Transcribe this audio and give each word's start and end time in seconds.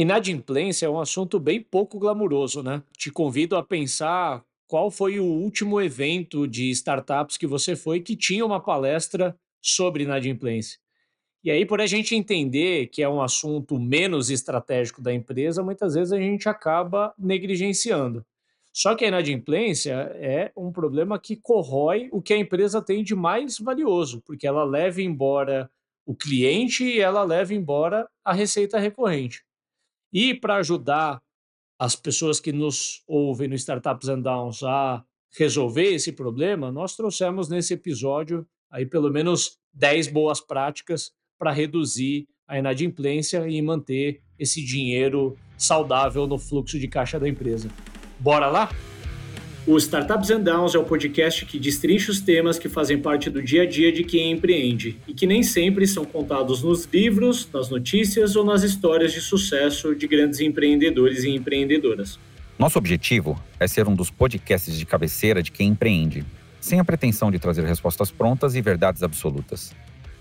Inadimplência 0.00 0.86
é 0.86 0.88
um 0.88 0.98
assunto 0.98 1.38
bem 1.38 1.60
pouco 1.60 1.98
glamuroso, 1.98 2.62
né? 2.62 2.82
Te 2.96 3.10
convido 3.10 3.54
a 3.54 3.62
pensar 3.62 4.42
qual 4.66 4.90
foi 4.90 5.20
o 5.20 5.26
último 5.26 5.78
evento 5.78 6.48
de 6.48 6.70
startups 6.70 7.36
que 7.36 7.46
você 7.46 7.76
foi 7.76 8.00
que 8.00 8.16
tinha 8.16 8.46
uma 8.46 8.58
palestra 8.58 9.36
sobre 9.60 10.04
inadimplência. 10.04 10.78
E 11.44 11.50
aí, 11.50 11.66
por 11.66 11.82
a 11.82 11.86
gente 11.86 12.14
entender 12.14 12.86
que 12.86 13.02
é 13.02 13.08
um 13.10 13.20
assunto 13.20 13.78
menos 13.78 14.30
estratégico 14.30 15.02
da 15.02 15.12
empresa, 15.12 15.62
muitas 15.62 15.92
vezes 15.92 16.12
a 16.14 16.18
gente 16.18 16.48
acaba 16.48 17.12
negligenciando. 17.18 18.24
Só 18.72 18.94
que 18.94 19.04
a 19.04 19.08
inadimplência 19.08 19.92
é 20.14 20.50
um 20.56 20.72
problema 20.72 21.18
que 21.18 21.36
corrói 21.36 22.08
o 22.10 22.22
que 22.22 22.32
a 22.32 22.38
empresa 22.38 22.80
tem 22.80 23.04
de 23.04 23.14
mais 23.14 23.58
valioso, 23.58 24.22
porque 24.22 24.46
ela 24.46 24.64
leva 24.64 25.02
embora 25.02 25.70
o 26.06 26.16
cliente 26.16 26.84
e 26.84 27.00
ela 27.00 27.22
leva 27.22 27.52
embora 27.52 28.08
a 28.24 28.32
receita 28.32 28.78
recorrente. 28.78 29.44
E 30.12 30.34
para 30.34 30.56
ajudar 30.56 31.22
as 31.78 31.96
pessoas 31.96 32.40
que 32.40 32.52
nos 32.52 33.02
ouvem 33.06 33.48
no 33.48 33.54
Startups 33.54 34.08
and 34.08 34.20
Downs 34.20 34.62
a 34.62 35.04
resolver 35.38 35.94
esse 35.94 36.12
problema, 36.12 36.70
nós 36.72 36.96
trouxemos 36.96 37.48
nesse 37.48 37.74
episódio 37.74 38.46
aí 38.70 38.84
pelo 38.84 39.10
menos 39.10 39.58
10 39.72 40.08
boas 40.08 40.40
práticas 40.40 41.12
para 41.38 41.52
reduzir 41.52 42.28
a 42.46 42.58
inadimplência 42.58 43.48
e 43.48 43.62
manter 43.62 44.20
esse 44.38 44.64
dinheiro 44.64 45.38
saudável 45.56 46.26
no 46.26 46.38
fluxo 46.38 46.78
de 46.78 46.88
caixa 46.88 47.18
da 47.18 47.28
empresa. 47.28 47.70
Bora 48.18 48.48
lá? 48.48 48.68
O 49.70 49.78
Startups 49.78 50.32
and 50.32 50.40
Downs 50.40 50.74
é 50.74 50.78
o 50.80 50.82
podcast 50.82 51.46
que 51.46 51.56
destrincha 51.56 52.10
os 52.10 52.20
temas 52.20 52.58
que 52.58 52.68
fazem 52.68 52.98
parte 52.98 53.30
do 53.30 53.40
dia 53.40 53.62
a 53.62 53.66
dia 53.66 53.92
de 53.92 54.02
quem 54.02 54.32
empreende 54.32 54.98
e 55.06 55.14
que 55.14 55.28
nem 55.28 55.44
sempre 55.44 55.86
são 55.86 56.04
contados 56.04 56.60
nos 56.60 56.86
livros, 56.86 57.48
nas 57.54 57.70
notícias 57.70 58.34
ou 58.34 58.44
nas 58.44 58.64
histórias 58.64 59.12
de 59.12 59.20
sucesso 59.20 59.94
de 59.94 60.08
grandes 60.08 60.40
empreendedores 60.40 61.22
e 61.22 61.30
empreendedoras. 61.30 62.18
Nosso 62.58 62.78
objetivo 62.78 63.40
é 63.60 63.68
ser 63.68 63.86
um 63.86 63.94
dos 63.94 64.10
podcasts 64.10 64.76
de 64.76 64.84
cabeceira 64.84 65.40
de 65.40 65.52
quem 65.52 65.68
empreende, 65.68 66.24
sem 66.60 66.80
a 66.80 66.84
pretensão 66.84 67.30
de 67.30 67.38
trazer 67.38 67.64
respostas 67.64 68.10
prontas 68.10 68.56
e 68.56 68.60
verdades 68.60 69.04
absolutas. 69.04 69.72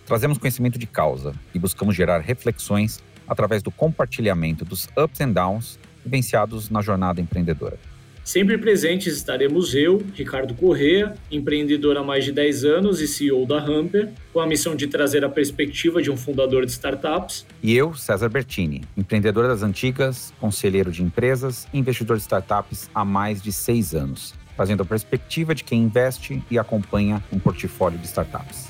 Trazemos 0.06 0.38
conhecimento 0.38 0.78
de 0.78 0.86
causa 0.86 1.34
e 1.56 1.58
buscamos 1.58 1.96
gerar 1.96 2.20
reflexões 2.20 3.02
através 3.28 3.64
do 3.64 3.72
compartilhamento 3.72 4.64
dos 4.64 4.88
ups 4.96 5.20
and 5.22 5.32
downs 5.32 5.80
vivenciados 6.06 6.70
na 6.70 6.84
jornada 6.84 7.20
empreendedora. 7.20 7.89
Sempre 8.30 8.60
presentes 8.60 9.16
estaremos 9.16 9.74
eu, 9.74 10.06
Ricardo 10.14 10.54
Correa, 10.54 11.16
empreendedor 11.32 11.98
há 11.98 12.04
mais 12.04 12.24
de 12.24 12.32
10 12.32 12.64
anos 12.64 13.02
e 13.02 13.08
CEO 13.08 13.44
da 13.44 13.58
Hamper, 13.58 14.12
com 14.32 14.40
a 14.40 14.46
missão 14.46 14.76
de 14.76 14.86
trazer 14.86 15.26
a 15.26 15.30
perspectiva 15.30 16.00
de 16.00 16.12
um 16.12 16.16
fundador 16.16 16.64
de 16.64 16.72
startups. 16.72 17.44
E 17.64 17.76
eu, 17.76 17.96
César 17.96 18.30
Bertini, 18.30 18.84
empreendedor 18.96 19.48
das 19.48 19.64
antigas, 19.64 20.32
conselheiro 20.40 20.92
de 20.92 21.02
empresas 21.02 21.68
e 21.74 21.80
investidor 21.80 22.18
de 22.18 22.22
startups 22.22 22.88
há 22.94 23.04
mais 23.04 23.42
de 23.42 23.52
seis 23.52 23.96
anos, 23.96 24.36
trazendo 24.56 24.84
a 24.84 24.86
perspectiva 24.86 25.56
de 25.56 25.64
quem 25.64 25.82
investe 25.82 26.40
e 26.52 26.60
acompanha 26.60 27.24
um 27.34 27.40
portfólio 27.40 27.98
de 27.98 28.06
startups. 28.06 28.69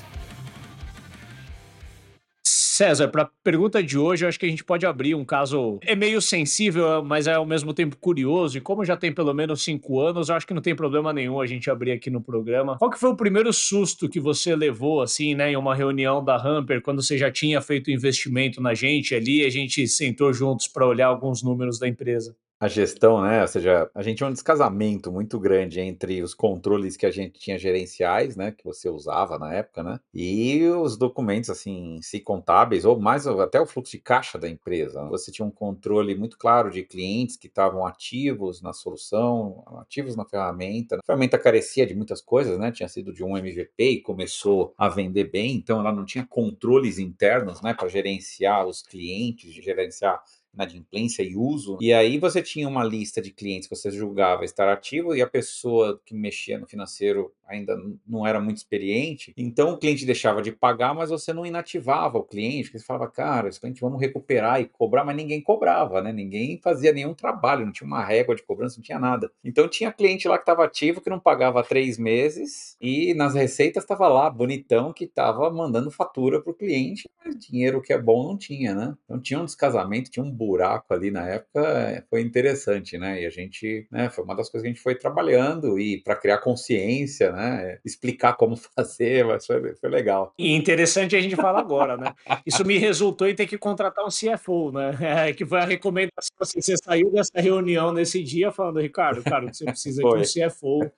César, 2.80 3.08
para 3.08 3.24
a 3.24 3.30
pergunta 3.44 3.82
de 3.82 3.98
hoje, 3.98 4.24
eu 4.24 4.28
acho 4.30 4.40
que 4.40 4.46
a 4.46 4.48
gente 4.48 4.64
pode 4.64 4.86
abrir 4.86 5.14
um 5.14 5.22
caso. 5.22 5.78
É 5.82 5.94
meio 5.94 6.18
sensível, 6.22 7.04
mas 7.04 7.26
é 7.26 7.34
ao 7.34 7.44
mesmo 7.44 7.74
tempo 7.74 7.94
curioso. 7.94 8.56
E 8.56 8.60
como 8.62 8.86
já 8.86 8.96
tem 8.96 9.12
pelo 9.12 9.34
menos 9.34 9.62
cinco 9.62 10.00
anos, 10.00 10.30
eu 10.30 10.34
acho 10.34 10.46
que 10.46 10.54
não 10.54 10.62
tem 10.62 10.74
problema 10.74 11.12
nenhum 11.12 11.38
a 11.38 11.46
gente 11.46 11.68
abrir 11.70 11.92
aqui 11.92 12.08
no 12.08 12.22
programa. 12.22 12.78
Qual 12.78 12.90
que 12.90 12.98
foi 12.98 13.10
o 13.10 13.16
primeiro 13.16 13.52
susto 13.52 14.08
que 14.08 14.18
você 14.18 14.56
levou, 14.56 15.02
assim, 15.02 15.34
né, 15.34 15.52
em 15.52 15.56
uma 15.56 15.74
reunião 15.74 16.24
da 16.24 16.36
Hamper, 16.36 16.80
quando 16.80 17.02
você 17.02 17.18
já 17.18 17.30
tinha 17.30 17.60
feito 17.60 17.90
investimento 17.90 18.62
na 18.62 18.72
gente 18.72 19.14
ali, 19.14 19.44
a 19.44 19.50
gente 19.50 19.86
sentou 19.86 20.32
juntos 20.32 20.66
para 20.66 20.86
olhar 20.86 21.08
alguns 21.08 21.42
números 21.42 21.78
da 21.78 21.86
empresa? 21.86 22.34
A 22.60 22.68
gestão, 22.68 23.22
né? 23.22 23.40
Ou 23.40 23.48
seja, 23.48 23.90
a 23.94 24.02
gente 24.02 24.18
tinha 24.18 24.28
um 24.28 24.32
descasamento 24.32 25.10
muito 25.10 25.40
grande 25.40 25.80
entre 25.80 26.22
os 26.22 26.34
controles 26.34 26.94
que 26.94 27.06
a 27.06 27.10
gente 27.10 27.40
tinha 27.40 27.58
gerenciais, 27.58 28.36
né? 28.36 28.52
Que 28.52 28.62
você 28.62 28.90
usava 28.90 29.38
na 29.38 29.54
época, 29.54 29.82
né? 29.82 29.98
E 30.12 30.62
os 30.68 30.98
documentos, 30.98 31.48
assim, 31.48 31.98
se 32.02 32.20
contábeis, 32.20 32.84
ou 32.84 33.00
mais 33.00 33.26
até 33.26 33.58
o 33.58 33.64
fluxo 33.64 33.92
de 33.92 33.98
caixa 33.98 34.38
da 34.38 34.46
empresa. 34.46 35.02
Você 35.08 35.32
tinha 35.32 35.46
um 35.46 35.50
controle 35.50 36.14
muito 36.14 36.36
claro 36.36 36.70
de 36.70 36.82
clientes 36.82 37.36
que 37.36 37.46
estavam 37.46 37.86
ativos 37.86 38.60
na 38.60 38.74
solução, 38.74 39.64
ativos 39.80 40.14
na 40.14 40.26
ferramenta. 40.26 40.96
A 40.96 41.06
ferramenta 41.06 41.38
carecia 41.38 41.86
de 41.86 41.94
muitas 41.94 42.20
coisas, 42.20 42.58
né? 42.58 42.70
Tinha 42.70 42.88
sido 42.90 43.10
de 43.10 43.24
um 43.24 43.38
MVP 43.38 43.84
e 43.84 44.02
começou 44.02 44.74
a 44.76 44.86
vender 44.86 45.30
bem, 45.30 45.54
então 45.54 45.80
ela 45.80 45.92
não 45.92 46.04
tinha 46.04 46.26
controles 46.28 46.98
internos, 46.98 47.62
né? 47.62 47.72
Para 47.72 47.88
gerenciar 47.88 48.66
os 48.66 48.82
clientes, 48.82 49.50
gerenciar 49.54 50.22
inadimplência 50.52 51.22
e 51.22 51.36
uso. 51.36 51.78
E 51.80 51.92
aí 51.92 52.18
você 52.18 52.42
tinha 52.42 52.68
uma 52.68 52.84
lista 52.84 53.20
de 53.20 53.30
clientes 53.30 53.68
que 53.68 53.74
você 53.76 53.90
julgava 53.90 54.44
estar 54.44 54.70
ativo 54.72 55.14
e 55.14 55.22
a 55.22 55.26
pessoa 55.26 56.00
que 56.04 56.14
mexia 56.14 56.58
no 56.58 56.66
financeiro 56.66 57.32
ainda 57.50 57.76
não 58.06 58.26
era 58.26 58.40
muito 58.40 58.58
experiente. 58.58 59.32
Então 59.36 59.72
o 59.72 59.78
cliente 59.78 60.06
deixava 60.06 60.40
de 60.40 60.52
pagar, 60.52 60.94
mas 60.94 61.10
você 61.10 61.32
não 61.32 61.44
inativava 61.44 62.18
o 62.18 62.22
cliente, 62.22 62.64
porque 62.64 62.78
você 62.78 62.84
falava, 62.84 63.10
cara, 63.10 63.48
esse 63.48 63.60
cliente 63.60 63.80
vamos 63.80 64.00
recuperar 64.00 64.60
e 64.60 64.66
cobrar, 64.66 65.04
mas 65.04 65.16
ninguém 65.16 65.40
cobrava, 65.40 66.00
né? 66.00 66.12
Ninguém 66.12 66.60
fazia 66.62 66.92
nenhum 66.92 67.14
trabalho, 67.14 67.66
não 67.66 67.72
tinha 67.72 67.86
uma 67.86 68.04
régua 68.04 68.34
de 68.34 68.42
cobrança, 68.42 68.76
não 68.76 68.84
tinha 68.84 68.98
nada. 68.98 69.30
Então 69.44 69.68
tinha 69.68 69.92
cliente 69.92 70.28
lá 70.28 70.36
que 70.36 70.42
estava 70.42 70.64
ativo, 70.64 71.00
que 71.00 71.10
não 71.10 71.18
pagava 71.18 71.60
há 71.60 71.62
três 71.62 71.98
meses 71.98 72.76
e 72.80 73.14
nas 73.14 73.34
receitas 73.34 73.82
estava 73.82 74.08
lá, 74.08 74.30
bonitão, 74.30 74.92
que 74.92 75.04
estava 75.04 75.50
mandando 75.50 75.90
fatura 75.90 76.40
para 76.40 76.50
o 76.50 76.54
cliente, 76.54 77.08
mas 77.24 77.36
dinheiro 77.36 77.82
que 77.82 77.92
é 77.92 77.98
bom 78.00 78.28
não 78.28 78.38
tinha, 78.38 78.74
né? 78.74 78.94
Então 79.04 79.20
tinha 79.20 79.40
um 79.40 79.44
descasamento, 79.44 80.10
tinha 80.10 80.24
um 80.24 80.30
buraco 80.30 80.92
ali 80.94 81.10
na 81.10 81.26
época, 81.26 81.60
é, 81.60 82.04
foi 82.08 82.20
interessante, 82.22 82.96
né? 82.98 83.22
E 83.22 83.26
a 83.26 83.30
gente, 83.30 83.86
né, 83.90 84.08
foi 84.10 84.24
uma 84.24 84.34
das 84.34 84.48
coisas 84.48 84.62
que 84.62 84.68
a 84.68 84.72
gente 84.72 84.82
foi 84.82 84.94
trabalhando 84.94 85.78
e 85.78 86.02
para 86.02 86.16
criar 86.16 86.38
consciência, 86.38 87.32
né? 87.32 87.39
Explicar 87.84 88.34
como 88.34 88.56
fazer, 88.76 89.24
mas 89.24 89.46
foi, 89.46 89.74
foi 89.74 89.90
legal. 89.90 90.32
E 90.38 90.54
interessante 90.54 91.16
a 91.16 91.20
gente 91.20 91.36
falar 91.36 91.60
agora, 91.60 91.96
né? 91.96 92.12
Isso 92.46 92.64
me 92.64 92.78
resultou 92.78 93.28
em 93.28 93.34
ter 93.34 93.46
que 93.46 93.58
contratar 93.58 94.04
um 94.04 94.08
CFO, 94.08 94.72
né? 94.72 94.96
É, 95.00 95.32
que 95.34 95.44
foi 95.44 95.60
a 95.60 95.64
recomendação, 95.64 96.36
assim, 96.40 96.60
você 96.60 96.74
saiu 96.76 97.10
dessa 97.10 97.40
reunião 97.40 97.92
nesse 97.92 98.22
dia 98.22 98.50
falando, 98.50 98.80
Ricardo, 98.80 99.22
cara, 99.22 99.52
você 99.52 99.64
precisa 99.64 100.02
de 100.02 100.08
um 100.08 100.22
CFO 100.22 100.90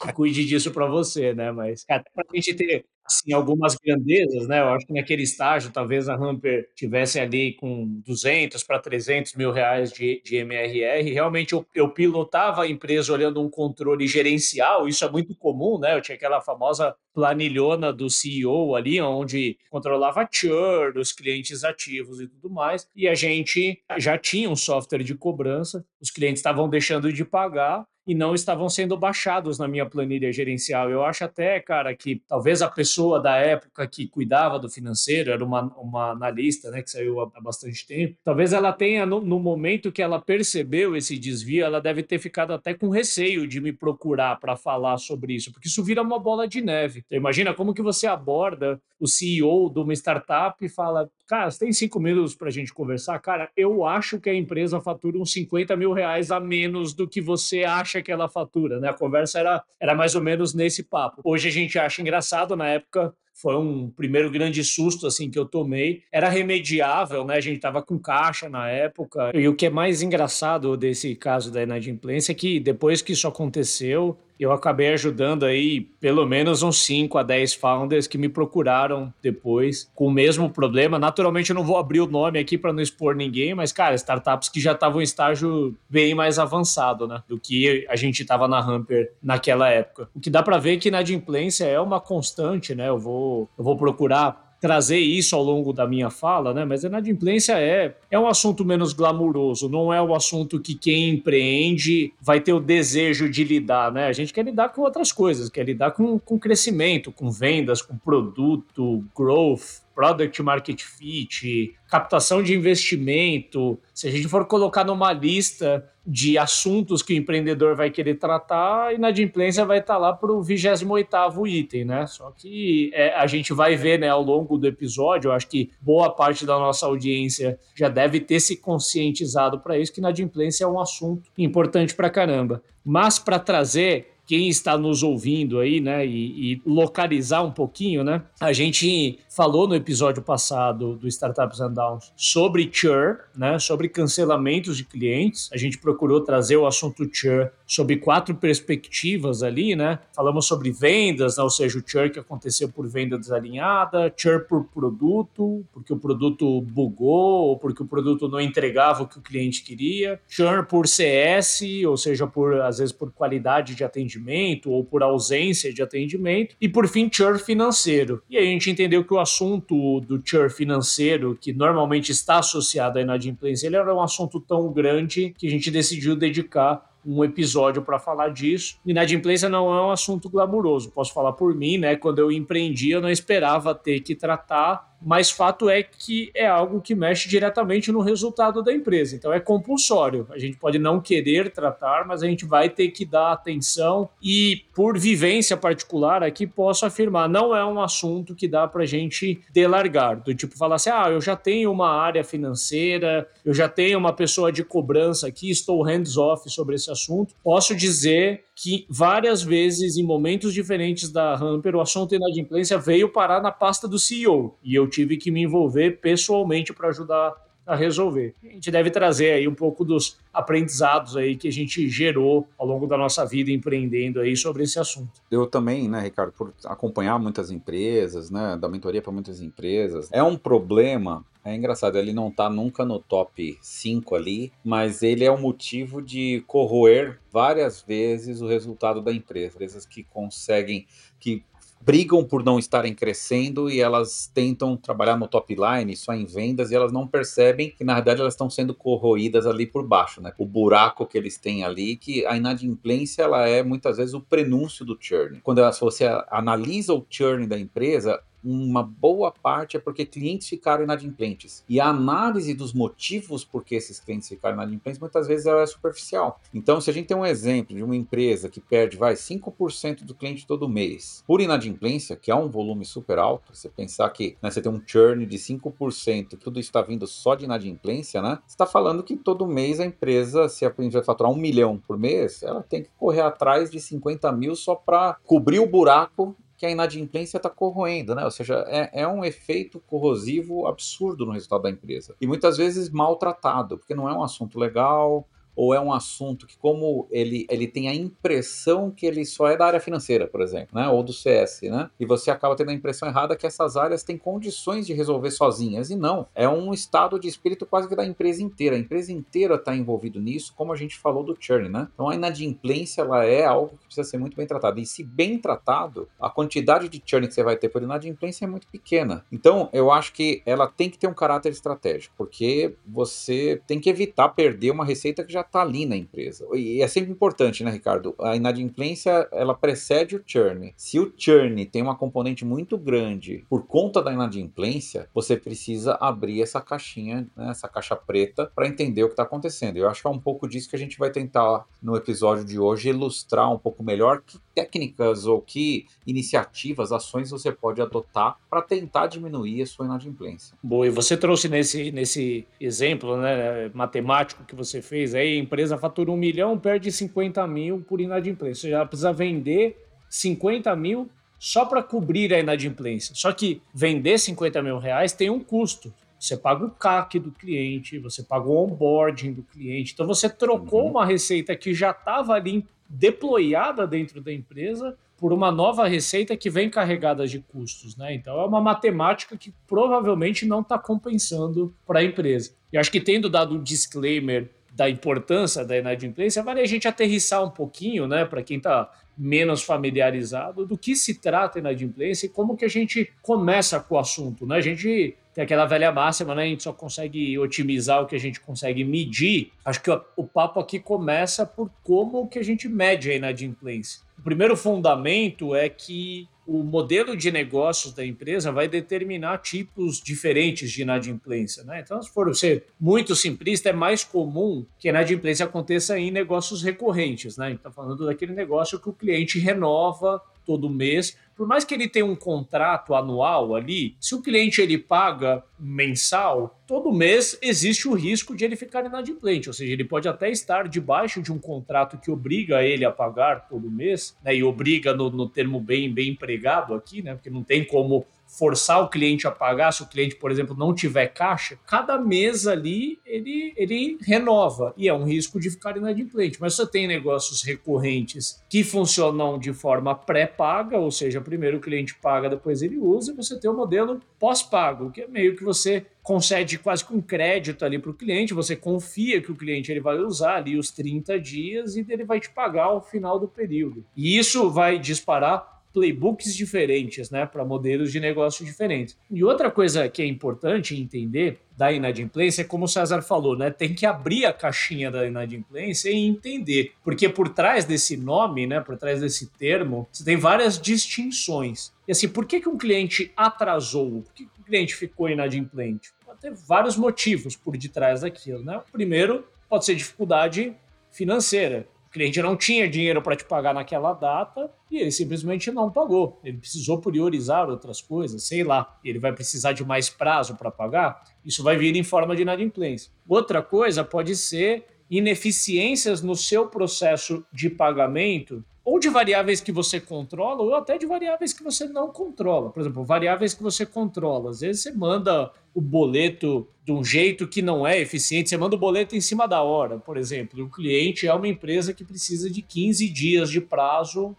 que 0.00 0.12
cuide 0.12 0.44
disso 0.44 0.70
para 0.70 0.86
você, 0.86 1.34
né? 1.34 1.50
Mas 1.52 1.84
até 1.88 2.10
para 2.14 2.24
a 2.30 2.36
gente 2.36 2.54
ter 2.54 2.84
assim, 3.06 3.32
algumas 3.32 3.76
grandezas, 3.76 4.46
né? 4.48 4.60
Eu 4.60 4.68
acho 4.70 4.86
que 4.86 4.92
naquele 4.92 5.22
estágio, 5.22 5.72
talvez 5.72 6.08
a 6.08 6.14
Hamper 6.14 6.68
tivesse 6.74 7.20
ali 7.20 7.54
com 7.54 8.00
200 8.04 8.62
para 8.64 8.78
300 8.78 9.34
mil 9.34 9.52
reais 9.52 9.92
de, 9.92 10.20
de 10.24 10.36
MRR. 10.36 11.12
Realmente, 11.12 11.52
eu, 11.52 11.64
eu 11.74 11.88
pilotava 11.88 12.62
a 12.62 12.68
empresa 12.68 13.12
olhando 13.12 13.40
um 13.40 13.48
controle 13.48 14.06
gerencial, 14.06 14.88
isso 14.88 15.04
é 15.04 15.10
muito 15.10 15.34
comum, 15.36 15.78
né? 15.78 15.96
Eu 15.96 16.00
tinha 16.00 16.16
aquela 16.16 16.40
famosa 16.40 16.94
planilhona 17.14 17.92
do 17.92 18.10
CEO 18.10 18.74
ali, 18.74 19.00
onde 19.00 19.56
controlava 19.70 20.28
churn, 20.30 20.98
os 20.98 21.12
clientes 21.12 21.64
ativos 21.64 22.20
e 22.20 22.28
tudo 22.28 22.50
mais. 22.50 22.86
E 22.94 23.08
a 23.08 23.14
gente 23.14 23.82
já 23.96 24.18
tinha 24.18 24.50
um 24.50 24.56
software 24.56 25.02
de 25.02 25.14
cobrança, 25.14 25.84
os 26.00 26.10
clientes 26.10 26.40
estavam 26.40 26.68
deixando 26.68 27.10
de 27.10 27.24
pagar, 27.24 27.86
e 28.06 28.14
não 28.14 28.34
estavam 28.34 28.68
sendo 28.68 28.96
baixados 28.96 29.58
na 29.58 29.66
minha 29.66 29.84
planilha 29.84 30.32
gerencial. 30.32 30.88
Eu 30.90 31.04
acho 31.04 31.24
até, 31.24 31.58
cara, 31.60 31.94
que 31.94 32.22
talvez 32.28 32.62
a 32.62 32.68
pessoa 32.68 33.20
da 33.20 33.36
época 33.36 33.86
que 33.86 34.06
cuidava 34.06 34.58
do 34.58 34.70
financeiro, 34.70 35.30
era 35.30 35.44
uma, 35.44 35.62
uma 35.76 36.10
analista, 36.12 36.70
né, 36.70 36.82
que 36.82 36.90
saiu 36.90 37.20
há, 37.20 37.30
bastante 37.40 37.86
tempo, 37.86 38.16
talvez 38.24 38.52
ela 38.52 38.72
tenha, 38.72 39.04
no, 39.04 39.20
no, 39.20 39.40
momento 39.40 39.90
que 39.90 40.02
ela 40.02 40.20
percebeu 40.20 40.96
esse 40.96 41.18
desvio, 41.18 41.64
ela 41.64 41.80
deve 41.80 42.02
ter 42.02 42.18
ficado 42.18 42.52
até 42.52 42.74
com 42.74 42.88
receio 42.88 43.46
de 43.46 43.60
me 43.60 43.72
procurar 43.72 44.38
para 44.38 44.56
falar 44.56 44.98
sobre 44.98 45.34
isso, 45.34 45.52
porque 45.52 45.68
isso 45.68 45.82
vira 45.82 46.02
uma 46.02 46.18
bola 46.18 46.46
de 46.46 46.60
neve. 46.60 47.02
Então, 47.06 47.18
imagina 47.18 47.54
como 47.54 47.74
que 47.74 47.82
você 47.82 48.06
aborda 48.06 48.80
o 48.98 49.06
CEO 49.06 49.70
de 49.70 49.80
uma 49.80 49.92
startup 49.92 50.64
e 50.64 50.68
fala, 50.68 51.10
cara, 51.26 51.50
você 51.50 51.58
tem 51.58 51.72
cinco 51.72 52.00
minutos 52.00 52.34
para 52.34 52.48
a 52.48 52.50
gente 52.50 52.72
conversar? 52.72 53.18
Cara, 53.18 53.50
eu 53.56 53.84
acho 53.84 54.20
que 54.20 54.30
a 54.30 54.34
empresa 54.34 54.80
fatura 54.80 55.18
uns 55.18 55.32
50 55.32 55.76
mil 55.76 55.92
reais 55.92 56.30
a 56.30 56.40
menos 56.40 56.94
do 56.94 57.08
que 57.08 57.20
você 57.20 57.64
acha 57.64 57.95
que 58.02 58.12
ela 58.12 58.28
fatura, 58.28 58.80
né? 58.80 58.88
A 58.88 58.94
conversa 58.94 59.38
era, 59.38 59.64
era 59.80 59.94
mais 59.94 60.14
ou 60.14 60.22
menos 60.22 60.54
nesse 60.54 60.82
papo. 60.82 61.20
Hoje 61.24 61.48
a 61.48 61.52
gente 61.52 61.78
acha 61.78 62.00
engraçado, 62.00 62.56
na 62.56 62.68
época 62.68 63.14
foi 63.36 63.54
um 63.54 63.90
primeiro 63.90 64.30
grande 64.30 64.64
susto 64.64 65.06
assim 65.06 65.30
que 65.30 65.38
eu 65.38 65.44
tomei. 65.44 66.02
Era 66.10 66.28
remediável, 66.30 67.24
né? 67.24 67.36
A 67.36 67.40
gente 67.40 67.60
tava 67.60 67.82
com 67.82 67.98
caixa 67.98 68.48
na 68.48 68.68
época. 68.68 69.30
E 69.34 69.46
o 69.46 69.54
que 69.54 69.66
é 69.66 69.70
mais 69.70 70.00
engraçado 70.00 70.74
desse 70.76 71.14
caso 71.14 71.52
da 71.52 71.62
inadimplência 71.62 72.32
é 72.32 72.34
que 72.34 72.58
depois 72.58 73.02
que 73.02 73.12
isso 73.12 73.28
aconteceu, 73.28 74.18
eu 74.38 74.52
acabei 74.52 74.92
ajudando 74.92 75.44
aí 75.44 75.80
pelo 76.00 76.26
menos 76.26 76.62
uns 76.62 76.82
5 76.84 77.16
a 77.18 77.22
10 77.22 77.54
founders 77.54 78.06
que 78.06 78.18
me 78.18 78.28
procuraram 78.28 79.12
depois 79.22 79.90
com 79.94 80.06
o 80.06 80.10
mesmo 80.10 80.50
problema. 80.50 80.98
Naturalmente 80.98 81.50
eu 81.50 81.56
não 81.56 81.64
vou 81.64 81.78
abrir 81.78 82.00
o 82.00 82.06
nome 82.06 82.38
aqui 82.38 82.58
para 82.58 82.72
não 82.72 82.82
expor 82.82 83.14
ninguém, 83.14 83.54
mas 83.54 83.72
cara, 83.72 83.94
startups 83.94 84.48
que 84.48 84.60
já 84.60 84.72
estavam 84.72 85.00
em 85.00 85.04
estágio 85.04 85.74
bem 85.88 86.14
mais 86.14 86.38
avançado, 86.38 87.06
né, 87.06 87.22
do 87.28 87.38
que 87.38 87.86
a 87.88 87.96
gente 87.96 88.22
estava 88.22 88.46
na 88.46 88.60
Hamper 88.60 89.12
naquela 89.22 89.68
época. 89.68 90.08
O 90.14 90.20
que 90.20 90.30
dá 90.30 90.42
para 90.42 90.58
ver 90.58 90.74
é 90.74 90.76
que 90.76 90.88
inadimplência 90.88 91.64
é 91.64 91.80
uma 91.80 92.00
constante, 92.00 92.74
né? 92.74 92.88
Eu 92.88 92.98
vou 92.98 93.25
eu 93.58 93.64
vou 93.64 93.76
procurar 93.76 94.46
trazer 94.60 94.98
isso 94.98 95.36
ao 95.36 95.42
longo 95.42 95.72
da 95.72 95.86
minha 95.86 96.10
fala, 96.10 96.52
né? 96.54 96.64
Mas 96.64 96.84
a 96.84 96.88
inadimplência 96.88 97.58
é, 97.58 97.94
é 98.10 98.18
um 98.18 98.26
assunto 98.26 98.64
menos 98.64 98.92
glamuroso, 98.92 99.68
não 99.68 99.92
é 99.92 100.00
o 100.00 100.14
assunto 100.14 100.60
que 100.60 100.74
quem 100.74 101.10
empreende 101.10 102.12
vai 102.20 102.40
ter 102.40 102.52
o 102.52 102.60
desejo 102.60 103.28
de 103.28 103.44
lidar, 103.44 103.92
né? 103.92 104.06
A 104.06 104.12
gente 104.12 104.32
quer 104.32 104.44
lidar 104.44 104.70
com 104.70 104.82
outras 104.82 105.12
coisas, 105.12 105.48
quer 105.48 105.64
lidar 105.64 105.92
com, 105.92 106.18
com 106.18 106.38
crescimento, 106.38 107.12
com 107.12 107.30
vendas, 107.30 107.82
com 107.82 107.96
produto, 107.96 109.04
growth, 109.16 109.85
product 109.96 110.42
market 110.42 110.82
fit, 110.82 111.74
captação 111.88 112.42
de 112.42 112.54
investimento. 112.54 113.80
Se 113.94 114.06
a 114.06 114.10
gente 114.10 114.28
for 114.28 114.44
colocar 114.44 114.84
numa 114.84 115.10
lista 115.10 115.88
de 116.06 116.36
assuntos 116.36 117.02
que 117.02 117.14
o 117.14 117.16
empreendedor 117.16 117.74
vai 117.74 117.90
querer 117.90 118.16
tratar, 118.16 118.88
a 118.88 118.92
inadimplência 118.92 119.64
vai 119.64 119.78
estar 119.78 119.96
lá 119.96 120.12
para 120.12 120.30
o 120.30 120.42
28 120.42 121.46
item, 121.48 121.86
né? 121.86 122.06
Só 122.06 122.30
que 122.30 122.90
é, 122.92 123.14
a 123.14 123.26
gente 123.26 123.54
vai 123.54 123.74
ver 123.74 123.98
né, 123.98 124.08
ao 124.08 124.22
longo 124.22 124.58
do 124.58 124.66
episódio, 124.66 125.28
eu 125.28 125.32
acho 125.32 125.48
que 125.48 125.70
boa 125.80 126.10
parte 126.10 126.44
da 126.44 126.58
nossa 126.58 126.84
audiência 126.84 127.58
já 127.74 127.88
deve 127.88 128.20
ter 128.20 128.38
se 128.38 128.58
conscientizado 128.58 129.58
para 129.60 129.78
isso, 129.78 129.92
que 129.92 130.00
inadimplência 130.00 130.64
é 130.64 130.68
um 130.68 130.78
assunto 130.78 131.30
importante 131.38 131.94
para 131.94 132.10
caramba. 132.10 132.62
Mas 132.84 133.18
para 133.18 133.38
trazer 133.38 134.15
quem 134.26 134.48
está 134.48 134.76
nos 134.76 135.02
ouvindo 135.02 135.60
aí, 135.60 135.80
né, 135.80 136.04
e, 136.04 136.54
e, 136.54 136.62
localizar 136.66 137.42
um 137.42 137.52
pouquinho, 137.52 138.02
né? 138.02 138.22
A 138.40 138.52
gente 138.52 139.18
falou 139.28 139.68
no 139.68 139.74
episódio 139.74 140.22
passado 140.22 140.96
do 140.96 141.06
Startups 141.06 141.60
and 141.60 141.72
Downs 141.72 142.12
sobre 142.16 142.68
churn, 142.70 143.18
né, 143.36 143.58
sobre 143.58 143.88
cancelamentos 143.88 144.76
de 144.76 144.84
clientes. 144.84 145.48
A 145.52 145.56
gente 145.56 145.78
procurou 145.78 146.20
trazer 146.20 146.56
o 146.56 146.66
assunto 146.66 147.08
churn 147.10 147.48
sob 147.66 147.96
quatro 147.96 148.34
perspectivas 148.34 149.42
ali, 149.42 149.74
né? 149.74 149.98
Falamos 150.14 150.46
sobre 150.46 150.70
vendas, 150.70 151.36
né? 151.36 151.42
ou 151.42 151.50
seja, 151.50 151.78
o 151.78 151.82
churn 151.84 152.10
que 152.10 152.18
aconteceu 152.18 152.68
por 152.68 152.86
venda 152.86 153.18
desalinhada, 153.18 154.12
churn 154.16 154.44
por 154.48 154.64
produto, 154.64 155.64
porque 155.72 155.92
o 155.92 155.98
produto 155.98 156.60
bugou 156.60 157.48
ou 157.48 157.58
porque 157.58 157.82
o 157.82 157.86
produto 157.86 158.28
não 158.28 158.40
entregava 158.40 159.02
o 159.02 159.08
que 159.08 159.18
o 159.18 159.22
cliente 159.22 159.62
queria, 159.62 160.20
churn 160.28 160.64
por 160.64 160.86
CS, 160.86 161.62
ou 161.86 161.96
seja, 161.96 162.26
por 162.26 162.60
às 162.60 162.78
vezes 162.78 162.92
por 162.92 163.10
qualidade 163.12 163.74
de 163.74 163.82
atendimento 163.82 164.70
ou 164.70 164.84
por 164.84 165.02
ausência 165.02 165.72
de 165.72 165.82
atendimento, 165.82 166.54
e 166.60 166.68
por 166.68 166.86
fim 166.86 167.10
churn 167.12 167.38
financeiro. 167.38 168.22
E 168.30 168.38
a 168.38 168.42
gente 168.42 168.70
entendeu 168.70 169.04
que 169.04 169.12
o 169.12 169.18
assunto 169.18 170.00
do 170.00 170.20
churn 170.24 170.50
financeiro, 170.50 171.36
que 171.40 171.52
normalmente 171.52 172.12
está 172.12 172.38
associado 172.38 172.98
à 172.98 173.02
inadimplência, 173.02 173.66
ele 173.66 173.76
era 173.76 173.94
um 173.94 174.00
assunto 174.00 174.40
tão 174.40 174.72
grande 174.72 175.34
que 175.36 175.46
a 175.46 175.50
gente 175.50 175.70
decidiu 175.70 176.14
dedicar 176.14 176.95
um 177.06 177.22
episódio 177.22 177.82
para 177.82 177.98
falar 177.98 178.30
disso. 178.30 178.78
Inadimplência 178.84 179.48
não 179.48 179.72
é 179.72 179.86
um 179.86 179.90
assunto 179.90 180.28
glamuroso, 180.28 180.90
posso 180.90 181.14
falar 181.14 181.32
por 181.32 181.54
mim, 181.54 181.78
né? 181.78 181.94
Quando 181.94 182.18
eu 182.18 182.32
empreendi, 182.32 182.90
eu 182.90 183.00
não 183.00 183.10
esperava 183.10 183.74
ter 183.74 184.00
que 184.00 184.14
tratar 184.14 184.95
mas 185.00 185.30
fato 185.30 185.68
é 185.68 185.82
que 185.82 186.30
é 186.34 186.46
algo 186.46 186.80
que 186.80 186.94
mexe 186.94 187.28
diretamente 187.28 187.92
no 187.92 188.00
resultado 188.00 188.62
da 188.62 188.72
empresa. 188.72 189.14
Então 189.16 189.32
é 189.32 189.40
compulsório. 189.40 190.26
A 190.30 190.38
gente 190.38 190.56
pode 190.56 190.78
não 190.78 191.00
querer 191.00 191.50
tratar, 191.50 192.06
mas 192.06 192.22
a 192.22 192.26
gente 192.26 192.44
vai 192.44 192.68
ter 192.68 192.88
que 192.88 193.04
dar 193.04 193.32
atenção 193.32 194.08
e, 194.22 194.64
por 194.74 194.98
vivência 194.98 195.56
particular, 195.56 196.22
aqui 196.22 196.46
posso 196.46 196.86
afirmar, 196.86 197.28
não 197.28 197.54
é 197.54 197.64
um 197.64 197.80
assunto 197.80 198.34
que 198.34 198.48
dá 198.48 198.66
para 198.66 198.82
a 198.82 198.86
gente 198.86 199.40
delargar. 199.52 200.22
Do 200.22 200.34
tipo 200.34 200.56
falar 200.56 200.76
assim, 200.76 200.90
ah, 200.90 201.08
eu 201.10 201.20
já 201.20 201.36
tenho 201.36 201.70
uma 201.70 201.90
área 201.90 202.24
financeira, 202.24 203.28
eu 203.44 203.54
já 203.54 203.68
tenho 203.68 203.98
uma 203.98 204.12
pessoa 204.12 204.50
de 204.50 204.64
cobrança 204.64 205.26
aqui, 205.26 205.50
estou 205.50 205.82
hands-off 205.82 206.48
sobre 206.50 206.74
esse 206.74 206.90
assunto. 206.90 207.34
Posso 207.42 207.74
dizer 207.74 208.44
que 208.54 208.86
várias 208.88 209.42
vezes, 209.42 209.98
em 209.98 210.02
momentos 210.02 210.54
diferentes 210.54 211.10
da 211.10 211.34
Hamper, 211.34 211.76
o 211.76 211.80
assunto 211.80 212.14
inadimplência 212.14 212.78
veio 212.78 213.12
parar 213.12 213.42
na 213.42 213.52
pasta 213.52 213.86
do 213.86 213.98
CEO. 213.98 214.56
E 214.64 214.74
eu 214.74 214.85
tive 214.88 215.16
que 215.16 215.30
me 215.30 215.42
envolver 215.42 216.00
pessoalmente 216.00 216.72
para 216.72 216.88
ajudar 216.88 217.34
a 217.66 217.74
resolver. 217.74 218.34
A 218.44 218.52
gente 218.52 218.70
deve 218.70 218.90
trazer 218.90 219.32
aí 219.32 219.48
um 219.48 219.54
pouco 219.54 219.84
dos 219.84 220.18
aprendizados 220.32 221.16
aí 221.16 221.34
que 221.36 221.48
a 221.48 221.52
gente 221.52 221.88
gerou 221.88 222.46
ao 222.56 222.64
longo 222.64 222.86
da 222.86 222.96
nossa 222.96 223.26
vida 223.26 223.50
empreendendo 223.50 224.20
aí 224.20 224.36
sobre 224.36 224.62
esse 224.62 224.78
assunto. 224.78 225.20
Eu 225.28 225.46
também, 225.46 225.88
né, 225.88 226.00
Ricardo, 226.00 226.32
por 226.32 226.54
acompanhar 226.64 227.18
muitas 227.18 227.50
empresas, 227.50 228.30
né, 228.30 228.56
da 228.56 228.68
mentoria 228.68 229.02
para 229.02 229.10
muitas 229.10 229.40
empresas, 229.40 230.08
é 230.12 230.22
um 230.22 230.36
problema 230.36 231.24
é 231.46 231.54
engraçado, 231.54 231.96
ele 231.96 232.12
não 232.12 232.28
tá 232.28 232.50
nunca 232.50 232.84
no 232.84 232.98
top 232.98 233.56
5 233.62 234.16
ali, 234.16 234.52
mas 234.64 235.00
ele 235.04 235.24
é 235.24 235.30
o 235.30 235.40
motivo 235.40 236.02
de 236.02 236.42
corroer 236.44 237.20
várias 237.30 237.80
vezes 237.80 238.40
o 238.40 238.48
resultado 238.48 239.00
da 239.00 239.12
empresa. 239.12 239.54
Empresas 239.54 239.86
que 239.86 240.02
conseguem, 240.02 240.88
que 241.20 241.44
brigam 241.80 242.24
por 242.24 242.44
não 242.44 242.58
estarem 242.58 242.94
crescendo 242.94 243.70
e 243.70 243.80
elas 243.80 244.30
tentam 244.32 244.76
trabalhar 244.76 245.16
no 245.16 245.28
top 245.28 245.54
line, 245.54 245.96
só 245.96 246.12
em 246.12 246.24
vendas, 246.24 246.70
e 246.70 246.74
elas 246.74 246.92
não 246.92 247.06
percebem 247.06 247.70
que 247.70 247.84
na 247.84 247.94
verdade 247.94 248.20
elas 248.20 248.34
estão 248.34 248.50
sendo 248.50 248.74
corroídas 248.74 249.46
ali 249.46 249.66
por 249.66 249.86
baixo, 249.86 250.20
né? 250.20 250.32
O 250.38 250.44
buraco 250.44 251.06
que 251.06 251.16
eles 251.16 251.38
têm 251.38 251.64
ali, 251.64 251.96
que 251.96 252.26
a 252.26 252.36
inadimplência 252.36 253.22
ela 253.22 253.48
é 253.48 253.62
muitas 253.62 253.98
vezes 253.98 254.14
o 254.14 254.20
prenúncio 254.20 254.84
do 254.84 254.96
churn. 254.98 255.40
Quando 255.42 255.62
você 255.80 256.06
analisa 256.28 256.92
o 256.92 257.06
churn 257.08 257.46
da 257.46 257.58
empresa, 257.58 258.20
uma 258.44 258.82
boa 258.82 259.32
parte 259.32 259.76
é 259.76 259.80
porque 259.80 260.06
clientes 260.06 260.48
ficaram 260.48 260.84
inadimplentes. 260.84 261.64
E 261.68 261.80
a 261.80 261.88
análise 261.88 262.54
dos 262.54 262.72
motivos 262.72 263.44
por 263.44 263.64
que 263.64 263.74
esses 263.74 264.00
clientes 264.00 264.28
ficaram 264.28 264.56
inadimplentes 264.56 265.00
muitas 265.00 265.26
vezes 265.26 265.46
ela 265.46 265.62
é 265.62 265.66
superficial. 265.66 266.40
Então, 266.54 266.80
se 266.80 266.90
a 266.90 266.92
gente 266.92 267.06
tem 267.06 267.16
um 267.16 267.26
exemplo 267.26 267.76
de 267.76 267.82
uma 267.82 267.96
empresa 267.96 268.48
que 268.48 268.60
perde, 268.60 268.96
vai, 268.96 269.14
5% 269.14 270.04
do 270.04 270.14
cliente 270.14 270.46
todo 270.46 270.68
mês 270.68 271.22
por 271.26 271.40
inadimplência, 271.40 272.16
que 272.16 272.30
é 272.30 272.34
um 272.34 272.48
volume 272.48 272.84
super 272.84 273.18
alto, 273.18 273.54
você 273.54 273.68
pensar 273.68 274.08
que 274.10 274.36
né, 274.42 274.50
você 274.50 274.60
tem 274.60 274.70
um 274.70 274.82
churn 274.84 275.26
de 275.26 275.36
5%, 275.36 276.38
tudo 276.38 276.60
está 276.60 276.82
vindo 276.82 277.06
só 277.06 277.34
de 277.34 277.44
inadimplência, 277.44 278.22
né? 278.22 278.38
Você 278.46 278.54
está 278.54 278.66
falando 278.66 279.02
que 279.02 279.16
todo 279.16 279.46
mês 279.46 279.80
a 279.80 279.86
empresa, 279.86 280.48
se 280.48 280.64
a 280.64 280.68
empresa 280.68 281.02
faturar 281.02 281.32
um 281.32 281.36
milhão 281.36 281.78
por 281.86 281.98
mês, 281.98 282.42
ela 282.42 282.62
tem 282.62 282.82
que 282.82 282.90
correr 282.96 283.22
atrás 283.22 283.70
de 283.70 283.80
50 283.80 284.30
mil 284.32 284.54
só 284.54 284.74
para 284.74 285.16
cobrir 285.24 285.58
o 285.58 285.66
buraco 285.66 286.36
que 286.56 286.64
a 286.64 286.70
inadimplência 286.70 287.36
está 287.36 287.50
corroendo, 287.50 288.14
né? 288.14 288.24
Ou 288.24 288.30
seja, 288.30 288.64
é, 288.68 289.02
é, 289.02 289.08
um 289.08 289.24
efeito 289.24 289.80
corrosivo 289.80 290.66
absurdo 290.66 291.26
no 291.26 291.32
resultado 291.32 291.62
da 291.62 291.70
empresa. 291.70 292.14
E 292.20 292.26
muitas 292.26 292.56
vezes 292.56 292.88
maltratado, 292.88 293.78
porque 293.78 293.94
não 293.94 294.08
é 294.08 294.14
um 294.14 294.22
assunto 294.22 294.58
legal, 294.58 295.28
ou 295.56 295.74
é 295.74 295.80
um 295.80 295.92
assunto 295.92 296.46
que, 296.46 296.56
como 296.58 297.08
ele, 297.10 297.46
ele 297.50 297.66
tem 297.66 297.88
a 297.88 297.94
impressão 297.94 298.90
que 298.90 299.06
ele 299.06 299.24
só 299.24 299.48
é 299.48 299.56
da 299.56 299.66
área 299.66 299.80
financeira, 299.80 300.26
por 300.26 300.40
exemplo, 300.42 300.78
né? 300.78 300.88
ou 300.88 301.02
do 301.02 301.12
CS, 301.12 301.62
né? 301.62 301.90
e 301.98 302.04
você 302.04 302.30
acaba 302.30 302.54
tendo 302.54 302.70
a 302.70 302.74
impressão 302.74 303.08
errada 303.08 303.34
que 303.34 303.46
essas 303.46 303.76
áreas 303.76 304.02
têm 304.02 304.18
condições 304.18 304.86
de 304.86 304.92
resolver 304.92 305.30
sozinhas, 305.30 305.90
e 305.90 305.96
não. 305.96 306.26
É 306.34 306.48
um 306.48 306.72
estado 306.72 307.18
de 307.18 307.26
espírito 307.26 307.66
quase 307.66 307.88
que 307.88 307.96
da 307.96 308.04
empresa 308.04 308.42
inteira. 308.42 308.76
A 308.76 308.78
empresa 308.78 309.12
inteira 309.12 309.54
está 309.54 309.74
envolvida 309.74 310.20
nisso, 310.20 310.52
como 310.54 310.72
a 310.72 310.76
gente 310.76 310.98
falou 310.98 311.22
do 311.22 311.36
churn. 311.38 311.68
Né? 311.68 311.88
Então 311.94 312.08
a 312.08 312.14
inadimplência 312.14 313.00
ela 313.00 313.24
é 313.24 313.44
algo 313.44 313.76
que 313.78 313.86
precisa 313.86 314.08
ser 314.08 314.18
muito 314.18 314.36
bem 314.36 314.46
tratado. 314.46 314.78
E 314.78 314.86
se 314.86 315.02
bem 315.02 315.38
tratado, 315.38 316.08
a 316.20 316.28
quantidade 316.28 316.88
de 316.88 317.02
churn 317.04 317.26
que 317.26 317.34
você 317.34 317.42
vai 317.42 317.56
ter 317.56 317.68
por 317.68 317.82
inadimplência 317.82 318.44
é 318.44 318.48
muito 318.48 318.66
pequena. 318.68 319.24
Então 319.32 319.68
eu 319.72 319.90
acho 319.90 320.12
que 320.12 320.42
ela 320.44 320.66
tem 320.66 320.90
que 320.90 320.98
ter 320.98 321.06
um 321.06 321.14
caráter 321.14 321.50
estratégico, 321.50 322.14
porque 322.16 322.74
você 322.86 323.60
tem 323.66 323.80
que 323.80 323.88
evitar 323.88 324.28
perder 324.28 324.70
uma 324.70 324.84
receita 324.84 325.24
que 325.24 325.32
já 325.32 325.42
está 325.46 325.62
ali 325.62 325.86
na 325.86 325.96
empresa. 325.96 326.46
E 326.54 326.82
é 326.82 326.88
sempre 326.88 327.10
importante, 327.10 327.64
né, 327.64 327.70
Ricardo? 327.70 328.14
A 328.20 328.36
inadimplência, 328.36 329.28
ela 329.32 329.54
precede 329.54 330.16
o 330.16 330.22
churn. 330.24 330.72
Se 330.76 330.98
o 330.98 331.12
churn 331.16 331.64
tem 331.66 331.82
uma 331.82 331.96
componente 331.96 332.44
muito 332.44 332.76
grande 332.76 333.44
por 333.48 333.66
conta 333.66 334.02
da 334.02 334.12
inadimplência, 334.12 335.08
você 335.14 335.36
precisa 335.36 335.96
abrir 336.00 336.42
essa 336.42 336.60
caixinha, 336.60 337.26
né, 337.36 337.50
essa 337.50 337.68
caixa 337.68 337.96
preta, 337.96 338.50
para 338.54 338.66
entender 338.66 339.02
o 339.04 339.08
que 339.08 339.12
está 339.12 339.22
acontecendo. 339.22 339.76
Eu 339.76 339.88
acho 339.88 340.02
que 340.02 340.08
é 340.08 340.10
um 340.10 340.18
pouco 340.18 340.48
disso 340.48 340.68
que 340.68 340.76
a 340.76 340.78
gente 340.78 340.98
vai 340.98 341.10
tentar, 341.10 341.64
no 341.82 341.96
episódio 341.96 342.44
de 342.44 342.58
hoje, 342.58 342.88
ilustrar 342.90 343.52
um 343.52 343.58
pouco 343.58 343.82
melhor 343.82 344.22
que 344.22 344.38
técnicas 344.56 345.26
ou 345.26 345.42
que 345.42 345.84
iniciativas, 346.06 346.90
ações 346.90 347.30
você 347.30 347.52
pode 347.52 347.82
adotar 347.82 348.38
para 348.48 348.62
tentar 348.62 349.06
diminuir 349.06 349.60
a 349.60 349.66
sua 349.66 349.84
inadimplência. 349.84 350.56
Boa, 350.62 350.86
e 350.86 350.90
você 350.90 351.14
trouxe 351.14 351.46
nesse, 351.46 351.92
nesse 351.92 352.46
exemplo 352.58 353.18
né, 353.18 353.70
matemático 353.74 354.44
que 354.44 354.54
você 354.54 354.80
fez 354.80 355.14
aí, 355.14 355.36
a 355.36 355.38
empresa 355.38 355.76
fatura 355.76 356.10
um 356.10 356.16
milhão, 356.16 356.58
perde 356.58 356.90
50 356.90 357.46
mil 357.46 357.84
por 357.86 358.00
inadimplência. 358.00 358.68
Ela 358.68 358.86
precisa 358.86 359.12
vender 359.12 359.76
50 360.08 360.74
mil 360.74 361.10
só 361.38 361.66
para 361.66 361.82
cobrir 361.82 362.32
a 362.32 362.40
inadimplência. 362.40 363.14
Só 363.14 363.32
que 363.32 363.60
vender 363.74 364.18
50 364.18 364.62
mil 364.62 364.78
reais 364.78 365.12
tem 365.12 365.28
um 365.28 365.38
custo. 365.38 365.92
Você 366.26 366.36
paga 366.36 366.64
o 366.64 366.70
CAC 366.70 367.18
do 367.18 367.30
cliente, 367.30 367.98
você 367.98 368.22
paga 368.22 368.46
o 368.46 368.64
onboarding 368.64 369.32
do 369.32 369.42
cliente. 369.42 369.92
Então 369.92 370.06
você 370.06 370.28
trocou 370.28 370.84
uhum. 370.84 370.90
uma 370.90 371.06
receita 371.06 371.54
que 371.54 371.72
já 371.72 371.90
estava 371.90 372.34
ali 372.34 372.64
deployada 372.88 373.86
dentro 373.86 374.20
da 374.20 374.32
empresa 374.32 374.96
por 375.16 375.32
uma 375.32 375.50
nova 375.50 375.86
receita 375.86 376.36
que 376.36 376.50
vem 376.50 376.68
carregada 376.68 377.26
de 377.26 377.40
custos, 377.40 377.96
né? 377.96 378.14
Então 378.14 378.38
é 378.38 378.44
uma 378.44 378.60
matemática 378.60 379.36
que 379.36 379.52
provavelmente 379.66 380.44
não 380.44 380.60
está 380.60 380.78
compensando 380.78 381.74
para 381.86 382.00
a 382.00 382.04
empresa. 382.04 382.54
E 382.72 382.76
acho 382.76 382.92
que 382.92 383.00
tendo 383.00 383.30
dado 383.30 383.54
um 383.54 383.62
disclaimer 383.62 384.50
da 384.76 384.90
importância 384.90 385.64
da 385.64 385.76
inadimplência, 385.76 386.42
vale 386.42 386.60
a 386.60 386.66
gente 386.66 386.86
aterrissar 386.86 387.42
um 387.42 387.48
pouquinho, 387.50 388.06
né, 388.06 388.26
para 388.26 388.42
quem 388.42 388.58
está 388.58 388.90
menos 389.16 389.62
familiarizado, 389.62 390.66
do 390.66 390.76
que 390.76 390.94
se 390.94 391.14
trata 391.14 391.58
a 391.58 391.60
inadimplência 391.60 392.26
e 392.26 392.28
como 392.28 392.54
que 392.54 392.66
a 392.66 392.68
gente 392.68 393.10
começa 393.22 393.80
com 393.80 393.94
o 393.94 393.98
assunto, 393.98 394.46
né? 394.46 394.56
A 394.56 394.60
gente 394.60 395.16
tem 395.34 395.42
aquela 395.42 395.64
velha 395.64 395.90
máxima, 395.90 396.34
né? 396.34 396.42
A 396.42 396.46
gente 396.46 396.62
só 396.62 396.72
consegue 396.74 397.38
otimizar 397.38 398.02
o 398.02 398.06
que 398.06 398.14
a 398.14 398.20
gente 398.20 398.38
consegue 398.38 398.84
medir. 398.84 399.50
Acho 399.64 399.82
que 399.82 399.90
o 399.90 400.24
papo 400.24 400.60
aqui 400.60 400.78
começa 400.78 401.46
por 401.46 401.70
como 401.82 402.28
que 402.28 402.38
a 402.38 402.44
gente 402.44 402.68
mede 402.68 403.10
a 403.10 403.14
inadimplência. 403.14 404.02
O 404.18 404.22
primeiro 404.22 404.54
fundamento 404.54 405.54
é 405.54 405.70
que 405.70 406.28
o 406.46 406.62
modelo 406.62 407.16
de 407.16 407.30
negócios 407.30 407.92
da 407.92 408.04
empresa 408.04 408.52
vai 408.52 408.68
determinar 408.68 409.38
tipos 409.38 410.00
diferentes 410.00 410.70
de 410.70 410.82
inadimplência. 410.82 411.64
Né? 411.64 411.80
Então, 411.80 412.00
se 412.00 412.10
for 412.10 412.34
ser 412.36 412.66
muito 412.78 413.16
simplista, 413.16 413.70
é 413.70 413.72
mais 413.72 414.04
comum 414.04 414.64
que 414.78 414.88
a 414.88 414.90
inadimplência 414.90 415.44
aconteça 415.44 415.98
em 415.98 416.10
negócios 416.10 416.62
recorrentes. 416.62 417.36
Né? 417.36 417.46
A 417.46 417.48
gente 417.50 417.58
está 417.58 417.70
falando 417.70 418.06
daquele 418.06 418.32
negócio 418.32 418.78
que 418.78 418.88
o 418.88 418.92
cliente 418.92 419.38
renova 419.38 420.22
todo 420.46 420.70
mês. 420.70 421.18
Por 421.34 421.46
mais 421.46 421.64
que 421.64 421.74
ele 421.74 421.88
tenha 421.88 422.06
um 422.06 422.16
contrato 422.16 422.94
anual 422.94 423.54
ali, 423.54 423.94
se 424.00 424.14
o 424.14 424.22
cliente 424.22 424.62
ele 424.62 424.78
paga 424.78 425.44
mensal, 425.58 426.58
todo 426.66 426.92
mês 426.92 427.38
existe 427.42 427.86
o 427.86 427.92
risco 427.92 428.34
de 428.34 428.44
ele 428.44 428.56
ficar 428.56 428.86
inadimplente, 428.86 429.48
ou 429.48 429.52
seja, 429.52 429.72
ele 429.72 429.84
pode 429.84 430.08
até 430.08 430.30
estar 430.30 430.66
debaixo 430.66 431.20
de 431.20 431.30
um 431.30 431.38
contrato 431.38 431.98
que 431.98 432.10
obriga 432.10 432.62
ele 432.62 432.86
a 432.86 432.90
pagar 432.90 433.48
todo 433.48 433.70
mês, 433.70 434.16
né, 434.24 434.34
e 434.34 434.42
obriga 434.42 434.94
no, 434.94 435.10
no 435.10 435.28
termo 435.28 435.60
bem, 435.60 435.92
bem 435.92 436.10
empregado 436.10 436.72
aqui, 436.72 437.02
né, 437.02 437.14
porque 437.14 437.28
não 437.28 437.42
tem 437.42 437.64
como 437.64 438.06
forçar 438.26 438.82
o 438.82 438.88
cliente 438.88 439.26
a 439.26 439.30
pagar, 439.30 439.72
se 439.72 439.82
o 439.82 439.86
cliente, 439.86 440.16
por 440.16 440.30
exemplo, 440.30 440.56
não 440.56 440.74
tiver 440.74 441.06
caixa, 441.08 441.58
cada 441.66 441.98
mês 441.98 442.46
ali 442.46 442.98
ele, 443.06 443.52
ele 443.56 443.98
renova 444.02 444.74
e 444.76 444.88
é 444.88 444.94
um 444.94 445.04
risco 445.04 445.40
de 445.40 445.50
ficar 445.50 445.76
inadimplente. 445.76 446.40
Mas 446.40 446.54
você 446.54 446.66
tem 446.66 446.86
negócios 446.86 447.42
recorrentes 447.42 448.42
que 448.48 448.62
funcionam 448.62 449.38
de 449.38 449.52
forma 449.52 449.94
pré-paga, 449.94 450.78
ou 450.78 450.90
seja, 450.90 451.20
primeiro 451.20 451.58
o 451.58 451.60
cliente 451.60 451.94
paga, 451.94 452.28
depois 452.28 452.62
ele 452.62 452.78
usa, 452.78 453.12
e 453.12 453.16
você 453.16 453.38
tem 453.38 453.50
o 453.50 453.54
modelo 453.54 454.00
pós-pago, 454.18 454.90
que 454.90 455.02
é 455.02 455.06
meio 455.06 455.36
que 455.36 455.44
você 455.44 455.86
concede 456.02 456.56
quase 456.56 456.84
com 456.84 457.02
crédito 457.02 457.64
ali 457.64 457.80
para 457.80 457.90
o 457.90 457.94
cliente, 457.94 458.32
você 458.32 458.54
confia 458.54 459.20
que 459.20 459.32
o 459.32 459.34
cliente 459.34 459.72
ele 459.72 459.80
vai 459.80 459.98
usar 459.98 460.36
ali 460.36 460.56
os 460.56 460.70
30 460.70 461.18
dias 461.18 461.74
e 461.74 461.84
ele 461.88 462.04
vai 462.04 462.20
te 462.20 462.30
pagar 462.30 462.66
ao 462.66 462.80
final 462.80 463.18
do 463.18 463.26
período. 463.26 463.84
E 463.96 464.16
isso 464.16 464.48
vai 464.48 464.78
disparar 464.78 465.55
playbooks 465.76 466.34
diferentes, 466.34 467.10
né, 467.10 467.26
para 467.26 467.44
modelos 467.44 467.92
de 467.92 468.00
negócio 468.00 468.46
diferentes. 468.46 468.96
E 469.10 469.22
outra 469.22 469.50
coisa 469.50 469.86
que 469.90 470.00
é 470.00 470.06
importante 470.06 470.74
entender 470.74 471.38
da 471.54 471.70
inadimplência 471.70 472.40
é 472.40 472.44
como 472.46 472.64
o 472.64 472.68
César 472.68 473.02
falou, 473.02 473.36
né, 473.36 473.50
tem 473.50 473.74
que 473.74 473.84
abrir 473.84 474.24
a 474.24 474.32
caixinha 474.32 474.90
da 474.90 475.06
inadimplência 475.06 475.90
e 475.90 475.96
entender, 475.96 476.72
porque 476.82 477.10
por 477.10 477.28
trás 477.28 477.66
desse 477.66 477.94
nome, 477.94 478.46
né, 478.46 478.58
por 478.58 478.78
trás 478.78 479.02
desse 479.02 479.26
termo, 479.26 479.86
você 479.92 480.02
tem 480.02 480.16
várias 480.16 480.58
distinções. 480.58 481.74
E 481.86 481.92
assim, 481.92 482.08
por 482.08 482.24
que, 482.24 482.40
que 482.40 482.48
um 482.48 482.56
cliente 482.56 483.12
atrasou? 483.14 484.00
Por 484.00 484.14
que, 484.14 484.24
que 484.24 484.40
o 484.40 484.44
cliente 484.44 484.74
ficou 484.74 485.10
inadimplente? 485.10 485.92
Pode 486.06 486.20
ter 486.20 486.32
vários 486.32 486.78
motivos 486.78 487.36
por 487.36 487.54
detrás 487.54 488.00
daquilo, 488.00 488.42
né? 488.42 488.56
O 488.56 488.72
primeiro 488.72 489.26
pode 489.46 489.66
ser 489.66 489.74
dificuldade 489.74 490.54
financeira 490.90 491.68
cliente 491.96 492.20
não 492.20 492.36
tinha 492.36 492.68
dinheiro 492.68 493.00
para 493.00 493.16
te 493.16 493.24
pagar 493.24 493.54
naquela 493.54 493.94
data 493.94 494.50
e 494.70 494.76
ele 494.78 494.90
simplesmente 494.90 495.50
não 495.50 495.70
pagou. 495.70 496.20
Ele 496.22 496.36
precisou 496.36 496.78
priorizar 496.78 497.48
outras 497.48 497.80
coisas, 497.80 498.22
sei 498.24 498.44
lá. 498.44 498.78
Ele 498.84 498.98
vai 498.98 499.14
precisar 499.14 499.52
de 499.52 499.64
mais 499.64 499.88
prazo 499.88 500.36
para 500.36 500.50
pagar. 500.50 501.02
Isso 501.24 501.42
vai 501.42 501.56
vir 501.56 501.74
em 501.74 501.82
forma 501.82 502.14
de 502.14 502.20
inadimplência. 502.20 502.92
Outra 503.08 503.40
coisa 503.40 503.82
pode 503.82 504.14
ser 504.14 504.66
ineficiências 504.90 506.02
no 506.02 506.14
seu 506.14 506.48
processo 506.48 507.24
de 507.32 507.48
pagamento 507.48 508.44
ou 508.66 508.80
de 508.80 508.88
variáveis 508.88 509.40
que 509.40 509.52
você 509.52 509.78
controla, 509.78 510.42
ou 510.42 510.52
até 510.56 510.76
de 510.76 510.86
variáveis 510.86 511.32
que 511.32 511.44
você 511.44 511.68
não 511.68 511.88
controla. 511.92 512.50
Por 512.50 512.58
exemplo, 512.58 512.84
variáveis 512.84 513.32
que 513.32 513.40
você 513.40 513.64
controla. 513.64 514.30
Às 514.30 514.40
vezes 514.40 514.62
você 514.62 514.72
manda 514.72 515.30
o 515.54 515.60
boleto 515.60 516.48
de 516.64 516.72
um 516.72 516.82
jeito 516.82 517.28
que 517.28 517.40
não 517.40 517.64
é 517.64 517.80
eficiente, 517.80 518.28
você 518.28 518.36
manda 518.36 518.56
o 518.56 518.58
boleto 518.58 518.96
em 518.96 519.00
cima 519.00 519.28
da 519.28 519.40
hora, 519.40 519.78
por 519.78 519.96
exemplo. 519.96 520.44
O 520.44 520.50
cliente 520.50 521.06
é 521.06 521.14
uma 521.14 521.28
empresa 521.28 521.72
que 521.72 521.84
precisa 521.84 522.28
de 522.28 522.42
15 522.42 522.88
dias 522.88 523.30
de 523.30 523.40
prazo 523.40 524.16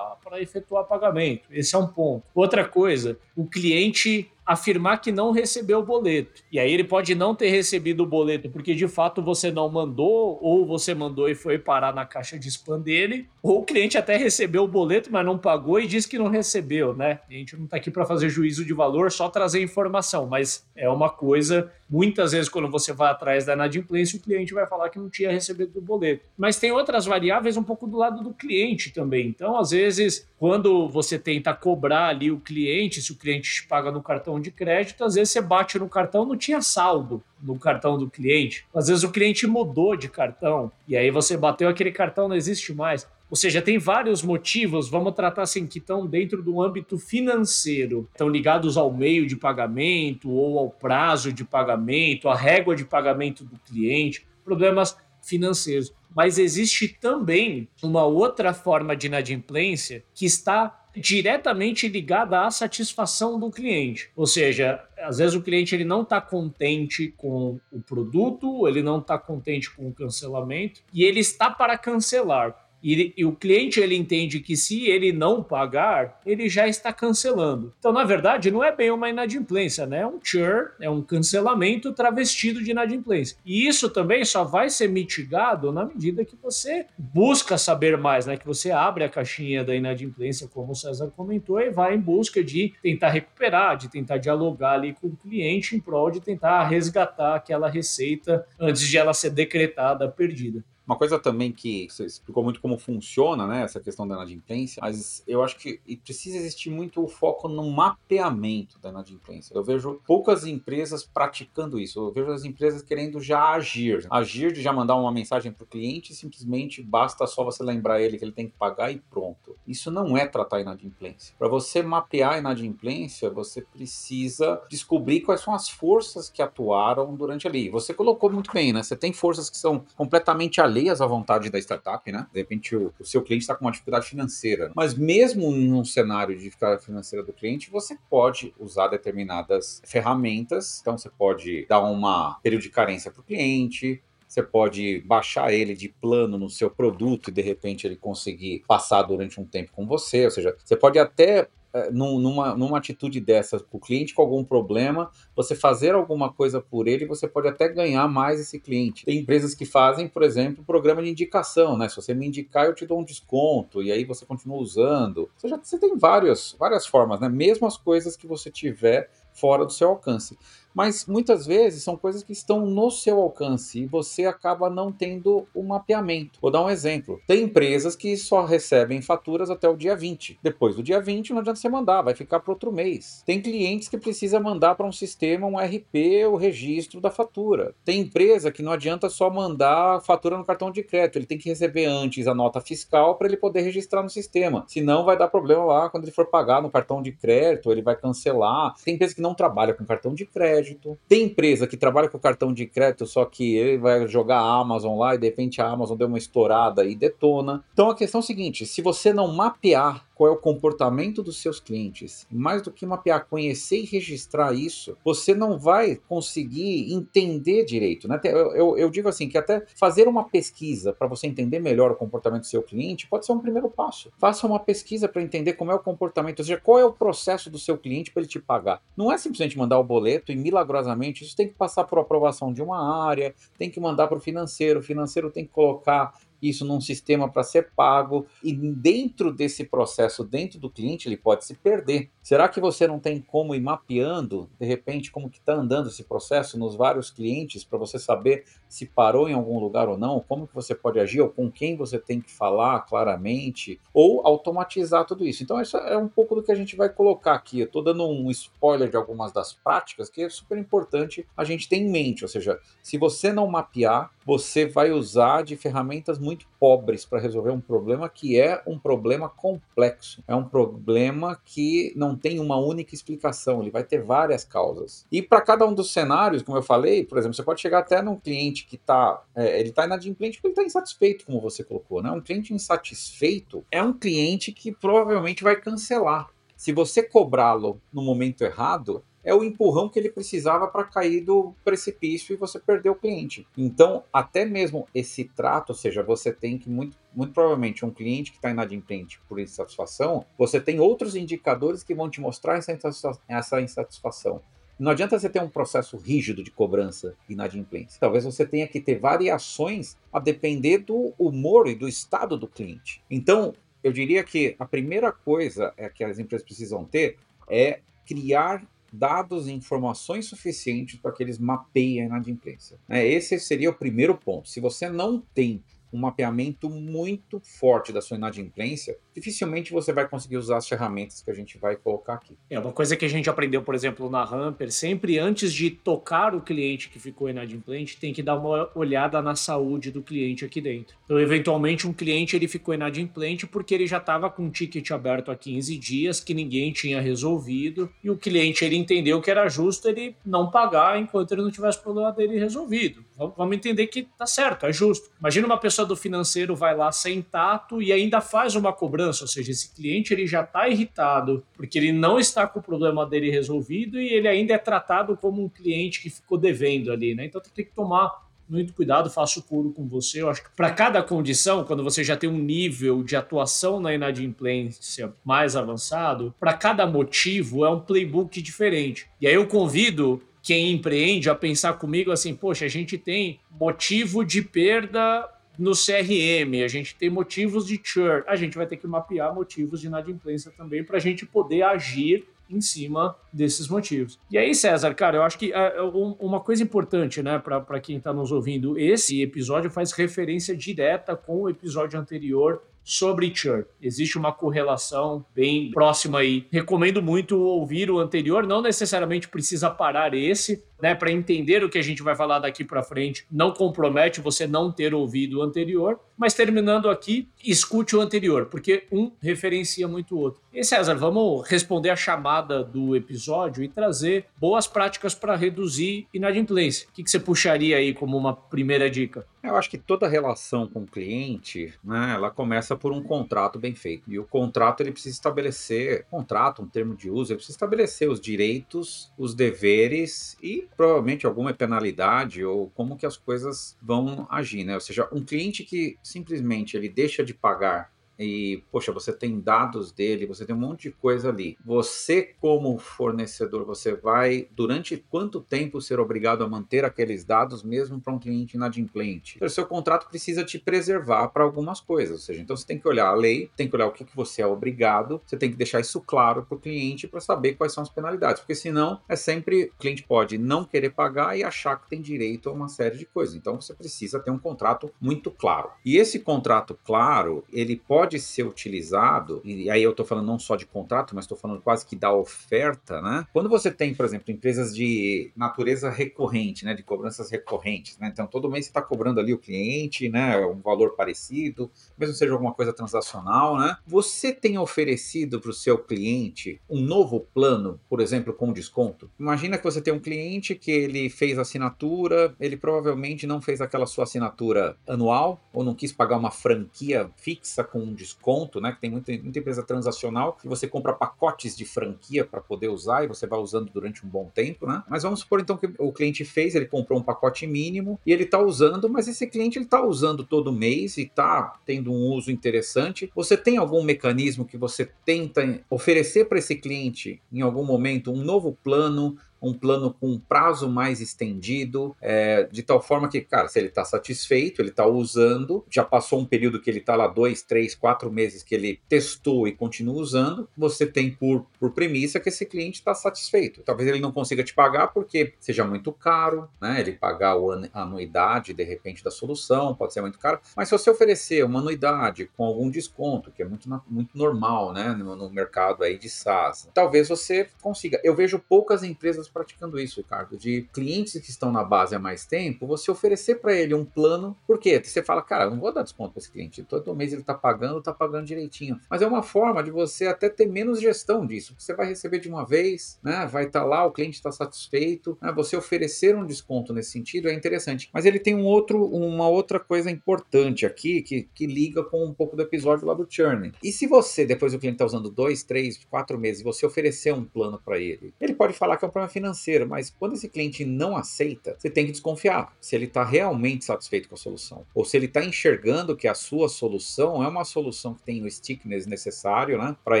para 0.22 0.38
efetuar 0.42 0.84
pagamento. 0.84 1.48
Esse 1.50 1.74
é 1.74 1.78
um 1.78 1.86
ponto. 1.86 2.24
Outra 2.34 2.68
coisa, 2.68 3.18
o 3.34 3.46
cliente 3.46 4.30
afirmar 4.50 5.00
que 5.00 5.12
não 5.12 5.30
recebeu 5.30 5.78
o 5.78 5.84
boleto. 5.84 6.42
E 6.50 6.58
aí 6.58 6.72
ele 6.72 6.82
pode 6.82 7.14
não 7.14 7.36
ter 7.36 7.50
recebido 7.50 8.02
o 8.02 8.06
boleto 8.06 8.50
porque 8.50 8.74
de 8.74 8.88
fato 8.88 9.22
você 9.22 9.52
não 9.52 9.68
mandou, 9.68 10.40
ou 10.42 10.66
você 10.66 10.92
mandou 10.92 11.28
e 11.28 11.36
foi 11.36 11.56
parar 11.56 11.94
na 11.94 12.04
caixa 12.04 12.36
de 12.36 12.48
spam 12.48 12.80
dele, 12.80 13.28
ou 13.40 13.60
o 13.60 13.64
cliente 13.64 13.96
até 13.96 14.16
recebeu 14.16 14.64
o 14.64 14.68
boleto, 14.68 15.08
mas 15.12 15.24
não 15.24 15.38
pagou 15.38 15.78
e 15.78 15.86
disse 15.86 16.08
que 16.08 16.18
não 16.18 16.26
recebeu, 16.26 16.96
né? 16.96 17.20
A 17.30 17.32
gente 17.32 17.56
não 17.56 17.66
está 17.66 17.76
aqui 17.76 17.92
para 17.92 18.04
fazer 18.04 18.28
juízo 18.28 18.64
de 18.64 18.74
valor, 18.74 19.12
só 19.12 19.28
trazer 19.28 19.62
informação, 19.62 20.26
mas 20.26 20.66
é 20.74 20.90
uma 20.90 21.08
coisa 21.08 21.70
Muitas 21.90 22.30
vezes, 22.30 22.48
quando 22.48 22.70
você 22.70 22.92
vai 22.92 23.10
atrás 23.10 23.44
da 23.44 23.54
inadimplência, 23.54 24.16
o 24.16 24.22
cliente 24.22 24.54
vai 24.54 24.64
falar 24.64 24.88
que 24.90 24.98
não 24.98 25.10
tinha 25.10 25.32
recebido 25.32 25.76
o 25.76 25.82
boleto. 25.82 26.24
Mas 26.38 26.56
tem 26.56 26.70
outras 26.70 27.04
variáveis 27.04 27.56
um 27.56 27.64
pouco 27.64 27.86
do 27.86 27.96
lado 27.96 28.22
do 28.22 28.32
cliente 28.32 28.92
também. 28.92 29.26
Então, 29.26 29.58
às 29.58 29.70
vezes, 29.70 30.28
quando 30.38 30.88
você 30.88 31.18
tenta 31.18 31.52
cobrar 31.52 32.06
ali 32.06 32.30
o 32.30 32.38
cliente, 32.38 33.02
se 33.02 33.10
o 33.10 33.16
cliente 33.16 33.52
te 33.52 33.66
paga 33.66 33.90
no 33.90 34.00
cartão 34.00 34.38
de 34.38 34.52
crédito, 34.52 35.02
às 35.02 35.14
vezes 35.14 35.32
você 35.32 35.40
bate 35.40 35.80
no 35.80 35.88
cartão, 35.88 36.24
não 36.24 36.36
tinha 36.36 36.62
saldo 36.62 37.20
no 37.42 37.58
cartão 37.58 37.98
do 37.98 38.08
cliente. 38.08 38.64
Às 38.72 38.86
vezes 38.86 39.02
o 39.02 39.10
cliente 39.10 39.46
mudou 39.46 39.96
de 39.96 40.08
cartão 40.08 40.70
e 40.86 40.96
aí 40.96 41.10
você 41.10 41.36
bateu 41.36 41.68
aquele 41.68 41.90
cartão, 41.90 42.28
não 42.28 42.36
existe 42.36 42.72
mais. 42.72 43.06
Ou 43.30 43.36
seja, 43.36 43.62
tem 43.62 43.78
vários 43.78 44.22
motivos, 44.22 44.88
vamos 44.88 45.14
tratar 45.14 45.42
assim, 45.42 45.66
que 45.66 45.78
estão 45.78 46.06
dentro 46.06 46.42
do 46.42 46.60
âmbito 46.60 46.98
financeiro, 46.98 48.08
estão 48.10 48.28
ligados 48.28 48.76
ao 48.76 48.92
meio 48.92 49.26
de 49.26 49.36
pagamento 49.36 50.28
ou 50.28 50.58
ao 50.58 50.68
prazo 50.68 51.32
de 51.32 51.44
pagamento, 51.44 52.28
à 52.28 52.34
régua 52.34 52.74
de 52.74 52.84
pagamento 52.84 53.44
do 53.44 53.56
cliente, 53.58 54.26
problemas 54.44 54.96
financeiros. 55.22 55.92
Mas 56.14 56.38
existe 56.38 56.88
também 56.88 57.68
uma 57.82 58.04
outra 58.04 58.52
forma 58.52 58.96
de 58.96 59.06
inadimplência 59.06 60.02
que 60.12 60.26
está 60.26 60.76
diretamente 60.96 61.86
ligada 61.86 62.44
à 62.44 62.50
satisfação 62.50 63.38
do 63.38 63.50
cliente. 63.50 64.10
Ou 64.16 64.26
seja, 64.26 64.82
às 64.98 65.18
vezes 65.18 65.34
o 65.34 65.42
cliente 65.42 65.74
ele 65.74 65.84
não 65.84 66.02
está 66.02 66.20
contente 66.20 67.14
com 67.16 67.60
o 67.70 67.80
produto, 67.80 68.66
ele 68.66 68.82
não 68.82 68.98
está 68.98 69.16
contente 69.16 69.70
com 69.70 69.88
o 69.88 69.94
cancelamento 69.94 70.82
e 70.92 71.04
ele 71.04 71.20
está 71.20 71.48
para 71.48 71.78
cancelar. 71.78 72.69
E, 72.82 73.12
e, 73.16 73.24
o 73.24 73.32
cliente 73.32 73.80
ele 73.80 73.96
entende 73.96 74.40
que 74.40 74.56
se 74.56 74.86
ele 74.86 75.12
não 75.12 75.42
pagar, 75.42 76.20
ele 76.24 76.48
já 76.48 76.66
está 76.66 76.92
cancelando. 76.92 77.74
Então, 77.78 77.92
na 77.92 78.04
verdade, 78.04 78.50
não 78.50 78.62
é 78.64 78.74
bem 78.74 78.90
uma 78.90 79.08
inadimplência, 79.08 79.86
né? 79.86 80.00
É 80.00 80.06
um 80.06 80.18
churn, 80.22 80.70
é 80.80 80.88
um 80.88 81.02
cancelamento 81.02 81.92
travestido 81.92 82.62
de 82.62 82.70
inadimplência. 82.70 83.36
E 83.44 83.66
isso 83.66 83.90
também 83.90 84.24
só 84.24 84.44
vai 84.44 84.70
ser 84.70 84.88
mitigado 84.88 85.72
na 85.72 85.84
medida 85.84 86.24
que 86.24 86.36
você 86.36 86.86
busca 86.96 87.58
saber 87.58 87.96
mais, 87.96 88.26
né? 88.26 88.36
Que 88.36 88.46
você 88.46 88.70
abre 88.70 89.04
a 89.04 89.08
caixinha 89.08 89.64
da 89.64 89.74
inadimplência, 89.74 90.48
como 90.48 90.72
o 90.72 90.76
César 90.76 91.12
comentou, 91.16 91.60
e 91.60 91.70
vai 91.70 91.94
em 91.94 92.00
busca 92.00 92.42
de 92.42 92.72
tentar 92.82 93.10
recuperar, 93.10 93.76
de 93.76 93.88
tentar 93.88 94.18
dialogar 94.18 94.72
ali 94.72 94.94
com 94.94 95.08
o 95.08 95.16
cliente 95.16 95.76
em 95.76 95.80
prol 95.80 96.10
de 96.10 96.20
tentar 96.20 96.66
resgatar 96.66 97.36
aquela 97.36 97.68
receita 97.68 98.46
antes 98.58 98.82
de 98.82 98.96
ela 98.96 99.12
ser 99.12 99.30
decretada 99.30 100.08
perdida. 100.08 100.64
Uma 100.90 100.96
coisa 100.96 101.20
também 101.20 101.52
que 101.52 101.86
você 101.88 102.04
explicou 102.04 102.42
muito 102.42 102.60
como 102.60 102.76
funciona, 102.76 103.46
né, 103.46 103.62
essa 103.62 103.78
questão 103.78 104.08
da 104.08 104.16
inadimplência, 104.16 104.80
mas 104.82 105.22
eu 105.24 105.40
acho 105.40 105.56
que 105.56 105.80
precisa 106.02 106.36
existir 106.36 106.68
muito 106.68 107.00
o 107.00 107.06
foco 107.06 107.46
no 107.46 107.70
mapeamento 107.70 108.76
da 108.80 108.88
inadimplência. 108.88 109.54
Eu 109.54 109.62
vejo 109.62 110.00
poucas 110.04 110.44
empresas 110.44 111.04
praticando 111.04 111.78
isso. 111.78 112.00
Eu 112.00 112.10
vejo 112.10 112.32
as 112.32 112.44
empresas 112.44 112.82
querendo 112.82 113.20
já 113.20 113.50
agir. 113.50 114.04
Agir 114.10 114.52
de 114.52 114.60
já 114.60 114.72
mandar 114.72 114.96
uma 114.96 115.12
mensagem 115.12 115.52
para 115.52 115.62
o 115.62 115.66
cliente, 115.68 116.12
simplesmente 116.12 116.82
basta 116.82 117.24
só 117.24 117.44
você 117.44 117.62
lembrar 117.62 118.02
ele 118.02 118.18
que 118.18 118.24
ele 118.24 118.32
tem 118.32 118.48
que 118.48 118.56
pagar 118.58 118.90
e 118.90 118.98
pronto. 118.98 119.56
Isso 119.64 119.92
não 119.92 120.16
é 120.16 120.26
tratar 120.26 120.60
inadimplência. 120.60 121.36
Para 121.38 121.46
você 121.46 121.84
mapear 121.84 122.32
a 122.32 122.38
inadimplência, 122.38 123.30
você 123.30 123.62
precisa 123.62 124.60
descobrir 124.68 125.20
quais 125.20 125.40
são 125.40 125.54
as 125.54 125.68
forças 125.68 126.28
que 126.28 126.42
atuaram 126.42 127.14
durante 127.14 127.46
ali. 127.46 127.70
Você 127.70 127.94
colocou 127.94 128.28
muito 128.32 128.52
bem, 128.52 128.72
né? 128.72 128.82
Você 128.82 128.96
tem 128.96 129.12
forças 129.12 129.48
que 129.48 129.56
são 129.56 129.84
completamente 129.94 130.60
alheias 130.60 130.79
alheias 130.80 131.00
à 131.00 131.06
vontade 131.06 131.50
da 131.50 131.58
startup, 131.58 132.10
né? 132.10 132.26
De 132.32 132.40
repente 132.40 132.74
o, 132.74 132.92
o 132.98 133.04
seu 133.04 133.22
cliente 133.22 133.42
está 133.42 133.54
com 133.54 133.64
uma 133.64 133.70
dificuldade 133.70 134.06
financeira. 134.06 134.72
Mas 134.74 134.94
mesmo 134.94 135.50
num 135.50 135.84
cenário 135.84 136.36
de 136.36 136.44
dificuldade 136.44 136.84
financeira 136.84 137.24
do 137.24 137.32
cliente, 137.32 137.70
você 137.70 137.96
pode 138.08 138.54
usar 138.58 138.88
determinadas 138.88 139.82
ferramentas. 139.84 140.80
Então 140.80 140.96
você 140.96 141.10
pode 141.10 141.66
dar 141.68 141.80
uma 141.80 142.38
período 142.42 142.62
de 142.62 142.70
carência 142.70 143.10
para 143.10 143.20
o 143.20 143.24
cliente, 143.24 144.02
você 144.26 144.42
pode 144.42 145.00
baixar 145.00 145.52
ele 145.52 145.74
de 145.74 145.88
plano 145.88 146.38
no 146.38 146.48
seu 146.48 146.70
produto 146.70 147.28
e 147.28 147.32
de 147.32 147.42
repente 147.42 147.86
ele 147.86 147.96
conseguir 147.96 148.62
passar 148.66 149.02
durante 149.02 149.40
um 149.40 149.44
tempo 149.44 149.72
com 149.72 149.86
você. 149.86 150.24
Ou 150.24 150.30
seja, 150.30 150.56
você 150.64 150.76
pode 150.76 150.98
até 150.98 151.48
numa, 151.92 152.54
numa 152.54 152.78
atitude 152.78 153.20
dessa, 153.20 153.64
o 153.70 153.78
cliente 153.78 154.14
com 154.14 154.22
algum 154.22 154.44
problema, 154.44 155.10
você 155.34 155.54
fazer 155.54 155.94
alguma 155.94 156.32
coisa 156.32 156.60
por 156.60 156.88
ele, 156.88 157.06
você 157.06 157.28
pode 157.28 157.48
até 157.48 157.68
ganhar 157.68 158.08
mais 158.08 158.40
esse 158.40 158.58
cliente. 158.58 159.04
Tem 159.04 159.18
empresas 159.18 159.54
que 159.54 159.64
fazem, 159.64 160.08
por 160.08 160.22
exemplo, 160.22 160.64
programa 160.64 161.02
de 161.02 161.10
indicação, 161.10 161.76
né? 161.76 161.88
Se 161.88 161.96
você 161.96 162.14
me 162.14 162.26
indicar, 162.26 162.66
eu 162.66 162.74
te 162.74 162.86
dou 162.86 163.00
um 163.00 163.04
desconto, 163.04 163.82
e 163.82 163.92
aí 163.92 164.04
você 164.04 164.26
continua 164.26 164.58
usando. 164.58 165.30
Você 165.36 165.48
já 165.48 165.58
você 165.62 165.78
tem 165.78 165.96
várias, 165.96 166.56
várias 166.58 166.86
formas, 166.86 167.20
né? 167.20 167.28
Mesmo 167.28 167.66
as 167.66 167.76
coisas 167.76 168.16
que 168.16 168.26
você 168.26 168.50
tiver 168.50 169.10
fora 169.32 169.64
do 169.64 169.72
seu 169.72 169.88
alcance 169.88 170.36
mas 170.74 171.06
muitas 171.06 171.46
vezes 171.46 171.82
são 171.82 171.96
coisas 171.96 172.22
que 172.22 172.32
estão 172.32 172.66
no 172.66 172.90
seu 172.90 173.20
alcance 173.20 173.80
e 173.80 173.86
você 173.86 174.24
acaba 174.24 174.70
não 174.70 174.92
tendo 174.92 175.46
o 175.54 175.62
mapeamento. 175.62 176.38
Vou 176.40 176.50
dar 176.50 176.62
um 176.62 176.70
exemplo. 176.70 177.20
Tem 177.26 177.42
empresas 177.42 177.96
que 177.96 178.16
só 178.16 178.44
recebem 178.44 179.02
faturas 179.02 179.50
até 179.50 179.68
o 179.68 179.76
dia 179.76 179.96
20. 179.96 180.38
Depois 180.42 180.76
do 180.76 180.82
dia 180.82 181.00
20 181.00 181.30
não 181.32 181.40
adianta 181.40 181.60
você 181.60 181.68
mandar, 181.68 182.02
vai 182.02 182.14
ficar 182.14 182.40
para 182.40 182.52
outro 182.52 182.72
mês. 182.72 183.22
Tem 183.26 183.40
clientes 183.40 183.88
que 183.88 183.98
precisa 183.98 184.38
mandar 184.38 184.74
para 184.74 184.86
um 184.86 184.92
sistema, 184.92 185.46
um 185.46 185.58
RP, 185.58 186.26
o 186.30 186.36
registro 186.36 187.00
da 187.00 187.10
fatura. 187.10 187.74
Tem 187.84 188.00
empresa 188.00 188.52
que 188.52 188.62
não 188.62 188.72
adianta 188.72 189.08
só 189.08 189.30
mandar 189.30 189.96
a 189.96 190.00
fatura 190.00 190.36
no 190.36 190.44
cartão 190.44 190.70
de 190.70 190.82
crédito, 190.82 191.16
ele 191.16 191.26
tem 191.26 191.38
que 191.38 191.48
receber 191.48 191.86
antes 191.86 192.26
a 192.26 192.34
nota 192.34 192.60
fiscal 192.60 193.16
para 193.16 193.26
ele 193.26 193.36
poder 193.36 193.62
registrar 193.62 194.02
no 194.02 194.10
sistema. 194.10 194.64
Senão 194.68 195.04
vai 195.04 195.16
dar 195.16 195.28
problema 195.28 195.64
lá 195.64 195.90
quando 195.90 196.04
ele 196.04 196.12
for 196.12 196.26
pagar 196.26 196.62
no 196.62 196.70
cartão 196.70 197.02
de 197.02 197.12
crédito, 197.12 197.72
ele 197.72 197.82
vai 197.82 197.96
cancelar. 197.96 198.74
Tem 198.84 198.94
empresa 198.94 199.14
que 199.14 199.20
não 199.20 199.34
trabalha 199.34 199.74
com 199.74 199.84
cartão 199.84 200.14
de 200.14 200.24
crédito 200.26 200.59
crédito. 200.60 200.98
Tem 201.08 201.24
empresa 201.24 201.66
que 201.66 201.76
trabalha 201.76 202.08
com 202.08 202.18
cartão 202.18 202.52
de 202.52 202.66
crédito, 202.66 203.06
só 203.06 203.24
que 203.24 203.56
ele 203.56 203.78
vai 203.78 204.06
jogar 204.06 204.38
a 204.38 204.60
Amazon 204.60 204.98
lá 204.98 205.14
e 205.14 205.18
de 205.18 205.26
repente 205.26 205.60
a 205.60 205.68
Amazon 205.68 205.96
deu 205.96 206.06
uma 206.06 206.18
estourada 206.18 206.84
e 206.84 206.94
detona. 206.94 207.64
Então 207.72 207.90
a 207.90 207.96
questão 207.96 208.20
é 208.20 208.22
a 208.22 208.26
seguinte: 208.26 208.66
se 208.66 208.82
você 208.82 209.12
não 209.12 209.28
mapear 209.28 210.06
qual 210.20 210.28
é 210.28 210.32
o 210.34 210.36
comportamento 210.36 211.22
dos 211.22 211.40
seus 211.40 211.58
clientes, 211.58 212.26
mais 212.30 212.60
do 212.60 212.70
que 212.70 212.84
mapear, 212.84 213.26
conhecer 213.26 213.78
e 213.78 213.86
registrar 213.86 214.52
isso, 214.52 214.94
você 215.02 215.34
não 215.34 215.58
vai 215.58 215.96
conseguir 215.96 216.92
entender 216.92 217.64
direito. 217.64 218.06
Né? 218.06 218.20
Eu, 218.24 218.54
eu, 218.54 218.76
eu 218.76 218.90
digo 218.90 219.08
assim 219.08 219.30
que 219.30 219.38
até 219.38 219.64
fazer 219.74 220.06
uma 220.06 220.24
pesquisa 220.24 220.92
para 220.92 221.06
você 221.06 221.26
entender 221.26 221.58
melhor 221.58 221.90
o 221.90 221.96
comportamento 221.96 222.42
do 222.42 222.48
seu 222.48 222.62
cliente 222.62 223.08
pode 223.08 223.24
ser 223.24 223.32
um 223.32 223.38
primeiro 223.38 223.70
passo. 223.70 224.12
Faça 224.18 224.46
uma 224.46 224.60
pesquisa 224.60 225.08
para 225.08 225.22
entender 225.22 225.54
como 225.54 225.70
é 225.70 225.74
o 225.74 225.78
comportamento, 225.78 226.40
ou 226.40 226.44
seja, 226.44 226.60
qual 226.62 226.78
é 226.78 226.84
o 226.84 226.92
processo 226.92 227.48
do 227.48 227.58
seu 227.58 227.78
cliente 227.78 228.10
para 228.10 228.20
ele 228.20 228.28
te 228.28 228.38
pagar. 228.38 228.82
Não 228.94 229.10
é 229.10 229.16
simplesmente 229.16 229.56
mandar 229.56 229.78
o 229.78 229.84
boleto 229.84 230.30
e 230.30 230.36
milagrosamente 230.36 231.24
isso 231.24 231.34
tem 231.34 231.48
que 231.48 231.54
passar 231.54 231.84
por 231.84 231.98
aprovação 231.98 232.52
de 232.52 232.60
uma 232.60 233.06
área, 233.06 233.34
tem 233.56 233.70
que 233.70 233.80
mandar 233.80 234.06
para 234.06 234.18
o 234.18 234.20
financeiro, 234.20 234.80
o 234.80 234.82
financeiro 234.82 235.30
tem 235.30 235.46
que 235.46 235.50
colocar 235.50 236.12
isso 236.42 236.64
num 236.64 236.80
sistema 236.80 237.28
para 237.28 237.42
ser 237.42 237.70
pago 237.76 238.26
e 238.42 238.52
dentro 238.52 239.32
desse 239.32 239.64
processo, 239.64 240.24
dentro 240.24 240.58
do 240.58 240.70
cliente, 240.70 241.08
ele 241.08 241.16
pode 241.16 241.44
se 241.44 241.54
perder. 241.54 242.10
Será 242.22 242.48
que 242.48 242.60
você 242.60 242.86
não 242.86 242.98
tem 242.98 243.20
como 243.20 243.54
ir 243.54 243.60
mapeando, 243.60 244.48
de 244.58 244.66
repente, 244.66 245.10
como 245.10 245.30
que 245.30 245.38
está 245.38 245.54
andando 245.54 245.88
esse 245.88 246.04
processo 246.04 246.58
nos 246.58 246.74
vários 246.74 247.10
clientes 247.10 247.64
para 247.64 247.78
você 247.78 247.98
saber 247.98 248.44
se 248.68 248.86
parou 248.86 249.28
em 249.28 249.32
algum 249.32 249.58
lugar 249.58 249.88
ou 249.88 249.98
não, 249.98 250.20
como 250.20 250.46
que 250.46 250.54
você 250.54 250.74
pode 250.74 251.00
agir 251.00 251.20
ou 251.20 251.28
com 251.28 251.50
quem 251.50 251.76
você 251.76 251.98
tem 251.98 252.20
que 252.20 252.30
falar 252.30 252.80
claramente 252.80 253.80
ou 253.92 254.26
automatizar 254.26 255.04
tudo 255.04 255.26
isso. 255.26 255.42
Então 255.42 255.60
isso 255.60 255.76
é 255.76 255.96
um 255.96 256.08
pouco 256.08 256.34
do 256.34 256.42
que 256.42 256.52
a 256.52 256.54
gente 256.54 256.76
vai 256.76 256.88
colocar 256.88 257.34
aqui. 257.34 257.60
Eu 257.60 257.66
estou 257.66 257.82
dando 257.82 258.06
um 258.06 258.30
spoiler 258.30 258.88
de 258.88 258.96
algumas 258.96 259.32
das 259.32 259.52
práticas 259.52 260.08
que 260.08 260.22
é 260.22 260.28
super 260.28 260.56
importante 260.56 261.26
a 261.36 261.44
gente 261.44 261.68
ter 261.68 261.76
em 261.76 261.90
mente, 261.90 262.24
ou 262.24 262.28
seja, 262.28 262.60
se 262.82 262.96
você 262.96 263.32
não 263.32 263.46
mapear, 263.46 264.10
você 264.24 264.66
vai 264.66 264.92
usar 264.92 265.42
de 265.42 265.56
ferramentas 265.56 266.18
muito 266.18 266.46
pobres 266.58 267.04
para 267.04 267.20
resolver 267.20 267.50
um 267.50 267.60
problema 267.60 268.08
que 268.08 268.38
é 268.38 268.62
um 268.66 268.78
problema 268.78 269.28
complexo. 269.28 270.22
É 270.26 270.34
um 270.34 270.44
problema 270.44 271.40
que 271.44 271.92
não 271.96 272.16
tem 272.16 272.38
uma 272.38 272.56
única 272.56 272.94
explicação, 272.94 273.60
ele 273.60 273.70
vai 273.70 273.84
ter 273.84 274.02
várias 274.02 274.44
causas. 274.44 275.06
E 275.10 275.22
para 275.22 275.40
cada 275.40 275.66
um 275.66 275.74
dos 275.74 275.92
cenários, 275.92 276.42
como 276.42 276.58
eu 276.58 276.62
falei, 276.62 277.04
por 277.04 277.18
exemplo, 277.18 277.34
você 277.34 277.42
pode 277.42 277.60
chegar 277.60 277.80
até 277.80 278.02
num 278.02 278.16
cliente 278.16 278.66
que 278.66 278.76
está, 278.76 279.22
é, 279.34 279.58
ele 279.58 279.70
está 279.70 279.84
inadimplente 279.84 280.36
porque 280.36 280.48
ele 280.48 280.52
está 280.52 280.64
insatisfeito, 280.64 281.26
como 281.26 281.40
você 281.40 281.64
colocou, 281.64 282.02
né? 282.02 282.10
Um 282.10 282.20
cliente 282.20 282.52
insatisfeito 282.52 283.64
é 283.70 283.82
um 283.82 283.92
cliente 283.92 284.52
que 284.52 284.72
provavelmente 284.72 285.42
vai 285.42 285.56
cancelar. 285.56 286.28
Se 286.56 286.72
você 286.72 287.02
cobrá-lo 287.02 287.80
no 287.90 288.02
momento 288.02 288.42
errado, 288.42 289.02
é 289.24 289.34
o 289.34 289.44
empurrão 289.44 289.88
que 289.88 289.98
ele 289.98 290.10
precisava 290.10 290.66
para 290.68 290.84
cair 290.84 291.20
do 291.20 291.54
precipício 291.64 292.32
e 292.32 292.36
você 292.36 292.58
perder 292.58 292.90
o 292.90 292.94
cliente. 292.94 293.46
Então, 293.56 294.04
até 294.12 294.44
mesmo 294.44 294.86
esse 294.94 295.24
trato, 295.24 295.70
ou 295.70 295.74
seja, 295.74 296.02
você 296.02 296.32
tem 296.32 296.58
que 296.58 296.70
muito, 296.70 296.96
muito 297.14 297.32
provavelmente 297.32 297.84
um 297.84 297.90
cliente 297.90 298.30
que 298.30 298.38
está 298.38 298.50
inadimplente 298.50 299.20
por 299.28 299.38
insatisfação, 299.38 300.24
você 300.38 300.60
tem 300.60 300.80
outros 300.80 301.14
indicadores 301.14 301.82
que 301.82 301.94
vão 301.94 302.08
te 302.08 302.20
mostrar 302.20 302.56
essa 302.56 302.72
insatisfação. 302.72 303.22
Essa 303.28 303.60
insatisfação. 303.60 304.40
Não 304.78 304.92
adianta 304.92 305.18
você 305.18 305.28
ter 305.28 305.42
um 305.42 305.48
processo 305.48 305.98
rígido 305.98 306.42
de 306.42 306.50
cobrança 306.50 307.14
inadimplência. 307.28 308.00
Talvez 308.00 308.24
você 308.24 308.46
tenha 308.46 308.66
que 308.66 308.80
ter 308.80 308.98
variações 308.98 309.94
a 310.10 310.18
depender 310.18 310.78
do 310.78 311.12
humor 311.18 311.68
e 311.68 311.74
do 311.74 311.86
estado 311.86 312.38
do 312.38 312.48
cliente. 312.48 313.02
Então, 313.10 313.52
eu 313.84 313.92
diria 313.92 314.24
que 314.24 314.56
a 314.58 314.64
primeira 314.64 315.12
coisa 315.12 315.74
é 315.76 315.90
que 315.90 316.02
as 316.02 316.18
empresas 316.18 316.46
precisam 316.46 316.82
ter 316.84 317.18
é 317.46 317.80
criar 318.06 318.66
dados 318.92 319.46
e 319.46 319.52
informações 319.52 320.26
suficientes 320.26 320.98
para 320.98 321.12
que 321.12 321.22
eles 321.22 321.38
mapeiem 321.38 322.02
a 322.02 322.06
inadimplência. 322.06 322.78
Né? 322.88 323.06
Esse 323.06 323.38
seria 323.38 323.70
o 323.70 323.74
primeiro 323.74 324.16
ponto. 324.16 324.48
Se 324.48 324.60
você 324.60 324.88
não 324.88 325.20
tem 325.34 325.62
um 325.92 325.98
mapeamento 325.98 326.70
muito 326.70 327.40
forte 327.40 327.92
da 327.92 328.00
sua 328.00 328.16
inadimplência, 328.16 328.96
dificilmente 329.14 329.72
você 329.72 329.92
vai 329.92 330.08
conseguir 330.08 330.36
usar 330.36 330.58
as 330.58 330.68
ferramentas 330.68 331.22
que 331.22 331.30
a 331.30 331.34
gente 331.34 331.58
vai 331.58 331.76
colocar 331.76 332.14
aqui. 332.14 332.36
É 332.48 332.58
uma 332.58 332.72
coisa 332.72 332.96
que 332.96 333.04
a 333.04 333.08
gente 333.08 333.28
aprendeu, 333.28 333.62
por 333.62 333.74
exemplo, 333.74 334.10
na 334.10 334.22
Hamper, 334.22 334.70
sempre 334.70 335.18
antes 335.18 335.52
de 335.52 335.70
tocar 335.70 336.34
o 336.34 336.40
cliente 336.40 336.88
que 336.88 336.98
ficou 336.98 337.28
inadimplente, 337.28 337.98
tem 337.98 338.12
que 338.12 338.22
dar 338.22 338.36
uma 338.36 338.70
olhada 338.74 339.20
na 339.22 339.34
saúde 339.34 339.90
do 339.90 340.02
cliente 340.02 340.44
aqui 340.44 340.60
dentro. 340.60 340.96
Então, 341.04 341.18
eventualmente, 341.18 341.86
um 341.86 341.92
cliente 341.92 342.36
ele 342.36 342.48
ficou 342.48 342.74
inadimplente 342.74 343.46
porque 343.46 343.74
ele 343.74 343.86
já 343.86 343.98
estava 343.98 344.30
com 344.30 344.44
um 344.44 344.50
ticket 344.50 344.90
aberto 344.90 345.30
há 345.30 345.36
15 345.36 345.76
dias 345.76 346.20
que 346.20 346.34
ninguém 346.34 346.72
tinha 346.72 347.00
resolvido 347.00 347.90
e 348.02 348.10
o 348.10 348.16
cliente 348.16 348.64
ele 348.64 348.76
entendeu 348.76 349.20
que 349.20 349.30
era 349.30 349.48
justo 349.48 349.88
ele 349.88 350.16
não 350.24 350.50
pagar 350.50 350.98
enquanto 351.00 351.32
ele 351.32 351.42
não 351.42 351.50
tivesse 351.50 351.78
o 351.78 351.82
problema 351.82 352.12
dele 352.12 352.38
resolvido. 352.38 353.04
Vamos 353.36 353.56
entender 353.56 353.86
que 353.88 354.08
tá 354.16 354.26
certo, 354.26 354.66
é 354.66 354.72
justo. 354.72 355.10
Imagina 355.20 355.46
uma 355.46 355.58
pessoa 355.58 355.86
do 355.86 355.96
financeiro 355.96 356.56
vai 356.56 356.74
lá 356.74 356.90
sem 356.90 357.20
tato 357.20 357.82
e 357.82 357.92
ainda 357.92 358.20
faz 358.20 358.54
uma 358.54 358.72
cobrança, 358.72 358.99
ou 359.06 359.12
seja, 359.26 359.50
esse 359.50 359.74
cliente 359.74 360.12
ele 360.12 360.26
já 360.26 360.42
está 360.42 360.68
irritado 360.68 361.44
porque 361.54 361.78
ele 361.78 361.92
não 361.92 362.18
está 362.18 362.46
com 362.46 362.58
o 362.58 362.62
problema 362.62 363.06
dele 363.06 363.30
resolvido 363.30 364.00
e 364.00 364.08
ele 364.08 364.28
ainda 364.28 364.54
é 364.54 364.58
tratado 364.58 365.16
como 365.16 365.42
um 365.42 365.48
cliente 365.48 366.02
que 366.02 366.10
ficou 366.10 366.38
devendo 366.38 366.92
ali, 366.92 367.14
né? 367.14 367.26
Então 367.26 367.40
tem 367.40 367.64
que 367.64 367.74
tomar 367.74 368.30
muito 368.50 368.72
cuidado, 368.72 369.08
faço 369.08 369.42
puro 369.42 369.72
com 369.72 369.86
você. 369.86 370.20
Eu 370.20 370.28
acho 370.28 370.42
que 370.42 370.50
para 370.50 370.72
cada 370.72 371.02
condição, 371.02 371.64
quando 371.64 371.84
você 371.84 372.02
já 372.02 372.16
tem 372.16 372.28
um 372.28 372.38
nível 372.38 373.04
de 373.04 373.14
atuação 373.14 373.78
na 373.78 373.94
inadimplência 373.94 375.12
mais 375.24 375.54
avançado, 375.54 376.34
para 376.38 376.52
cada 376.52 376.84
motivo 376.84 377.64
é 377.64 377.70
um 377.70 377.78
playbook 377.78 378.42
diferente. 378.42 379.06
E 379.20 379.28
aí 379.28 379.34
eu 379.34 379.46
convido 379.46 380.20
quem 380.42 380.72
empreende 380.72 381.30
a 381.30 381.34
pensar 381.34 381.74
comigo 381.74 382.10
assim, 382.10 382.34
poxa, 382.34 382.64
a 382.64 382.68
gente 382.68 382.98
tem 382.98 383.38
motivo 383.50 384.24
de 384.24 384.42
perda 384.42 385.28
no 385.60 385.72
CRM, 385.72 386.64
a 386.64 386.68
gente 386.68 386.94
tem 386.94 387.10
motivos 387.10 387.66
de 387.66 387.78
churn, 387.82 388.24
a 388.26 388.34
gente 388.34 388.56
vai 388.56 388.66
ter 388.66 388.76
que 388.76 388.86
mapear 388.86 389.34
motivos 389.34 389.80
de 389.80 389.88
inadimplência 389.88 390.50
também 390.56 390.82
para 390.82 390.96
a 390.96 391.00
gente 391.00 391.26
poder 391.26 391.62
agir 391.62 392.26
em 392.48 392.60
cima 392.62 393.14
desses 393.32 393.68
motivos. 393.68 394.18
E 394.30 394.38
aí, 394.38 394.54
César, 394.54 394.94
cara, 394.94 395.18
eu 395.18 395.22
acho 395.22 395.38
que 395.38 395.52
uh, 395.52 396.16
uma 396.18 396.40
coisa 396.40 396.62
importante, 396.62 397.22
né, 397.22 397.38
para 397.38 397.78
quem 397.78 397.98
está 397.98 398.12
nos 398.12 398.32
ouvindo, 398.32 398.78
esse 398.78 399.22
episódio 399.22 399.70
faz 399.70 399.92
referência 399.92 400.56
direta 400.56 401.14
com 401.14 401.42
o 401.42 401.50
episódio 401.50 402.00
anterior 402.00 402.62
sobre 402.82 403.32
churn. 403.32 403.64
Existe 403.80 404.18
uma 404.18 404.32
correlação 404.32 405.24
bem 405.34 405.70
próxima 405.70 406.20
aí. 406.20 406.46
Recomendo 406.50 407.02
muito 407.02 407.38
ouvir 407.38 407.90
o 407.90 407.98
anterior, 407.98 408.46
não 408.46 408.62
necessariamente 408.62 409.28
precisa 409.28 409.70
parar 409.70 410.14
esse, 410.14 410.64
né, 410.82 410.94
para 410.94 411.10
entender 411.10 411.62
o 411.64 411.68
que 411.68 411.78
a 411.78 411.82
gente 411.82 412.02
vai 412.02 412.14
falar 412.14 412.38
daqui 412.38 412.64
para 412.64 412.82
frente. 412.82 413.26
Não 413.30 413.52
compromete 413.52 414.20
você 414.20 414.46
não 414.46 414.70
ter 414.72 414.94
ouvido 414.94 415.38
o 415.38 415.42
anterior, 415.42 415.98
mas 416.16 416.34
terminando 416.34 416.90
aqui, 416.90 417.28
escute 417.42 417.96
o 417.96 418.00
anterior, 418.00 418.46
porque 418.46 418.84
um 418.92 419.10
referencia 419.22 419.88
muito 419.88 420.14
o 420.14 420.18
outro. 420.18 420.40
E 420.52 420.64
César, 420.64 420.94
vamos 420.94 421.48
responder 421.48 421.90
a 421.90 421.96
chamada 421.96 422.64
do 422.64 422.96
episódio 422.96 423.62
e 423.62 423.68
trazer 423.68 424.26
boas 424.36 424.66
práticas 424.66 425.14
para 425.14 425.36
reduzir 425.36 426.08
inadimplência. 426.12 426.88
O 426.88 426.92
que, 426.92 427.04
que 427.04 427.10
você 427.10 427.20
puxaria 427.20 427.76
aí 427.76 427.94
como 427.94 428.18
uma 428.18 428.34
primeira 428.34 428.90
dica? 428.90 429.24
Eu 429.42 429.56
acho 429.56 429.70
que 429.70 429.78
toda 429.78 430.06
relação 430.06 430.66
com 430.66 430.80
o 430.80 430.86
cliente, 430.86 431.72
né, 431.82 432.12
ela 432.14 432.30
começa 432.30 432.76
por 432.76 432.92
um 432.92 433.02
contrato 433.02 433.58
bem 433.58 433.74
feito. 433.74 434.12
E 434.12 434.18
o 434.18 434.24
contrato 434.24 434.82
ele 434.82 434.92
precisa 434.92 435.14
estabelecer, 435.14 436.04
contrato, 436.10 436.62
um 436.62 436.68
termo 436.68 436.94
de 436.94 437.08
uso, 437.08 437.32
ele 437.32 437.38
precisa 437.38 437.56
estabelecer 437.56 438.10
os 438.10 438.20
direitos, 438.20 439.10
os 439.16 439.34
deveres 439.34 440.36
e 440.42 440.68
provavelmente 440.76 441.26
alguma 441.26 441.52
penalidade 441.52 442.44
ou 442.44 442.70
como 442.70 442.96
que 442.96 443.06
as 443.06 443.16
coisas 443.16 443.76
vão 443.82 444.26
agir, 444.30 444.64
né? 444.64 444.74
Ou 444.74 444.80
seja, 444.80 445.08
um 445.12 445.24
cliente 445.24 445.64
que 445.64 445.98
simplesmente 446.02 446.76
ele 446.76 446.88
deixa 446.88 447.24
de 447.24 447.34
pagar 447.34 447.92
e, 448.20 448.62
poxa, 448.70 448.92
você 448.92 449.12
tem 449.12 449.40
dados 449.40 449.90
dele, 449.90 450.26
você 450.26 450.44
tem 450.44 450.54
um 450.54 450.58
monte 450.58 450.82
de 450.82 450.90
coisa 450.90 451.30
ali. 451.30 451.56
Você, 451.64 452.34
como 452.38 452.78
fornecedor, 452.78 453.64
você 453.64 453.94
vai, 453.94 454.46
durante 454.52 454.98
quanto 455.08 455.40
tempo 455.40 455.80
ser 455.80 455.98
obrigado 455.98 456.44
a 456.44 456.48
manter 456.48 456.84
aqueles 456.84 457.24
dados 457.24 457.62
mesmo 457.62 457.98
para 457.98 458.12
um 458.12 458.18
cliente 458.18 458.56
inadimplente? 458.56 459.36
Então, 459.36 459.46
o 459.46 459.50
seu 459.50 459.64
contrato 459.64 460.08
precisa 460.08 460.44
te 460.44 460.58
preservar 460.58 461.28
para 461.28 461.42
algumas 461.42 461.80
coisas, 461.80 462.16
ou 462.16 462.22
seja, 462.22 462.42
então 462.42 462.54
você 462.54 462.66
tem 462.66 462.78
que 462.78 462.86
olhar 462.86 463.06
a 463.06 463.14
lei, 463.14 463.50
tem 463.56 463.68
que 463.68 463.74
olhar 463.74 463.86
o 463.86 463.92
que, 463.92 464.04
que 464.04 464.14
você 464.14 464.42
é 464.42 464.46
obrigado, 464.46 465.22
você 465.24 465.36
tem 465.36 465.50
que 465.50 465.56
deixar 465.56 465.80
isso 465.80 466.00
claro 466.00 466.44
para 466.44 466.56
o 466.56 466.60
cliente 466.60 467.08
para 467.08 467.20
saber 467.20 467.54
quais 467.54 467.72
são 467.72 467.82
as 467.82 467.88
penalidades, 467.88 468.40
porque 468.40 468.54
senão 468.54 469.00
é 469.08 469.16
sempre 469.16 469.72
o 469.74 469.78
cliente 469.78 470.02
pode 470.02 470.36
não 470.36 470.64
querer 470.64 470.90
pagar 470.90 471.38
e 471.38 471.42
achar 471.42 471.80
que 471.80 471.88
tem 471.88 472.02
direito 472.02 472.50
a 472.50 472.52
uma 472.52 472.68
série 472.68 472.98
de 472.98 473.06
coisas. 473.06 473.34
Então 473.34 473.58
você 473.58 473.72
precisa 473.72 474.20
ter 474.20 474.30
um 474.30 474.38
contrato 474.38 474.92
muito 475.00 475.30
claro. 475.30 475.70
E 475.84 475.96
esse 475.96 476.18
contrato 476.18 476.78
claro, 476.84 477.44
ele 477.50 477.76
pode 477.76 478.09
ser 478.18 478.44
utilizado, 478.44 479.40
e 479.44 479.70
aí 479.70 479.82
eu 479.82 479.90
estou 479.90 480.04
falando 480.04 480.26
não 480.26 480.38
só 480.38 480.56
de 480.56 480.66
contrato, 480.66 481.14
mas 481.14 481.24
estou 481.24 481.36
falando 481.36 481.60
quase 481.60 481.86
que 481.86 481.96
da 481.96 482.12
oferta, 482.12 483.00
né? 483.00 483.26
Quando 483.32 483.48
você 483.48 483.70
tem, 483.70 483.94
por 483.94 484.04
exemplo, 484.04 484.32
empresas 484.32 484.74
de 484.74 485.30
natureza 485.36 485.90
recorrente, 485.90 486.64
né, 486.64 486.74
de 486.74 486.82
cobranças 486.82 487.30
recorrentes, 487.30 487.98
né? 487.98 488.08
Então 488.12 488.26
todo 488.26 488.50
mês 488.50 488.66
você 488.66 488.70
está 488.70 488.82
cobrando 488.82 489.20
ali 489.20 489.32
o 489.32 489.38
cliente, 489.38 490.08
né, 490.08 490.38
um 490.46 490.60
valor 490.60 490.94
parecido, 490.96 491.70
mesmo 491.98 492.14
seja 492.14 492.32
alguma 492.32 492.52
coisa 492.52 492.72
transacional, 492.72 493.58
né? 493.58 493.76
Você 493.86 494.32
tem 494.32 494.58
oferecido 494.58 495.40
para 495.40 495.50
o 495.50 495.54
seu 495.54 495.78
cliente 495.78 496.60
um 496.68 496.80
novo 496.80 497.20
plano, 497.20 497.80
por 497.88 498.00
exemplo, 498.00 498.32
com 498.32 498.52
desconto? 498.52 499.10
Imagina 499.18 499.58
que 499.58 499.64
você 499.64 499.80
tem 499.80 499.92
um 499.92 500.00
cliente 500.00 500.54
que 500.54 500.70
ele 500.70 501.08
fez 501.10 501.38
assinatura, 501.38 502.34
ele 502.40 502.56
provavelmente 502.56 503.26
não 503.26 503.40
fez 503.40 503.60
aquela 503.60 503.86
sua 503.86 504.04
assinatura 504.04 504.76
anual 504.86 505.40
ou 505.52 505.64
não 505.64 505.74
quis 505.74 505.92
pagar 505.92 506.16
uma 506.16 506.30
franquia 506.30 507.10
fixa 507.16 507.62
com 507.64 507.80
um 507.80 507.94
desconto, 508.00 508.60
né? 508.60 508.72
Que 508.72 508.80
tem 508.80 508.90
muita, 508.90 509.12
muita 509.12 509.38
empresa 509.38 509.62
transacional 509.62 510.38
que 510.40 510.48
você 510.48 510.66
compra 510.66 510.92
pacotes 510.92 511.56
de 511.56 511.66
franquia 511.66 512.24
para 512.24 512.40
poder 512.40 512.68
usar 512.68 513.04
e 513.04 513.08
você 513.08 513.26
vai 513.26 513.38
usando 513.38 513.70
durante 513.70 514.04
um 514.06 514.08
bom 514.08 514.30
tempo, 514.34 514.66
né? 514.66 514.82
Mas 514.88 515.02
vamos 515.02 515.20
supor 515.20 515.40
então 515.40 515.56
que 515.56 515.70
o 515.78 515.92
cliente 515.92 516.24
fez, 516.24 516.54
ele 516.54 516.66
comprou 516.66 516.98
um 516.98 517.02
pacote 517.02 517.46
mínimo 517.46 518.00
e 518.06 518.12
ele 518.12 518.24
está 518.24 518.38
usando, 518.38 518.88
mas 518.88 519.06
esse 519.06 519.26
cliente 519.26 519.58
ele 519.58 519.66
está 519.66 519.84
usando 519.84 520.24
todo 520.24 520.52
mês 520.52 520.96
e 520.96 521.02
está 521.02 521.58
tendo 521.66 521.92
um 521.92 522.12
uso 522.14 522.32
interessante. 522.32 523.10
Você 523.14 523.36
tem 523.36 523.58
algum 523.58 523.82
mecanismo 523.82 524.44
que 524.44 524.56
você 524.56 524.88
tenta 525.04 525.60
oferecer 525.68 526.26
para 526.26 526.38
esse 526.38 526.56
cliente 526.56 527.20
em 527.32 527.42
algum 527.42 527.64
momento 527.64 528.10
um 528.10 528.22
novo 528.22 528.56
plano, 528.64 529.16
um 529.40 529.54
plano 529.54 529.94
com 529.98 530.08
um 530.08 530.18
prazo 530.18 530.68
mais 530.68 531.00
estendido, 531.00 531.96
é, 532.00 532.44
de 532.44 532.62
tal 532.62 532.80
forma 532.80 533.08
que, 533.08 533.20
cara, 533.20 533.48
se 533.48 533.58
ele 533.58 533.68
está 533.68 533.84
satisfeito, 533.84 534.60
ele 534.60 534.70
está 534.70 534.86
usando, 534.86 535.64
já 535.70 535.84
passou 535.84 536.20
um 536.20 536.24
período 536.24 536.60
que 536.60 536.70
ele 536.70 536.78
está 536.78 536.96
lá 536.96 537.06
dois, 537.06 537.42
três, 537.42 537.74
quatro 537.74 538.10
meses 538.10 538.42
que 538.42 538.54
ele 538.54 538.80
testou 538.88 539.48
e 539.48 539.52
continua 539.52 539.94
usando, 539.94 540.48
você 540.56 540.86
tem 540.86 541.10
por, 541.10 541.46
por 541.58 541.72
premissa 541.72 542.20
que 542.20 542.28
esse 542.28 542.46
cliente 542.46 542.78
está 542.78 542.94
satisfeito. 542.94 543.62
Talvez 543.62 543.88
ele 543.88 544.00
não 544.00 544.12
consiga 544.12 544.44
te 544.44 544.54
pagar 544.54 544.88
porque 544.88 545.34
seja 545.40 545.64
muito 545.64 545.92
caro, 545.92 546.48
né? 546.60 546.80
Ele 546.80 546.92
pagar 546.92 547.36
a 547.72 547.82
anuidade 547.82 548.52
de 548.52 548.64
repente 548.64 549.02
da 549.02 549.10
solução 549.10 549.74
pode 549.74 549.92
ser 549.92 550.00
muito 550.00 550.18
caro, 550.18 550.40
mas 550.56 550.68
se 550.68 550.72
você 550.72 550.90
oferecer 550.90 551.44
uma 551.44 551.60
anuidade 551.60 552.30
com 552.36 552.44
algum 552.44 552.70
desconto, 552.70 553.30
que 553.30 553.42
é 553.42 553.46
muito, 553.46 553.68
muito 553.88 554.16
normal, 554.16 554.72
né, 554.72 554.88
no, 554.90 555.16
no 555.16 555.30
mercado 555.30 555.84
aí 555.84 555.98
de 555.98 556.08
SaaS, 556.08 556.68
talvez 556.74 557.08
você 557.08 557.48
consiga. 557.62 558.00
Eu 558.04 558.14
vejo 558.14 558.38
poucas 558.38 558.82
empresas 558.82 559.28
praticando 559.32 559.78
isso, 559.78 560.00
Ricardo, 560.00 560.36
de 560.36 560.62
clientes 560.72 561.20
que 561.20 561.30
estão 561.30 561.50
na 561.52 561.64
base 561.64 561.94
há 561.94 561.98
mais 561.98 562.26
tempo, 562.26 562.66
você 562.66 562.90
oferecer 562.90 563.36
para 563.36 563.54
ele 563.54 563.74
um 563.74 563.84
plano, 563.84 564.36
porque 564.46 564.82
você 564.82 565.02
fala, 565.02 565.22
cara, 565.22 565.44
eu 565.44 565.50
não 565.50 565.60
vou 565.60 565.72
dar 565.72 565.82
desconto 565.82 566.12
para 566.12 566.20
esse 566.20 566.30
cliente, 566.30 566.62
todo 566.62 566.94
mês 566.94 567.12
ele 567.12 567.22
está 567.22 567.34
pagando, 567.34 567.78
está 567.78 567.92
pagando 567.92 568.26
direitinho. 568.26 568.80
Mas 568.88 569.02
é 569.02 569.06
uma 569.06 569.22
forma 569.22 569.62
de 569.62 569.70
você 569.70 570.06
até 570.06 570.28
ter 570.28 570.46
menos 570.46 570.80
gestão 570.80 571.26
disso, 571.26 571.54
você 571.58 571.74
vai 571.74 571.86
receber 571.86 572.18
de 572.18 572.28
uma 572.28 572.44
vez, 572.44 572.98
né? 573.02 573.26
Vai 573.30 573.44
estar 573.44 573.60
tá 573.60 573.66
lá, 573.66 573.84
o 573.84 573.92
cliente 573.92 574.16
está 574.16 574.30
satisfeito, 574.30 575.16
né? 575.20 575.32
você 575.32 575.56
oferecer 575.56 576.16
um 576.16 576.26
desconto 576.26 576.72
nesse 576.72 576.90
sentido 576.90 577.28
é 577.28 577.34
interessante. 577.34 577.88
Mas 577.92 578.04
ele 578.06 578.18
tem 578.18 578.34
um 578.34 578.44
outro, 578.44 578.84
uma 578.84 579.28
outra 579.28 579.60
coisa 579.60 579.90
importante 579.90 580.66
aqui 580.66 581.02
que, 581.02 581.28
que 581.34 581.46
liga 581.46 581.82
com 581.82 582.04
um 582.04 582.12
pouco 582.12 582.36
do 582.36 582.42
episódio 582.42 582.86
lá 582.86 582.94
do 582.94 583.06
churn. 583.08 583.52
E 583.62 583.72
se 583.72 583.86
você, 583.86 584.24
depois 584.24 584.54
o 584.54 584.58
cliente 584.58 584.76
está 584.76 584.84
usando 584.84 585.10
dois, 585.10 585.42
três, 585.42 585.84
quatro 585.88 586.18
meses, 586.18 586.42
você 586.42 586.64
oferecer 586.66 587.12
um 587.12 587.24
plano 587.24 587.60
para 587.64 587.78
ele, 587.78 588.12
ele 588.20 588.34
pode 588.34 588.52
falar 588.52 588.76
que 588.76 588.84
é 588.84 588.88
um 588.88 588.90
problema 588.90 589.10
financeiro, 589.10 589.19
mas 589.66 589.90
quando 589.90 590.14
esse 590.14 590.28
cliente 590.28 590.64
não 590.64 590.96
aceita, 590.96 591.56
você 591.58 591.70
tem 591.70 591.86
que 591.86 591.92
desconfiar 591.92 592.54
se 592.60 592.74
ele 592.74 592.86
está 592.86 593.04
realmente 593.04 593.64
satisfeito 593.64 594.08
com 594.08 594.14
a 594.14 594.18
solução, 594.18 594.66
ou 594.74 594.84
se 594.84 594.96
ele 594.96 595.06
está 595.06 595.24
enxergando 595.24 595.96
que 595.96 596.08
a 596.08 596.14
sua 596.14 596.48
solução 596.48 597.22
é 597.22 597.28
uma 597.28 597.44
solução 597.44 597.94
que 597.94 598.02
tem 598.02 598.22
o 598.24 598.30
stickness 598.30 598.86
necessário, 598.86 599.58
né, 599.58 599.76
para 599.84 600.00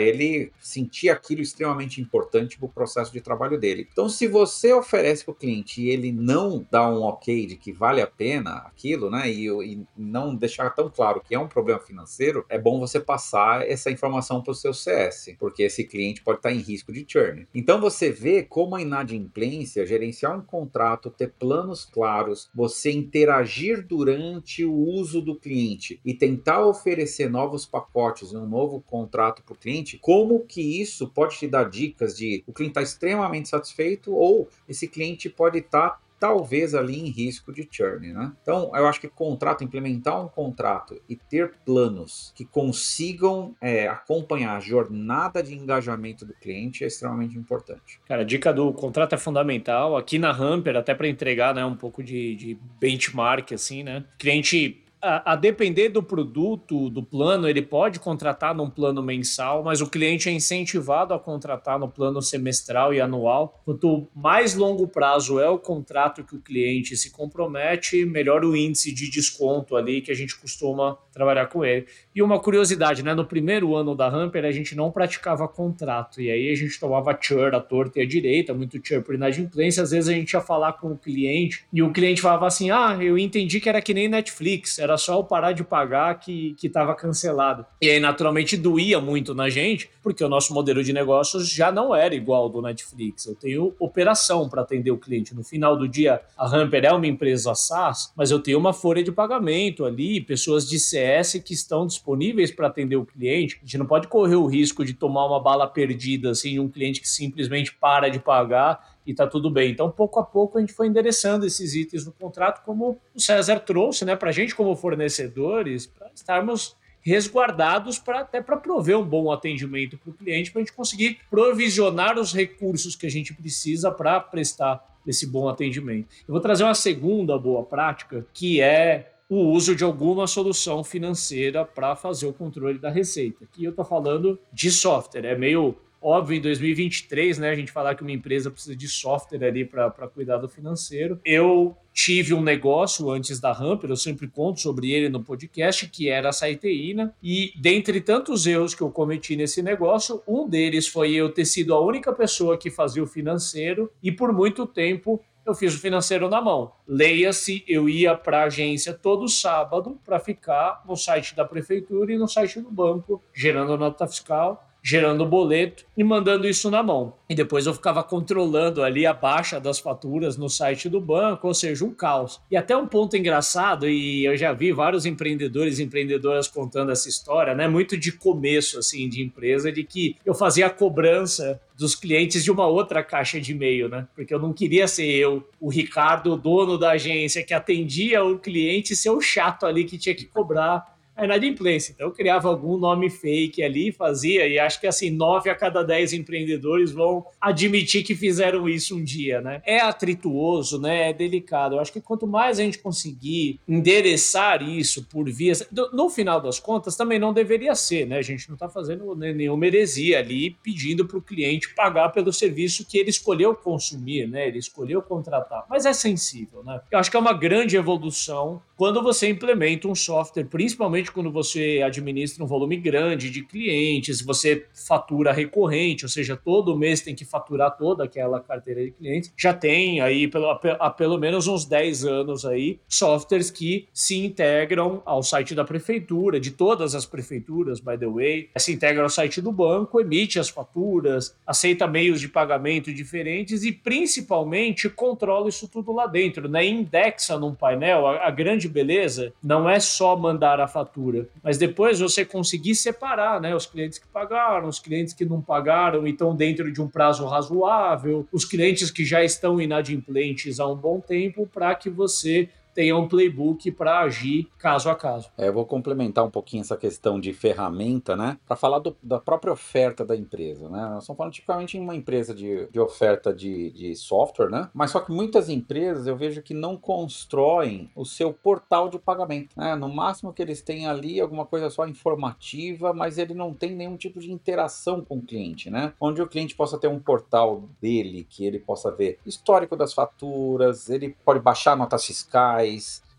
ele 0.00 0.52
sentir 0.60 1.08
aquilo 1.08 1.40
extremamente 1.40 2.00
importante 2.00 2.58
para 2.58 2.66
o 2.66 2.68
processo 2.68 3.12
de 3.12 3.20
trabalho 3.20 3.58
dele. 3.58 3.88
Então, 3.92 4.08
se 4.08 4.26
você 4.26 4.72
oferece 4.72 5.24
para 5.24 5.32
o 5.32 5.34
cliente 5.34 5.82
e 5.82 5.90
ele 5.90 6.12
não 6.12 6.66
dá 6.70 6.88
um 6.88 7.02
ok 7.02 7.46
de 7.46 7.56
que 7.56 7.72
vale 7.72 8.00
a 8.00 8.06
pena 8.06 8.56
aquilo, 8.66 9.10
né, 9.10 9.30
e, 9.30 9.48
e 9.48 9.86
não 9.96 10.34
deixar 10.34 10.70
tão 10.70 10.90
claro 10.90 11.20
que 11.20 11.34
é 11.34 11.38
um 11.38 11.48
problema 11.48 11.80
financeiro, 11.80 12.44
é 12.48 12.58
bom 12.58 12.78
você 12.78 13.00
passar 13.00 13.68
essa 13.68 13.90
informação 13.90 14.42
para 14.42 14.52
o 14.52 14.54
seu 14.54 14.72
CS, 14.72 15.34
porque 15.38 15.62
esse 15.62 15.84
cliente 15.84 16.22
pode 16.22 16.38
estar 16.38 16.52
em 16.52 16.58
risco 16.58 16.92
de 16.92 17.04
churn. 17.06 17.46
Então, 17.54 17.80
você 17.80 18.10
vê 18.10 18.42
como 18.42 18.76
a 18.76 18.82
inadimplência 18.82 19.09
inadimplência, 19.10 19.86
gerenciar 19.86 20.36
um 20.36 20.42
contrato, 20.42 21.10
ter 21.10 21.32
planos 21.38 21.84
claros, 21.84 22.48
você 22.54 22.90
interagir 22.90 23.86
durante 23.86 24.64
o 24.64 24.74
uso 24.74 25.20
do 25.20 25.36
cliente 25.36 26.00
e 26.04 26.14
tentar 26.14 26.64
oferecer 26.64 27.28
novos 27.30 27.66
pacotes, 27.66 28.32
um 28.32 28.46
novo 28.46 28.80
contrato 28.80 29.42
para 29.42 29.54
o 29.54 29.58
cliente, 29.58 29.98
como 29.98 30.40
que 30.40 30.80
isso 30.80 31.08
pode 31.08 31.38
te 31.38 31.48
dar 31.48 31.68
dicas 31.68 32.16
de 32.16 32.42
o 32.46 32.52
cliente 32.52 32.72
está 32.72 32.82
extremamente 32.82 33.48
satisfeito 33.48 34.12
ou 34.12 34.48
esse 34.68 34.88
cliente 34.88 35.28
pode 35.28 35.58
estar 35.58 35.90
tá 35.90 36.00
talvez 36.20 36.74
ali 36.74 37.00
em 37.00 37.10
risco 37.10 37.50
de 37.52 37.66
churn, 37.68 38.12
né? 38.12 38.30
Então, 38.42 38.70
eu 38.74 38.86
acho 38.86 39.00
que 39.00 39.08
contrato, 39.08 39.64
implementar 39.64 40.22
um 40.22 40.28
contrato 40.28 41.00
e 41.08 41.16
ter 41.16 41.54
planos 41.64 42.32
que 42.36 42.44
consigam 42.44 43.56
é, 43.60 43.88
acompanhar 43.88 44.56
a 44.56 44.60
jornada 44.60 45.42
de 45.42 45.54
engajamento 45.54 46.26
do 46.26 46.34
cliente 46.34 46.84
é 46.84 46.86
extremamente 46.86 47.38
importante. 47.38 47.98
Cara, 48.06 48.20
a 48.20 48.24
dica 48.24 48.52
do 48.52 48.70
contrato 48.74 49.14
é 49.14 49.18
fundamental. 49.18 49.96
Aqui 49.96 50.18
na 50.18 50.30
Hamper, 50.30 50.76
até 50.76 50.94
para 50.94 51.08
entregar 51.08 51.54
né, 51.54 51.64
um 51.64 51.74
pouco 51.74 52.02
de, 52.02 52.36
de 52.36 52.58
benchmark, 52.78 53.52
assim, 53.52 53.82
né? 53.82 54.04
O 54.14 54.18
cliente 54.18 54.84
a, 55.02 55.32
a, 55.32 55.36
depender 55.36 55.88
do 55.88 56.02
produto, 56.02 56.90
do 56.90 57.02
plano, 57.02 57.48
ele 57.48 57.62
pode 57.62 57.98
contratar 57.98 58.54
num 58.54 58.68
plano 58.68 59.02
mensal, 59.02 59.62
mas 59.62 59.80
o 59.80 59.86
cliente 59.86 60.28
é 60.28 60.32
incentivado 60.32 61.14
a 61.14 61.18
contratar 61.18 61.78
no 61.78 61.88
plano 61.88 62.20
semestral 62.20 62.92
e 62.92 63.00
anual. 63.00 63.60
Quanto 63.64 64.06
mais 64.14 64.54
longo 64.54 64.86
prazo 64.86 65.40
é 65.40 65.48
o 65.48 65.58
contrato 65.58 66.24
que 66.24 66.36
o 66.36 66.40
cliente 66.40 66.96
se 66.96 67.10
compromete, 67.10 68.04
melhor 68.04 68.44
o 68.44 68.54
índice 68.54 68.92
de 68.92 69.10
desconto 69.10 69.76
ali 69.76 70.00
que 70.00 70.10
a 70.10 70.14
gente 70.14 70.38
costuma 70.38 70.98
trabalhar 71.12 71.46
com 71.46 71.64
ele. 71.64 71.86
E 72.14 72.22
uma 72.22 72.38
curiosidade, 72.38 73.02
né? 73.02 73.14
No 73.14 73.24
primeiro 73.24 73.74
ano 73.74 73.94
da 73.94 74.08
Hamper, 74.08 74.44
a 74.44 74.52
gente 74.52 74.74
não 74.74 74.90
praticava 74.90 75.48
contrato, 75.48 76.20
e 76.20 76.30
aí 76.30 76.50
a 76.50 76.54
gente 76.54 76.78
tomava 76.78 77.16
churn 77.20 77.56
à 77.56 77.60
torta 77.60 77.98
e 77.98 78.02
à 78.02 78.06
direita, 78.06 78.54
muito 78.54 78.80
churn 78.82 79.02
por 79.02 79.14
inadimplência. 79.14 79.82
Às 79.82 79.90
vezes 79.90 80.08
a 80.08 80.12
gente 80.12 80.32
ia 80.32 80.40
falar 80.40 80.74
com 80.74 80.92
o 80.92 80.98
cliente 80.98 81.64
e 81.72 81.82
o 81.82 81.92
cliente 81.92 82.20
falava 82.20 82.46
assim: 82.46 82.70
Ah, 82.70 82.96
eu 83.00 83.16
entendi 83.18 83.60
que 83.60 83.68
era 83.68 83.80
que 83.80 83.94
nem 83.94 84.08
Netflix, 84.08 84.78
era 84.78 84.89
só 84.96 85.14
eu 85.14 85.24
parar 85.24 85.52
de 85.52 85.64
pagar 85.64 86.18
que 86.18 86.56
estava 86.62 86.94
cancelado. 86.94 87.66
E 87.80 87.88
aí, 87.88 88.00
naturalmente, 88.00 88.56
doía 88.56 89.00
muito 89.00 89.34
na 89.34 89.48
gente, 89.48 89.90
porque 90.02 90.22
o 90.24 90.28
nosso 90.28 90.52
modelo 90.54 90.82
de 90.82 90.92
negócios 90.92 91.48
já 91.48 91.70
não 91.72 91.94
era 91.94 92.14
igual 92.14 92.44
ao 92.44 92.48
do 92.48 92.62
Netflix. 92.62 93.26
Eu 93.26 93.34
tenho 93.34 93.74
operação 93.78 94.48
para 94.48 94.62
atender 94.62 94.90
o 94.90 94.98
cliente. 94.98 95.34
No 95.34 95.42
final 95.42 95.76
do 95.76 95.88
dia, 95.88 96.20
a 96.36 96.46
Hamper 96.46 96.84
é 96.84 96.92
uma 96.92 97.06
empresa 97.06 97.54
SaaS, 97.54 98.12
mas 98.16 98.30
eu 98.30 98.40
tenho 98.40 98.58
uma 98.58 98.72
folha 98.72 99.02
de 99.02 99.12
pagamento 99.12 99.84
ali, 99.84 100.20
pessoas 100.20 100.68
de 100.68 100.78
CS 100.78 101.40
que 101.44 101.54
estão 101.54 101.86
disponíveis 101.86 102.50
para 102.50 102.66
atender 102.66 102.96
o 102.96 103.04
cliente. 103.04 103.58
A 103.62 103.64
gente 103.64 103.78
não 103.78 103.86
pode 103.86 104.08
correr 104.08 104.36
o 104.36 104.46
risco 104.46 104.84
de 104.84 104.94
tomar 104.94 105.26
uma 105.26 105.40
bala 105.40 105.66
perdida, 105.66 106.30
assim, 106.30 106.52
de 106.52 106.60
um 106.60 106.68
cliente 106.68 107.00
que 107.00 107.08
simplesmente 107.08 107.72
para 107.74 108.08
de 108.08 108.18
pagar 108.18 108.89
e 109.10 109.14
tá 109.14 109.26
tudo 109.26 109.50
bem. 109.50 109.70
Então, 109.70 109.90
pouco 109.90 110.20
a 110.20 110.24
pouco, 110.24 110.56
a 110.56 110.60
gente 110.60 110.72
foi 110.72 110.86
endereçando 110.86 111.44
esses 111.44 111.74
itens 111.74 112.06
no 112.06 112.12
contrato, 112.12 112.64
como 112.64 112.98
o 113.14 113.20
César 113.20 113.58
trouxe, 113.60 114.04
né, 114.04 114.14
para 114.14 114.30
a 114.30 114.32
gente, 114.32 114.54
como 114.54 114.74
fornecedores, 114.76 115.86
para 115.86 116.10
estarmos 116.14 116.76
resguardados 117.02 117.98
para 117.98 118.20
até 118.20 118.42
para 118.42 118.58
prover 118.58 118.98
um 118.98 119.04
bom 119.04 119.32
atendimento 119.32 119.96
para 119.96 120.10
o 120.10 120.12
cliente, 120.12 120.52
para 120.52 120.60
a 120.60 120.64
gente 120.64 120.74
conseguir 120.74 121.18
provisionar 121.30 122.18
os 122.18 122.32
recursos 122.32 122.94
que 122.94 123.06
a 123.06 123.10
gente 123.10 123.32
precisa 123.32 123.90
para 123.90 124.20
prestar 124.20 124.86
esse 125.06 125.26
bom 125.26 125.48
atendimento. 125.48 126.08
Eu 126.28 126.32
vou 126.32 126.40
trazer 126.40 126.62
uma 126.62 126.74
segunda 126.74 127.38
boa 127.38 127.64
prática, 127.64 128.26
que 128.34 128.60
é 128.60 129.12
o 129.30 129.50
uso 129.50 129.74
de 129.74 129.82
alguma 129.82 130.26
solução 130.26 130.84
financeira 130.84 131.64
para 131.64 131.96
fazer 131.96 132.26
o 132.26 132.34
controle 132.34 132.78
da 132.78 132.90
receita. 132.90 133.44
Aqui 133.44 133.64
eu 133.64 133.70
estou 133.70 133.84
falando 133.84 134.38
de 134.52 134.70
software, 134.70 135.24
é 135.24 135.36
meio 135.36 135.74
óbvio 136.00 136.38
em 136.38 136.40
2023, 136.40 137.38
né, 137.38 137.50
a 137.50 137.54
gente 137.54 137.70
falar 137.70 137.94
que 137.94 138.02
uma 138.02 138.12
empresa 138.12 138.50
precisa 138.50 138.74
de 138.74 138.88
software 138.88 139.44
ali 139.44 139.64
para 139.64 139.90
cuidar 140.08 140.38
do 140.38 140.48
financeiro. 140.48 141.20
Eu 141.24 141.76
tive 141.92 142.32
um 142.32 142.42
negócio 142.42 143.10
antes 143.10 143.40
da 143.40 143.52
Hamper, 143.52 143.90
eu 143.90 143.96
sempre 143.96 144.28
conto 144.28 144.60
sobre 144.60 144.92
ele 144.92 145.08
no 145.08 145.22
podcast, 145.22 145.86
que 145.88 146.08
era 146.08 146.30
a 146.30 146.32
Saiteína, 146.32 147.14
e 147.22 147.52
dentre 147.60 148.00
tantos 148.00 148.46
erros 148.46 148.74
que 148.74 148.82
eu 148.82 148.90
cometi 148.90 149.36
nesse 149.36 149.62
negócio, 149.62 150.22
um 150.26 150.48
deles 150.48 150.88
foi 150.88 151.12
eu 151.12 151.30
ter 151.30 151.44
sido 151.44 151.74
a 151.74 151.80
única 151.80 152.12
pessoa 152.12 152.56
que 152.56 152.70
fazia 152.70 153.02
o 153.02 153.06
financeiro 153.06 153.90
e 154.02 154.10
por 154.10 154.32
muito 154.32 154.66
tempo 154.66 155.20
eu 155.44 155.54
fiz 155.54 155.74
o 155.74 155.80
financeiro 155.80 156.28
na 156.28 156.40
mão. 156.40 156.72
Leia-se, 156.86 157.64
eu 157.66 157.88
ia 157.88 158.14
para 158.14 158.42
a 158.42 158.44
agência 158.44 158.92
todo 158.92 159.28
sábado 159.28 159.98
para 160.04 160.20
ficar 160.20 160.82
no 160.86 160.96
site 160.96 161.34
da 161.34 161.44
prefeitura 161.44 162.12
e 162.12 162.18
no 162.18 162.28
site 162.28 162.60
do 162.60 162.70
banco, 162.70 163.22
gerando 163.34 163.76
nota 163.76 164.06
fiscal 164.06 164.69
gerando 164.82 165.26
boleto 165.26 165.84
e 165.96 166.02
mandando 166.02 166.48
isso 166.48 166.70
na 166.70 166.82
mão. 166.82 167.14
E 167.28 167.34
depois 167.34 167.66
eu 167.66 167.74
ficava 167.74 168.02
controlando 168.02 168.82
ali 168.82 169.06
a 169.06 169.12
baixa 169.12 169.60
das 169.60 169.78
faturas 169.78 170.36
no 170.36 170.48
site 170.48 170.88
do 170.88 171.00
banco, 171.00 171.46
ou 171.46 171.54
seja, 171.54 171.84
um 171.84 171.92
caos. 171.92 172.40
E 172.50 172.56
até 172.56 172.76
um 172.76 172.86
ponto 172.86 173.16
engraçado, 173.16 173.88
e 173.88 174.24
eu 174.24 174.36
já 174.36 174.52
vi 174.52 174.72
vários 174.72 175.06
empreendedores 175.06 175.78
e 175.78 175.82
empreendedoras 175.84 176.48
contando 176.48 176.90
essa 176.92 177.08
história, 177.08 177.54
né? 177.54 177.68
Muito 177.68 177.96
de 177.96 178.12
começo, 178.12 178.78
assim, 178.78 179.08
de 179.08 179.22
empresa, 179.22 179.70
de 179.70 179.84
que 179.84 180.16
eu 180.24 180.34
fazia 180.34 180.66
a 180.66 180.70
cobrança 180.70 181.60
dos 181.76 181.94
clientes 181.94 182.44
de 182.44 182.50
uma 182.50 182.66
outra 182.66 183.02
caixa 183.02 183.40
de 183.40 183.52
e-mail, 183.52 183.88
né? 183.88 184.06
Porque 184.14 184.34
eu 184.34 184.38
não 184.38 184.52
queria 184.52 184.86
ser 184.86 185.06
eu, 185.06 185.46
o 185.58 185.70
Ricardo, 185.70 186.32
o 186.32 186.36
dono 186.36 186.76
da 186.76 186.90
agência, 186.92 187.44
que 187.44 187.54
atendia 187.54 188.22
o 188.22 188.38
cliente, 188.38 188.96
ser 188.96 189.10
o 189.10 189.20
chato 189.20 189.64
ali 189.64 189.84
que 189.84 189.96
tinha 189.96 190.14
que 190.14 190.26
cobrar 190.26 190.99
a 191.20 191.24
inadimplência. 191.24 191.92
Então 191.92 192.06
eu 192.08 192.12
criava 192.12 192.48
algum 192.48 192.78
nome 192.78 193.10
fake 193.10 193.62
ali, 193.62 193.92
fazia, 193.92 194.48
e 194.48 194.58
acho 194.58 194.80
que 194.80 194.86
assim, 194.86 195.10
nove 195.10 195.50
a 195.50 195.54
cada 195.54 195.82
dez 195.82 196.12
empreendedores 196.12 196.90
vão 196.90 197.26
admitir 197.40 198.02
que 198.02 198.14
fizeram 198.14 198.68
isso 198.68 198.96
um 198.96 199.04
dia, 199.04 199.40
né? 199.40 199.60
É 199.66 199.80
atrituoso, 199.80 200.80
né? 200.80 201.10
É 201.10 201.12
delicado. 201.12 201.74
Eu 201.74 201.80
acho 201.80 201.92
que 201.92 202.00
quanto 202.00 202.26
mais 202.26 202.58
a 202.58 202.62
gente 202.62 202.78
conseguir 202.78 203.60
endereçar 203.68 204.62
isso 204.62 205.06
por 205.08 205.30
vias. 205.30 205.68
No 205.92 206.08
final 206.08 206.40
das 206.40 206.58
contas, 206.58 206.96
também 206.96 207.18
não 207.18 207.32
deveria 207.32 207.74
ser, 207.74 208.06
né? 208.06 208.18
A 208.18 208.22
gente 208.22 208.48
não 208.48 208.54
está 208.54 208.68
fazendo 208.68 209.14
nenhuma 209.14 209.66
heresia 209.66 210.18
ali 210.18 210.56
pedindo 210.62 211.06
para 211.06 211.18
o 211.18 211.22
cliente 211.22 211.74
pagar 211.74 212.08
pelo 212.10 212.32
serviço 212.32 212.86
que 212.86 212.96
ele 212.96 213.10
escolheu 213.10 213.54
consumir, 213.54 214.26
né? 214.26 214.48
Ele 214.48 214.58
escolheu 214.58 215.02
contratar. 215.02 215.66
Mas 215.68 215.84
é 215.84 215.92
sensível, 215.92 216.64
né? 216.64 216.80
Eu 216.90 216.98
acho 216.98 217.10
que 217.10 217.16
é 217.16 217.20
uma 217.20 217.34
grande 217.34 217.76
evolução 217.76 218.62
quando 218.80 219.02
você 219.02 219.28
implementa 219.28 219.86
um 219.88 219.94
software, 219.94 220.46
principalmente 220.46 221.12
quando 221.12 221.30
você 221.30 221.82
administra 221.84 222.42
um 222.42 222.46
volume 222.46 222.78
grande 222.78 223.28
de 223.28 223.42
clientes, 223.42 224.22
você 224.22 224.64
fatura 224.72 225.32
recorrente, 225.32 226.06
ou 226.06 226.08
seja, 226.08 226.34
todo 226.34 226.74
mês 226.74 227.02
tem 227.02 227.14
que 227.14 227.26
faturar 227.26 227.76
toda 227.76 228.04
aquela 228.04 228.40
carteira 228.40 228.82
de 228.82 228.90
clientes, 228.92 229.34
já 229.36 229.52
tem 229.52 230.00
aí 230.00 230.26
pelo, 230.26 230.46
há 230.48 230.88
pelo 230.88 231.18
menos 231.18 231.46
uns 231.46 231.66
10 231.66 232.06
anos 232.06 232.46
aí 232.46 232.80
softwares 232.88 233.50
que 233.50 233.86
se 233.92 234.16
integram 234.16 235.02
ao 235.04 235.22
site 235.22 235.54
da 235.54 235.62
prefeitura, 235.62 236.40
de 236.40 236.50
todas 236.50 236.94
as 236.94 237.04
prefeituras, 237.04 237.80
by 237.80 237.98
the 237.98 238.06
way, 238.06 238.48
se 238.56 238.72
integra 238.72 239.02
ao 239.02 239.10
site 239.10 239.42
do 239.42 239.52
banco, 239.52 240.00
emite 240.00 240.38
as 240.38 240.48
faturas, 240.48 241.36
aceita 241.46 241.86
meios 241.86 242.18
de 242.18 242.28
pagamento 242.28 242.90
diferentes 242.94 243.62
e 243.62 243.72
principalmente 243.72 244.88
controla 244.88 245.50
isso 245.50 245.68
tudo 245.68 245.92
lá 245.92 246.06
dentro, 246.06 246.48
né? 246.48 246.64
Indexa 246.64 247.38
num 247.38 247.54
painel 247.54 248.06
a, 248.06 248.26
a 248.26 248.30
grande 248.30 248.69
beleza 248.70 249.32
não 249.42 249.68
é 249.68 249.78
só 249.80 250.16
mandar 250.16 250.60
a 250.60 250.68
fatura, 250.68 251.28
mas 251.42 251.58
depois 251.58 252.00
você 252.00 252.24
conseguir 252.24 252.74
separar, 252.74 253.40
né? 253.40 253.54
Os 253.54 253.66
clientes 253.66 253.98
que 253.98 254.06
pagaram, 254.06 254.68
os 254.68 254.78
clientes 254.78 255.12
que 255.12 255.24
não 255.24 255.40
pagaram 255.40 256.06
e 256.06 256.10
estão 256.10 256.34
dentro 256.34 256.72
de 256.72 256.80
um 256.80 256.88
prazo 256.88 257.26
razoável, 257.26 258.26
os 258.32 258.44
clientes 258.44 258.90
que 258.90 259.04
já 259.04 259.22
estão 259.22 259.60
inadimplentes 259.60 260.60
há 260.60 260.66
um 260.66 260.76
bom 260.76 261.00
tempo, 261.00 261.46
para 261.52 261.74
que 261.74 261.90
você 261.90 262.48
tenha 262.74 262.96
um 262.96 263.08
playbook 263.08 263.70
para 263.72 264.00
agir 264.00 264.48
caso 264.58 264.88
a 264.90 264.94
caso. 264.94 265.30
É, 265.36 265.48
eu 265.48 265.52
vou 265.52 265.66
complementar 265.66 266.24
um 266.24 266.30
pouquinho 266.30 266.60
essa 266.60 266.76
questão 266.76 267.20
de 267.20 267.32
ferramenta, 267.32 268.16
né? 268.16 268.38
Para 268.46 268.56
falar 268.56 268.78
do, 268.78 268.96
da 269.02 269.18
própria 269.18 269.52
oferta 269.52 270.04
da 270.04 270.16
empresa, 270.16 270.68
né? 270.68 270.80
Nós 270.80 271.02
estamos 271.02 271.16
falando 271.16 271.32
tipicamente 271.32 271.76
em 271.76 271.80
uma 271.80 271.94
empresa 271.94 272.34
de, 272.34 272.66
de 272.70 272.80
oferta 272.80 273.32
de, 273.32 273.70
de 273.70 273.94
software, 273.94 274.50
né? 274.50 274.68
Mas 274.72 274.90
só 274.90 275.00
que 275.00 275.12
muitas 275.12 275.48
empresas 275.48 276.06
eu 276.06 276.16
vejo 276.16 276.42
que 276.42 276.54
não 276.54 276.76
constroem 276.76 277.90
o 277.94 278.04
seu 278.04 278.32
portal 278.32 278.88
de 278.88 278.98
pagamento. 278.98 279.50
Né? 279.56 279.74
No 279.74 279.88
máximo 279.88 280.32
que 280.32 280.42
eles 280.42 280.62
têm 280.62 280.86
ali 280.86 281.20
alguma 281.20 281.44
coisa 281.44 281.70
só 281.70 281.86
informativa, 281.86 282.92
mas 282.92 283.18
ele 283.18 283.34
não 283.34 283.52
tem 283.52 283.74
nenhum 283.74 283.96
tipo 283.96 284.20
de 284.20 284.30
interação 284.32 285.04
com 285.04 285.16
o 285.18 285.22
cliente, 285.22 285.70
né? 285.70 285.92
Onde 286.00 286.22
o 286.22 286.26
cliente 286.26 286.54
possa 286.54 286.78
ter 286.78 286.88
um 286.88 286.98
portal 286.98 287.64
dele, 287.80 288.26
que 288.28 288.44
ele 288.44 288.58
possa 288.58 288.90
ver 288.90 289.18
histórico 289.24 289.76
das 289.76 289.92
faturas, 289.92 290.88
ele 290.88 291.16
pode 291.24 291.40
baixar 291.40 291.76
notas 291.76 292.04
fiscais 292.04 292.59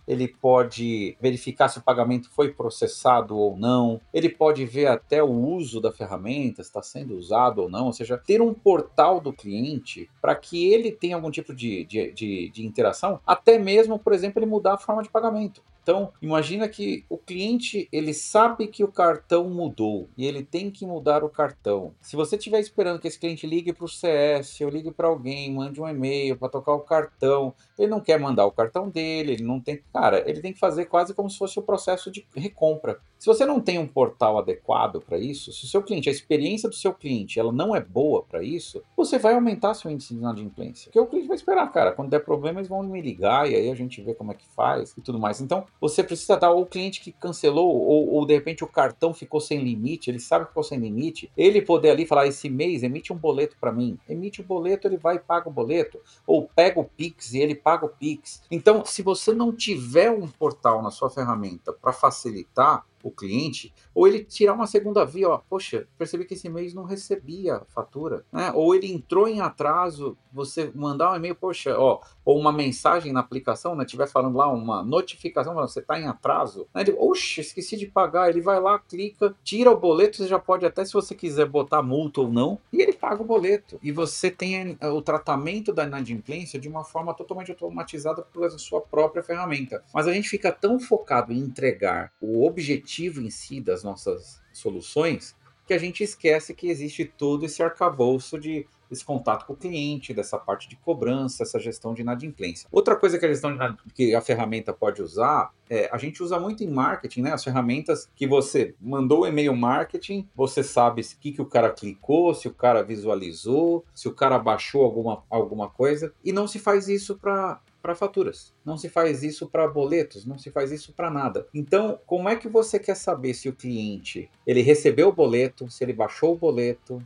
ele 0.07 0.27
pode 0.27 1.15
verificar 1.21 1.69
se 1.69 1.77
o 1.77 1.81
pagamento 1.81 2.29
foi 2.31 2.51
processado 2.51 3.37
ou 3.37 3.55
não, 3.55 4.01
ele 4.13 4.29
pode 4.29 4.65
ver 4.65 4.87
até 4.87 5.23
o 5.23 5.31
uso 5.31 5.79
da 5.79 5.91
ferramenta, 5.91 6.63
se 6.63 6.69
está 6.69 6.81
sendo 6.81 7.15
usado 7.15 7.61
ou 7.61 7.69
não, 7.69 7.85
ou 7.85 7.93
seja, 7.93 8.17
ter 8.17 8.41
um 8.41 8.53
portal 8.53 9.19
do 9.19 9.31
cliente 9.31 10.09
para 10.21 10.35
que 10.35 10.71
ele 10.71 10.91
tenha 10.91 11.15
algum 11.15 11.31
tipo 11.31 11.53
de, 11.53 11.85
de, 11.85 12.11
de, 12.11 12.49
de 12.49 12.65
interação, 12.65 13.19
até 13.25 13.57
mesmo, 13.57 13.99
por 13.99 14.13
exemplo, 14.13 14.39
ele 14.39 14.49
mudar 14.49 14.73
a 14.73 14.77
forma 14.77 15.03
de 15.03 15.09
pagamento. 15.09 15.61
Então, 15.91 16.13
imagina 16.21 16.69
que 16.69 17.03
o 17.09 17.17
cliente, 17.17 17.89
ele 17.91 18.13
sabe 18.13 18.67
que 18.67 18.81
o 18.81 18.87
cartão 18.89 19.49
mudou 19.49 20.07
e 20.15 20.25
ele 20.25 20.41
tem 20.41 20.71
que 20.71 20.85
mudar 20.85 21.21
o 21.21 21.27
cartão. 21.29 21.93
Se 21.99 22.15
você 22.15 22.37
estiver 22.37 22.61
esperando 22.61 22.97
que 22.97 23.09
esse 23.09 23.19
cliente 23.19 23.45
ligue 23.45 23.73
para 23.73 23.83
o 23.83 23.89
CS 23.89 24.61
ou 24.61 24.69
ligue 24.69 24.89
para 24.89 25.09
alguém, 25.09 25.53
mande 25.53 25.81
um 25.81 25.89
e-mail 25.89 26.37
para 26.37 26.47
tocar 26.47 26.71
o 26.75 26.79
cartão, 26.79 27.53
ele 27.77 27.89
não 27.89 27.99
quer 27.99 28.17
mandar 28.17 28.45
o 28.45 28.53
cartão 28.53 28.87
dele, 28.87 29.33
ele 29.33 29.43
não 29.43 29.59
tem... 29.59 29.83
Cara, 29.91 30.23
ele 30.25 30.39
tem 30.39 30.53
que 30.53 30.59
fazer 30.59 30.85
quase 30.85 31.13
como 31.13 31.29
se 31.29 31.37
fosse 31.37 31.59
o 31.59 31.61
processo 31.61 32.09
de 32.09 32.25
recompra. 32.33 33.01
Se 33.21 33.27
você 33.27 33.45
não 33.45 33.61
tem 33.61 33.77
um 33.77 33.85
portal 33.85 34.39
adequado 34.39 34.99
para 34.99 35.15
isso, 35.19 35.53
se 35.53 35.63
o 35.63 35.67
seu 35.67 35.83
cliente, 35.83 36.09
a 36.09 36.11
experiência 36.11 36.67
do 36.67 36.73
seu 36.73 36.91
cliente, 36.91 37.39
ela 37.39 37.51
não 37.51 37.75
é 37.75 37.79
boa 37.79 38.23
para 38.23 38.41
isso, 38.41 38.81
você 38.97 39.19
vai 39.19 39.35
aumentar 39.35 39.75
seu 39.75 39.91
índice 39.91 40.15
de 40.15 40.19
inadimplência. 40.19 40.85
Porque 40.85 40.99
o 40.99 41.05
cliente 41.05 41.27
vai 41.27 41.37
esperar, 41.37 41.71
cara, 41.71 41.91
quando 41.91 42.09
der 42.09 42.25
problema 42.25 42.59
eles 42.59 42.67
vão 42.67 42.81
me 42.81 42.99
ligar 42.99 43.47
e 43.47 43.53
aí 43.53 43.69
a 43.69 43.75
gente 43.75 44.01
vê 44.01 44.15
como 44.15 44.31
é 44.31 44.33
que 44.33 44.47
faz 44.55 44.97
e 44.97 45.01
tudo 45.01 45.19
mais. 45.19 45.39
Então, 45.39 45.67
você 45.79 46.03
precisa 46.03 46.35
dar 46.35 46.49
o 46.49 46.65
cliente 46.65 46.99
que 46.99 47.11
cancelou 47.11 47.69
ou, 47.69 48.11
ou, 48.11 48.25
de 48.25 48.33
repente 48.33 48.63
o 48.63 48.67
cartão 48.67 49.13
ficou 49.13 49.39
sem 49.39 49.59
limite, 49.59 50.09
ele 50.09 50.19
sabe 50.19 50.45
que 50.45 50.49
ficou 50.49 50.63
sem 50.63 50.79
limite, 50.79 51.31
ele 51.37 51.61
poder 51.61 51.91
ali 51.91 52.07
falar 52.07 52.25
esse 52.25 52.49
mês 52.49 52.81
emite 52.81 53.13
um 53.13 53.17
boleto 53.17 53.55
para 53.61 53.71
mim, 53.71 53.99
emite 54.09 54.41
o 54.41 54.43
boleto, 54.43 54.87
ele 54.87 54.97
vai 54.97 55.17
e 55.17 55.19
paga 55.19 55.47
o 55.47 55.53
boleto, 55.53 55.99
ou 56.25 56.49
pega 56.55 56.79
o 56.79 56.85
Pix 56.85 57.35
e 57.35 57.39
ele 57.39 57.53
paga 57.53 57.85
o 57.85 57.89
Pix. 57.89 58.41
Então, 58.49 58.83
se 58.83 59.03
você 59.03 59.31
não 59.31 59.55
tiver 59.55 60.09
um 60.09 60.27
portal 60.27 60.81
na 60.81 60.89
sua 60.89 61.11
ferramenta 61.11 61.71
para 61.71 61.93
facilitar, 61.93 62.83
o 63.03 63.11
cliente, 63.11 63.73
ou 63.93 64.07
ele 64.07 64.23
tirar 64.23 64.53
uma 64.53 64.67
segunda 64.67 65.05
via, 65.05 65.29
ó, 65.29 65.37
poxa, 65.49 65.87
percebi 65.97 66.25
que 66.25 66.33
esse 66.33 66.49
mês 66.49 66.73
não 66.73 66.83
recebia 66.83 67.61
fatura, 67.67 68.25
né? 68.31 68.51
Ou 68.53 68.75
ele 68.75 68.91
entrou 68.91 69.27
em 69.27 69.41
atraso, 69.41 70.17
você 70.31 70.71
mandar 70.73 71.11
um 71.11 71.15
e-mail, 71.15 71.35
poxa, 71.35 71.77
ó, 71.77 71.99
ou 72.23 72.39
uma 72.39 72.51
mensagem 72.51 73.11
na 73.11 73.19
aplicação, 73.19 73.75
né? 73.75 73.85
Tiver 73.85 74.07
falando 74.07 74.37
lá 74.37 74.47
uma 74.51 74.83
notificação, 74.83 75.53
você 75.55 75.79
está 75.79 75.99
em 75.99 76.07
atraso, 76.07 76.67
né? 76.73 76.81
Ele, 76.81 76.95
oxe, 76.97 77.41
esqueci 77.41 77.77
de 77.77 77.87
pagar, 77.87 78.29
ele 78.29 78.41
vai 78.41 78.59
lá, 78.59 78.79
clica, 78.79 79.35
tira 79.43 79.71
o 79.71 79.77
boleto, 79.77 80.17
você 80.17 80.27
já 80.27 80.39
pode 80.39 80.65
até, 80.65 80.83
se 80.85 80.93
você 80.93 81.15
quiser 81.15 81.45
botar 81.45 81.81
multa 81.81 82.21
ou 82.21 82.31
não, 82.31 82.59
e 82.71 82.81
ele 82.81 82.93
paga 82.93 83.21
o 83.21 83.25
boleto. 83.25 83.79
E 83.81 83.91
você 83.91 84.29
tem 84.29 84.77
eh, 84.79 84.89
o 84.89 85.01
tratamento 85.01 85.73
da 85.73 85.85
inadimplência 85.85 86.59
de 86.59 86.69
uma 86.69 86.83
forma 86.83 87.13
totalmente 87.13 87.51
automatizada 87.51 88.21
pela 88.21 88.49
sua 88.57 88.81
própria 88.81 89.23
ferramenta. 89.23 89.83
Mas 89.93 90.07
a 90.07 90.13
gente 90.13 90.29
fica 90.29 90.51
tão 90.51 90.79
focado 90.79 91.33
em 91.33 91.39
entregar 91.39 92.11
o 92.21 92.45
objetivo 92.45 92.90
objetivo 92.91 93.21
em 93.21 93.29
si 93.29 93.61
das 93.61 93.83
nossas 93.83 94.41
soluções 94.51 95.35
que 95.65 95.73
a 95.73 95.77
gente 95.77 96.03
esquece 96.03 96.53
que 96.53 96.67
existe 96.67 97.05
todo 97.05 97.45
esse 97.45 97.63
arcabouço 97.63 98.37
de 98.37 98.67
esse 98.91 99.05
contato 99.05 99.45
com 99.45 99.53
o 99.53 99.55
cliente, 99.55 100.13
dessa 100.13 100.37
parte 100.37 100.67
de 100.67 100.75
cobrança, 100.75 101.43
essa 101.43 101.57
gestão 101.57 101.93
de 101.93 102.01
inadimplência. 102.01 102.67
Outra 102.69 102.93
coisa 102.93 103.17
que 103.17 103.25
a 103.25 103.29
gestão 103.29 103.55
que 103.95 104.13
a 104.13 104.19
ferramenta 104.19 104.73
pode 104.73 105.01
usar, 105.01 105.53
é, 105.69 105.89
a 105.93 105.97
gente 105.97 106.21
usa 106.21 106.37
muito 106.37 106.61
em 106.61 106.67
marketing, 106.67 107.21
né? 107.21 107.31
As 107.31 107.41
ferramentas 107.41 108.09
que 108.13 108.27
você 108.27 108.75
mandou 108.81 109.21
o 109.21 109.27
e-mail 109.27 109.55
marketing, 109.55 110.27
você 110.35 110.61
sabe 110.61 111.01
o 111.01 111.05
que, 111.21 111.31
que 111.31 111.41
o 111.41 111.45
cara 111.45 111.69
clicou, 111.69 112.33
se 112.33 112.49
o 112.49 112.53
cara 112.53 112.83
visualizou, 112.83 113.85
se 113.95 114.09
o 114.09 114.13
cara 114.13 114.37
baixou 114.37 114.83
alguma, 114.83 115.23
alguma 115.29 115.69
coisa, 115.69 116.13
e 116.21 116.33
não 116.33 116.45
se 116.45 116.59
faz 116.59 116.89
isso 116.89 117.15
para 117.15 117.61
para 117.81 117.95
faturas. 117.95 118.53
Não 118.65 118.77
se 118.77 118.89
faz 118.89 119.23
isso 119.23 119.49
para 119.49 119.67
boletos, 119.67 120.25
não 120.25 120.37
se 120.37 120.51
faz 120.51 120.71
isso 120.71 120.93
para 120.93 121.09
nada. 121.09 121.47
Então, 121.53 121.99
como 122.05 122.29
é 122.29 122.35
que 122.35 122.47
você 122.47 122.79
quer 122.79 122.95
saber 122.95 123.33
se 123.33 123.49
o 123.49 123.53
cliente 123.53 124.29
ele 124.45 124.61
recebeu 124.61 125.09
o 125.09 125.13
boleto, 125.13 125.69
se 125.69 125.83
ele 125.83 125.93
baixou 125.93 126.33
o 126.33 126.37
boleto, 126.37 127.01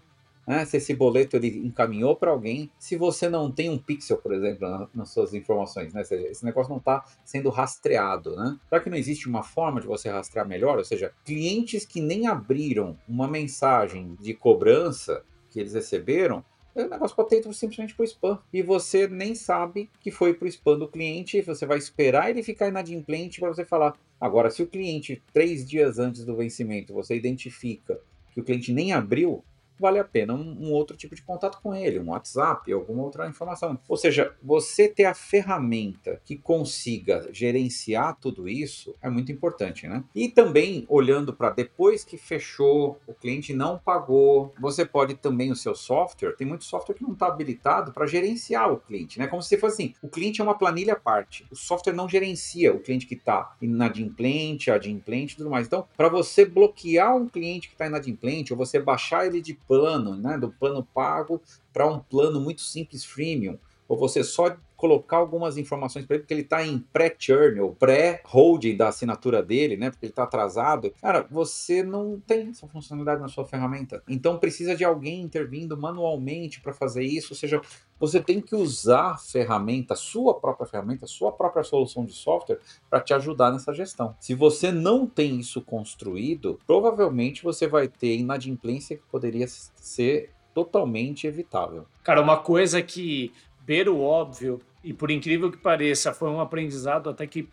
né? 0.47 0.65
se 0.65 0.77
esse 0.77 0.93
boleto 0.93 1.35
ele 1.35 1.65
encaminhou 1.65 2.15
para 2.15 2.31
alguém, 2.31 2.69
se 2.77 2.95
você 2.95 3.29
não 3.29 3.51
tem 3.51 3.69
um 3.69 3.77
pixel, 3.77 4.17
por 4.17 4.33
exemplo, 4.33 4.69
na, 4.69 4.87
nas 4.93 5.09
suas 5.09 5.33
informações, 5.33 5.93
né? 5.93 6.03
Seja, 6.03 6.27
esse 6.27 6.45
negócio 6.45 6.69
não 6.69 6.77
está 6.77 7.03
sendo 7.23 7.49
rastreado, 7.49 8.35
né? 8.35 8.57
Será 8.69 8.81
que 8.81 8.89
não 8.89 8.97
existe 8.97 9.27
uma 9.27 9.43
forma 9.43 9.81
de 9.81 9.87
você 9.87 10.09
rastrear 10.09 10.47
melhor? 10.47 10.77
Ou 10.77 10.85
seja, 10.85 11.13
clientes 11.23 11.85
que 11.85 11.99
nem 11.99 12.27
abriram 12.27 12.97
uma 13.07 13.27
mensagem 13.27 14.15
de 14.19 14.33
cobrança 14.33 15.23
que 15.49 15.59
eles 15.59 15.73
receberam, 15.73 16.43
o 16.83 16.89
negócio 16.89 17.15
pode 17.15 17.29
simplesmente 17.53 17.95
para 17.95 18.03
o 18.03 18.05
spam. 18.05 18.39
E 18.51 18.61
você 18.61 19.07
nem 19.07 19.33
sabe 19.33 19.89
que 20.01 20.11
foi 20.11 20.33
para 20.33 20.45
o 20.45 20.49
spam 20.49 20.77
do 20.77 20.87
cliente. 20.87 21.41
Você 21.41 21.65
vai 21.65 21.77
esperar 21.77 22.29
ele 22.29 22.43
ficar 22.43 22.67
inadimplente 22.67 23.39
para 23.39 23.49
você 23.49 23.63
falar. 23.63 23.97
Agora, 24.19 24.49
se 24.49 24.61
o 24.61 24.67
cliente, 24.67 25.21
três 25.33 25.67
dias 25.67 25.99
antes 25.99 26.25
do 26.25 26.35
vencimento, 26.35 26.93
você 26.93 27.15
identifica 27.15 27.99
que 28.33 28.41
o 28.41 28.43
cliente 28.43 28.73
nem 28.73 28.91
abriu, 28.91 29.43
vale 29.79 29.99
a 29.99 30.03
pena 30.03 30.33
um, 30.33 30.67
um, 30.67 30.71
outro 30.71 30.95
tipo 30.95 31.15
de 31.15 31.21
contato 31.21 31.59
com 31.61 31.73
ele, 31.73 31.99
um 31.99 32.09
WhatsApp, 32.09 32.71
alguma 32.71 33.03
outra 33.03 33.27
informação. 33.27 33.77
Ou 33.87 33.97
seja, 33.97 34.33
você 34.41 34.87
ter 34.87 35.05
a 35.05 35.13
ferramenta 35.13 36.21
que 36.23 36.35
consiga 36.35 37.27
gerenciar 37.31 38.17
tudo 38.19 38.47
isso 38.47 38.95
é 39.01 39.09
muito 39.09 39.31
importante, 39.31 39.87
né? 39.87 40.03
E 40.13 40.29
também 40.29 40.85
olhando 40.87 41.33
para 41.33 41.49
depois 41.49 42.03
que 42.03 42.17
fechou, 42.17 42.99
o 43.07 43.13
cliente 43.13 43.53
não 43.53 43.77
pagou, 43.77 44.53
você 44.59 44.85
pode 44.85 45.15
também 45.15 45.51
o 45.51 45.55
seu 45.55 45.75
software, 45.75 46.35
tem 46.35 46.47
muito 46.47 46.63
software 46.63 46.95
que 46.95 47.03
não 47.03 47.13
está 47.13 47.27
habilitado 47.27 47.91
para 47.91 48.07
gerenciar 48.07 48.71
o 48.71 48.77
cliente, 48.77 49.19
né? 49.19 49.27
Como 49.27 49.41
se 49.41 49.57
fosse 49.57 49.75
assim, 49.75 49.93
o 50.01 50.07
cliente 50.07 50.41
é 50.41 50.43
uma 50.43 50.57
planilha 50.57 50.93
à 50.93 50.95
parte, 50.95 51.45
o 51.51 51.55
software 51.55 51.93
não 51.93 52.07
gerencia 52.07 52.73
o 52.73 52.79
cliente 52.79 53.05
que 53.05 53.15
está 53.15 53.55
inadimplente, 53.61 54.71
adimplente 54.71 55.33
e 55.33 55.37
tudo 55.37 55.49
mais. 55.49 55.67
Então, 55.67 55.87
para 55.95 56.09
você 56.09 56.45
bloquear 56.45 57.15
um 57.15 57.27
cliente 57.27 57.67
que 57.67 57.73
está 57.73 57.87
inadimplente 57.87 58.53
ou 58.53 58.57
você 58.57 58.79
baixar 58.79 59.25
ele 59.25 59.41
de 59.41 59.53
plano, 59.67 60.15
né, 60.15 60.37
do 60.37 60.51
plano 60.51 60.83
pago 60.93 61.41
para 61.73 61.87
um 61.87 61.99
plano 61.99 62.39
muito 62.39 62.61
simples 62.61 63.03
freemium, 63.03 63.57
ou 63.87 63.97
você 63.97 64.23
só 64.23 64.55
colocar 64.85 65.17
algumas 65.17 65.57
informações 65.57 66.05
para 66.05 66.15
ele, 66.15 66.21
porque 66.23 66.33
ele 66.35 66.41
está 66.41 66.63
em 66.63 66.77
pré-churn 66.77 67.59
ou 67.59 67.73
pré-holding 67.73 68.77
da 68.77 68.89
assinatura 68.89 69.41
dele, 69.41 69.75
né? 69.75 69.89
Porque 69.89 70.05
ele 70.05 70.11
está 70.11 70.23
atrasado. 70.23 70.93
Cara, 71.01 71.25
você 71.29 71.81
não 71.81 72.19
tem 72.19 72.49
essa 72.49 72.67
funcionalidade 72.67 73.19
na 73.19 73.27
sua 73.27 73.45
ferramenta. 73.45 74.03
Então 74.07 74.37
precisa 74.37 74.75
de 74.75 74.85
alguém 74.85 75.21
intervindo 75.21 75.75
manualmente 75.75 76.61
para 76.61 76.71
fazer 76.71 77.03
isso. 77.03 77.33
Ou 77.33 77.35
seja, 77.35 77.59
você 77.99 78.21
tem 78.21 78.39
que 78.39 78.55
usar 78.55 79.11
a 79.11 79.17
ferramenta, 79.17 79.95
sua 79.95 80.35
própria 80.35 80.67
ferramenta, 80.67 81.07
sua 81.07 81.31
própria 81.31 81.63
solução 81.63 82.05
de 82.05 82.13
software 82.13 82.59
para 82.87 83.01
te 83.01 83.11
ajudar 83.15 83.51
nessa 83.51 83.73
gestão. 83.73 84.15
Se 84.19 84.35
você 84.35 84.71
não 84.71 85.07
tem 85.07 85.39
isso 85.39 85.61
construído, 85.61 86.59
provavelmente 86.67 87.43
você 87.43 87.67
vai 87.67 87.87
ter 87.87 88.15
inadimplência 88.17 88.97
que 88.97 89.03
poderia 89.09 89.47
ser 89.47 90.29
totalmente 90.53 91.25
evitável. 91.25 91.87
Cara, 92.03 92.21
uma 92.21 92.37
coisa 92.37 92.81
que 92.83 93.33
beira 93.65 93.91
o 93.91 94.01
óbvio, 94.01 94.61
e 94.85 94.93
por 94.93 95.09
incrível 95.09 95.51
que 95.51 95.57
pareça, 95.57 96.13
foi 96.13 96.29
um 96.29 96.39
aprendizado 96.39 97.09
até 97.09 97.25
que 97.25 97.49